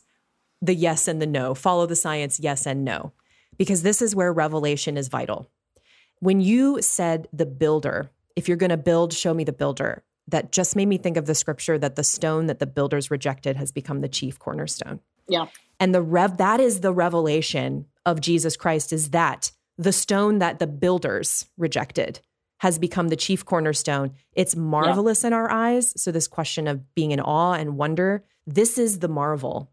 the 0.62 0.76
yes 0.76 1.08
and 1.08 1.22
the 1.22 1.28
no. 1.28 1.54
Follow 1.54 1.86
the 1.86 1.96
science, 1.96 2.40
yes 2.40 2.66
and 2.66 2.84
no. 2.84 3.14
Because 3.58 3.84
this 3.84 4.02
is 4.02 4.16
where 4.16 4.34
revelation 4.34 4.98
is 4.98 5.08
vital. 5.08 5.50
When 6.20 6.42
you 6.42 6.82
said 6.82 7.28
the 7.32 7.46
builder, 7.46 8.10
if 8.36 8.48
you're 8.48 8.58
going 8.58 8.70
to 8.70 8.78
build, 8.78 9.14
show 9.14 9.34
me 9.34 9.44
the 9.44 9.54
builder, 9.54 10.04
that 10.32 10.52
just 10.52 10.76
made 10.76 10.88
me 10.88 10.98
think 10.98 11.18
of 11.18 11.26
the 11.26 11.36
scripture 11.36 11.78
that 11.78 11.96
the 11.96 12.04
stone 12.04 12.48
that 12.48 12.60
the 12.60 12.66
builders 12.66 13.12
rejected 13.12 13.56
has 13.56 13.72
become 13.72 14.02
the 14.02 14.10
chief 14.10 14.40
cornerstone. 14.40 15.00
Yeah. 15.28 15.48
And 15.80 15.94
the 15.94 16.02
rev 16.02 16.38
that 16.38 16.60
is 16.60 16.82
the 16.82 16.94
revelation 16.94 17.86
of 18.06 18.22
Jesus 18.22 18.58
Christ 18.58 18.92
is 18.92 19.12
that 19.12 19.52
the 19.78 19.94
stone 19.94 20.40
that 20.40 20.60
the 20.60 20.68
builders 20.68 21.48
rejected 21.58 22.20
has 22.60 22.78
become 22.78 23.08
the 23.08 23.16
chief 23.16 23.44
cornerstone. 23.44 24.12
It's 24.34 24.56
marvelous 24.56 25.24
yeah. 25.24 25.28
in 25.28 25.34
our 25.34 25.50
eyes. 25.50 26.00
So, 26.00 26.12
this 26.12 26.28
question 26.28 26.68
of 26.68 26.94
being 26.94 27.12
in 27.12 27.20
awe 27.20 27.54
and 27.54 27.78
wonder, 27.78 28.24
this 28.46 28.78
is 28.78 29.00
the 29.00 29.08
marvel. 29.08 29.72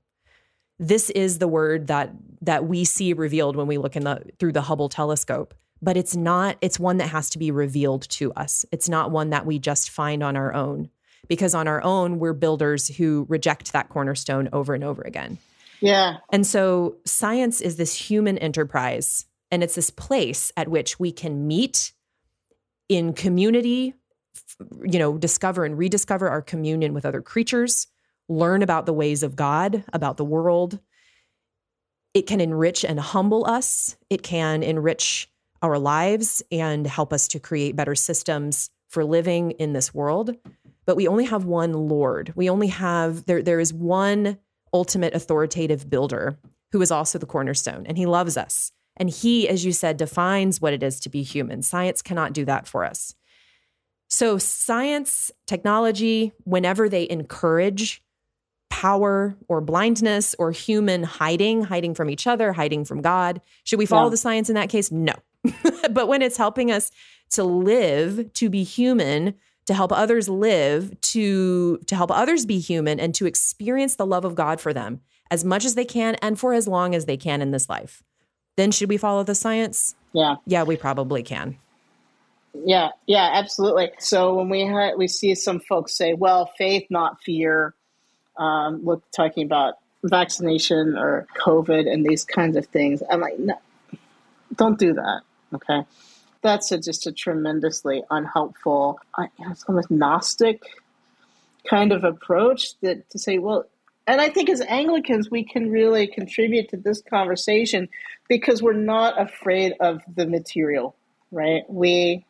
This 0.79 1.11
is 1.11 1.39
the 1.39 1.49
word 1.49 1.89
that 1.89 2.13
that 2.41 2.67
we 2.67 2.85
see 2.85 3.13
revealed 3.13 3.57
when 3.57 3.67
we 3.67 3.79
look 3.79 3.97
in 3.97 4.05
the 4.05 4.23
through 4.39 4.53
the 4.53 4.63
Hubble 4.63 4.89
telescope. 4.89 5.55
But 5.81 5.97
it's 5.97 6.17
not, 6.17 6.57
it's 6.61 6.81
one 6.81 6.97
that 6.97 7.09
has 7.09 7.31
to 7.31 7.39
be 7.39 7.51
revealed 7.51 8.09
to 8.11 8.33
us. 8.33 8.65
It's 8.73 8.89
not 8.89 9.11
one 9.11 9.31
that 9.31 9.47
we 9.47 9.59
just 9.59 9.91
find 9.91 10.23
on 10.23 10.37
our 10.37 10.53
own. 10.53 10.91
Because 11.29 11.55
on 11.55 11.69
our 11.69 11.83
own, 11.83 12.19
we're 12.19 12.33
builders 12.33 12.89
who 12.89 13.27
reject 13.29 13.73
that 13.73 13.89
cornerstone 13.89 14.49
over 14.53 14.75
and 14.75 14.83
over 14.83 15.03
again. 15.03 15.39
Yeah. 15.81 16.19
And 16.33 16.47
so 16.47 16.97
science 17.05 17.61
is 17.61 17.77
this 17.77 17.95
human 17.95 18.39
enterprise, 18.39 19.27
and 19.51 19.63
it's 19.63 19.75
this 19.75 19.91
place 19.91 20.53
at 20.57 20.69
which 20.69 20.99
we 20.99 21.13
can 21.13 21.47
meet 21.47 21.93
in 22.89 23.13
community, 23.13 23.95
you 24.83 24.99
know, 24.99 25.19
discover 25.19 25.65
and 25.65 25.77
rediscover 25.77 26.29
our 26.29 26.43
communion 26.43 26.95
with 26.95 27.05
other 27.05 27.21
creatures, 27.21 27.87
learn 28.29 28.63
about 28.63 28.87
the 28.87 28.93
ways 28.93 29.23
of 29.23 29.37
God, 29.37 29.85
about 29.93 30.17
the 30.17 30.25
world. 30.25 30.79
It 32.15 32.27
can 32.27 32.41
enrich 32.41 32.85
and 32.85 32.99
humble 32.99 33.45
us. 33.47 33.97
It 34.09 34.23
can 34.23 34.63
enrich 34.63 35.29
our 35.63 35.79
lives 35.79 36.43
and 36.51 36.87
help 36.87 37.13
us 37.13 37.29
to 37.29 37.41
create 37.41 37.77
better 37.77 37.95
systems 37.95 38.71
for 38.89 39.05
living 39.05 39.53
in 39.53 39.73
this 39.73 39.93
world. 39.93 40.37
But 40.87 40.97
we 40.97 41.09
only 41.09 41.27
have 41.27 41.45
one 41.45 41.73
Lord. 41.73 42.33
We 42.35 42.49
only 42.49 42.69
have, 42.69 43.27
there, 43.27 43.43
there 43.43 43.61
is 43.61 43.73
one 43.73 44.39
ultimate 44.73 45.15
authoritative 45.15 45.89
builder 45.89 46.39
who 46.73 46.81
is 46.83 46.91
also 46.91 47.19
the 47.19 47.27
cornerstone, 47.27 47.87
and 47.87 47.99
he 47.99 48.07
loves 48.07 48.37
us. 48.37 48.73
And 48.97 49.09
he, 49.09 49.49
as 49.49 49.65
you 49.65 49.73
said, 49.73 49.97
defines 49.97 50.61
what 50.61 50.73
it 50.73 50.83
is 50.83 51.01
to 51.01 51.09
be 51.09 51.23
human. 51.23 51.63
Science 51.63 52.03
cannot 52.03 52.33
do 52.33 52.45
that 52.47 52.67
for 52.67 52.85
us. 52.85 53.15
So, 54.09 54.39
science, 54.39 55.31
technology, 55.47 56.33
whenever 56.45 56.89
they 56.89 57.09
encourage 57.09 58.03
power 58.71 59.37
or 59.49 59.61
blindness 59.61 60.35
or 60.39 60.51
human 60.51 61.03
hiding, 61.03 61.65
hiding 61.65 61.95
from 61.95 62.09
each 62.11 62.27
other, 62.27 62.53
hiding 62.53 62.85
from 62.85 63.03
God, 63.03 63.41
should 63.65 63.79
we 63.79 63.87
follow 63.87 64.07
yeah. 64.07 64.11
the 64.11 64.17
science 64.17 64.49
in 64.49 64.55
that 64.55 64.71
case? 64.71 64.91
No. 64.91 65.13
but 65.91 66.09
when 66.09 66.23
it's 66.23 66.37
helping 66.37 66.71
us 66.71 66.91
to 67.31 67.45
live, 67.45 68.33
to 68.35 68.49
be 68.49 68.63
human, 68.63 69.35
to 69.67 69.75
help 69.75 69.93
others 69.93 70.29
live, 70.29 70.99
to 71.01 71.79
to 71.87 71.97
help 71.97 72.11
others 72.11 72.47
be 72.47 72.59
human 72.59 72.99
and 72.99 73.15
to 73.15 73.27
experience 73.27 73.97
the 73.97 74.07
love 74.07 74.25
of 74.25 74.35
God 74.35 74.61
for 74.61 74.73
them 74.73 75.01
as 75.31 75.45
much 75.45 75.65
as 75.65 75.75
they 75.75 75.85
can 75.85 76.15
and 76.17 76.39
for 76.39 76.55
as 76.55 76.67
long 76.67 76.95
as 76.95 77.05
they 77.05 77.17
can 77.17 77.43
in 77.43 77.51
this 77.51 77.69
life. 77.69 78.03
Then 78.57 78.71
should 78.71 78.89
we 78.89 78.97
follow 78.97 79.23
the 79.23 79.35
science? 79.35 79.95
Yeah. 80.13 80.37
Yeah, 80.47 80.63
we 80.63 80.77
probably 80.77 81.23
can. 81.23 81.59
Yeah, 82.65 82.89
yeah, 83.07 83.31
absolutely. 83.35 83.91
So 83.99 84.35
when 84.35 84.49
we 84.49 84.67
ha- 84.67 84.95
we 84.97 85.07
see 85.07 85.35
some 85.35 85.61
folks 85.61 85.97
say, 85.97 86.15
"Well, 86.15 86.47
faith, 86.59 86.87
not 86.91 87.21
fear," 87.23 87.75
um, 88.37 88.85
look, 88.85 89.05
talking 89.11 89.45
about 89.45 89.75
vaccination 90.03 90.97
or 90.97 91.27
COVID 91.39 91.91
and 91.91 92.05
these 92.05 92.25
kinds 92.25 92.57
of 92.57 92.67
things, 92.67 93.03
I'm 93.11 93.21
like, 93.21 93.39
no, 93.39 93.55
don't 94.57 94.79
do 94.79 94.95
that. 94.95 95.21
Okay 95.55 95.85
that's 96.43 96.71
a, 96.73 96.79
just 96.79 97.07
a 97.07 97.13
tremendously 97.13 98.03
unhelpful, 98.11 99.01
it's 99.51 99.65
almost 99.65 99.91
Gnostic 99.91 100.63
kind 101.69 101.93
of 101.93 102.05
approach 102.05 102.79
that 102.81 103.09
to 103.11 103.19
say, 103.19 103.39
well, 103.39 103.67
and 104.07 104.21
I 104.21 104.31
think 104.31 104.49
as 104.49 104.63
Anglicans, 104.63 105.31
we 105.31 105.45
can 105.45 105.71
really 105.71 106.07
contribute 106.07 106.71
to 106.71 106.79
this 106.79 107.03
conversation 107.03 107.89
because 108.27 108.63
we're 108.63 108.73
not 108.73 109.21
afraid 109.21 109.75
of 109.81 110.01
the 110.15 110.27
material, 110.27 110.97
right? 111.31 111.65
We 111.69 112.25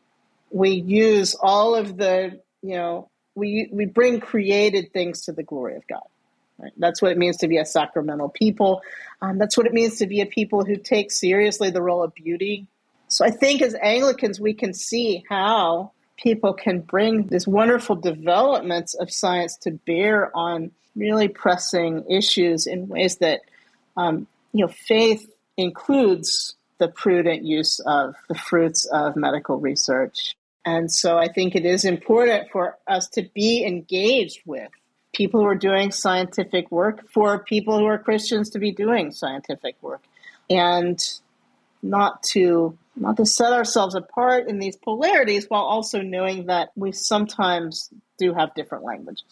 we 0.50 0.70
use 0.70 1.36
all 1.40 1.76
of 1.76 1.96
the, 1.96 2.40
you 2.62 2.74
know, 2.74 3.10
we 3.36 3.68
we 3.70 3.84
bring 3.84 4.18
created 4.18 4.92
things 4.92 5.22
to 5.26 5.32
the 5.32 5.44
glory 5.44 5.76
of 5.76 5.86
God. 5.86 6.02
Right? 6.58 6.72
That's 6.78 7.00
what 7.00 7.12
it 7.12 7.18
means 7.18 7.36
to 7.38 7.48
be 7.48 7.58
a 7.58 7.64
sacramental 7.64 8.30
people. 8.30 8.82
Um, 9.22 9.38
that's 9.38 9.56
what 9.56 9.66
it 9.66 9.72
means 9.72 9.98
to 9.98 10.08
be 10.08 10.20
a 10.20 10.26
people 10.26 10.64
who 10.64 10.74
take 10.74 11.12
seriously 11.12 11.70
the 11.70 11.82
role 11.82 12.02
of 12.02 12.12
beauty 12.12 12.66
so 13.08 13.24
I 13.24 13.30
think 13.30 13.62
as 13.62 13.74
Anglicans, 13.82 14.40
we 14.40 14.54
can 14.54 14.74
see 14.74 15.24
how 15.28 15.92
people 16.16 16.52
can 16.52 16.80
bring 16.80 17.26
these 17.28 17.46
wonderful 17.46 17.96
developments 17.96 18.94
of 18.94 19.10
science 19.10 19.56
to 19.58 19.70
bear 19.70 20.36
on 20.36 20.70
really 20.94 21.28
pressing 21.28 22.04
issues 22.10 22.66
in 22.66 22.88
ways 22.88 23.16
that, 23.18 23.40
um, 23.96 24.26
you 24.52 24.64
know, 24.64 24.72
faith 24.72 25.30
includes 25.56 26.54
the 26.78 26.88
prudent 26.88 27.44
use 27.44 27.80
of 27.80 28.14
the 28.28 28.34
fruits 28.34 28.84
of 28.86 29.16
medical 29.16 29.58
research. 29.58 30.36
And 30.64 30.92
so 30.92 31.16
I 31.16 31.28
think 31.28 31.54
it 31.54 31.64
is 31.64 31.84
important 31.84 32.50
for 32.50 32.76
us 32.86 33.08
to 33.10 33.22
be 33.34 33.64
engaged 33.64 34.40
with 34.44 34.70
people 35.14 35.40
who 35.40 35.46
are 35.46 35.54
doing 35.54 35.90
scientific 35.92 36.70
work, 36.70 37.08
for 37.10 37.38
people 37.38 37.78
who 37.78 37.86
are 37.86 37.98
Christians 37.98 38.50
to 38.50 38.58
be 38.58 38.72
doing 38.72 39.10
scientific 39.12 39.76
work, 39.80 40.02
and 40.50 41.02
not 41.82 42.22
to 42.22 42.76
not 43.00 43.16
to 43.16 43.26
set 43.26 43.52
ourselves 43.52 43.94
apart 43.94 44.48
in 44.48 44.58
these 44.58 44.76
polarities 44.76 45.46
while 45.48 45.62
also 45.62 46.02
knowing 46.02 46.46
that 46.46 46.70
we 46.76 46.92
sometimes 46.92 47.90
do 48.18 48.34
have 48.34 48.54
different 48.54 48.84
languages. 48.84 49.24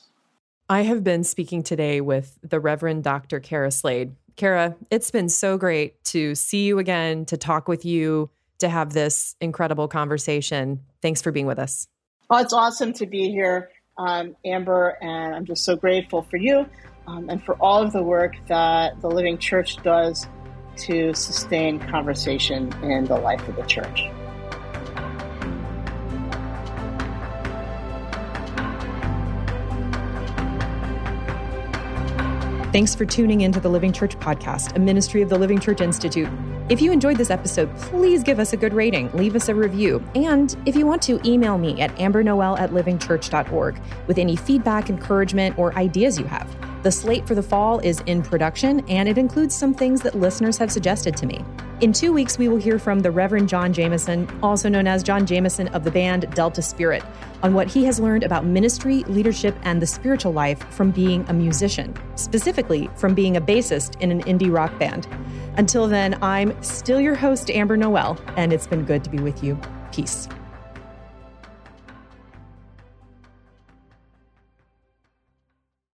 I 0.69 0.83
have 0.83 1.05
been 1.05 1.25
speaking 1.25 1.63
today 1.63 2.01
with 2.01 2.39
the 2.43 2.59
Reverend 2.59 3.05
Dr. 3.05 3.41
Kara 3.41 3.71
Slade. 3.71 4.15
Kara, 4.37 4.77
it's 4.91 5.11
been 5.11 5.29
so 5.29 5.57
great 5.57 6.03
to 6.07 6.35
see 6.35 6.67
you 6.67 6.79
again, 6.79 7.25
to 7.27 7.37
talk 7.37 7.69
with 7.69 7.85
you, 7.85 8.31
to 8.59 8.69
have 8.69 8.93
this 8.93 9.37
incredible 9.41 9.89
conversation. 9.89 10.81
Thanks 11.03 11.23
for 11.23 11.31
being 11.31 11.47
with 11.47 11.59
us. 11.59 11.89
Oh, 12.31 12.39
it's 12.39 12.53
awesome 12.53 12.93
to 12.95 13.07
be 13.07 13.31
here, 13.31 13.71
um, 13.99 14.35
Amber, 14.45 14.99
and 15.01 15.35
I'm 15.35 15.45
just 15.45 15.65
so 15.65 15.77
grateful 15.77 16.23
for 16.23 16.37
you 16.37 16.67
um, 17.07 17.31
and 17.31 17.43
for 17.43 17.55
all 17.57 17.83
of 17.83 17.93
the 17.93 18.03
work 18.03 18.35
that 18.49 19.01
the 19.01 19.09
Living 19.09 19.39
Church 19.39 19.77
does 19.83 20.27
to 20.77 21.15
sustain 21.15 21.79
conversation 21.79 22.73
in 22.83 23.05
the 23.05 23.17
life 23.17 23.47
of 23.49 23.57
the 23.57 23.63
church. 23.63 24.03
Thanks 32.73 32.95
for 32.95 33.07
tuning 33.07 33.41
in 33.41 33.53
to 33.53 33.61
the 33.61 33.71
Living 33.71 33.91
Church 33.91 34.19
podcast, 34.19 34.77
a 34.77 34.79
ministry 34.79 35.23
of 35.23 35.31
the 35.31 35.39
Living 35.39 35.59
Church 35.59 35.81
Institute. 35.81 36.29
If 36.69 36.83
you 36.83 36.93
enjoyed 36.93 37.17
this 37.17 37.31
episode, 37.31 37.75
please 37.79 38.23
give 38.23 38.39
us 38.39 38.53
a 38.53 38.57
good 38.59 38.75
rating, 38.75 39.11
leave 39.13 39.35
us 39.35 39.49
a 39.49 39.55
review, 39.55 40.05
and 40.15 40.55
if 40.67 40.77
you 40.77 40.85
want 40.85 41.01
to, 41.03 41.19
email 41.27 41.57
me 41.57 41.81
at 41.81 41.95
ambernoel 41.97 42.59
at 42.59 42.73
livingchurch.org 42.73 43.81
with 44.09 44.19
any 44.19 44.37
feedback, 44.37 44.91
encouragement, 44.91 45.59
or 45.59 45.75
ideas 45.79 46.19
you 46.19 46.27
have. 46.27 46.55
The 46.87 46.93
slate 46.93 47.27
for 47.27 47.35
the 47.35 47.43
fall 47.43 47.81
is 47.81 48.01
in 48.07 48.23
production, 48.23 48.89
and 48.89 49.09
it 49.09 49.19
includes 49.19 49.57
some 49.57 49.75
things 49.75 50.03
that 50.03 50.15
listeners 50.15 50.57
have 50.59 50.71
suggested 50.71 51.17
to 51.17 51.27
me. 51.27 51.45
In 51.81 51.93
two 51.93 52.13
weeks, 52.13 52.39
we 52.39 52.47
will 52.47 52.59
hear 52.59 52.79
from 52.79 53.01
the 53.01 53.11
Reverend 53.11 53.49
John 53.49 53.73
Jameson, 53.73 54.29
also 54.41 54.69
known 54.69 54.87
as 54.87 55.03
John 55.03 55.27
Jameson 55.27 55.67
of 55.75 55.83
the 55.83 55.91
band 55.91 56.33
Delta 56.37 56.63
Spirit, 56.63 57.03
on 57.43 57.55
what 57.55 57.67
he 57.67 57.83
has 57.87 57.99
learned 57.99 58.23
about 58.23 58.47
ministry, 58.47 59.03
leadership, 59.09 59.57
and 59.65 59.83
the 59.83 59.87
spiritual 59.89 60.33
life 60.33 60.63
from 60.73 60.93
being 60.93 61.25
a 61.29 61.33
musician, 61.33 61.93
specifically 62.15 62.89
from 62.95 63.17
being 63.17 63.37
a 63.37 63.41
bassist 63.41 64.01
in 64.01 64.13
an 64.13 64.23
indie 64.23 64.55
rock 64.55 64.79
band. 64.79 65.09
Until 65.57 65.89
then, 65.89 66.17
I'm 66.23 66.55
still 66.63 67.01
your 67.01 67.17
host, 67.17 67.51
Amber 67.51 67.77
Noel, 67.77 68.17
and 68.37 68.53
it's 68.53 68.69
been 68.69 68.85
good 68.85 69.03
to 69.03 69.11
be 69.11 69.19
with 69.19 69.43
you. 69.43 69.59
Peace. 69.91 70.29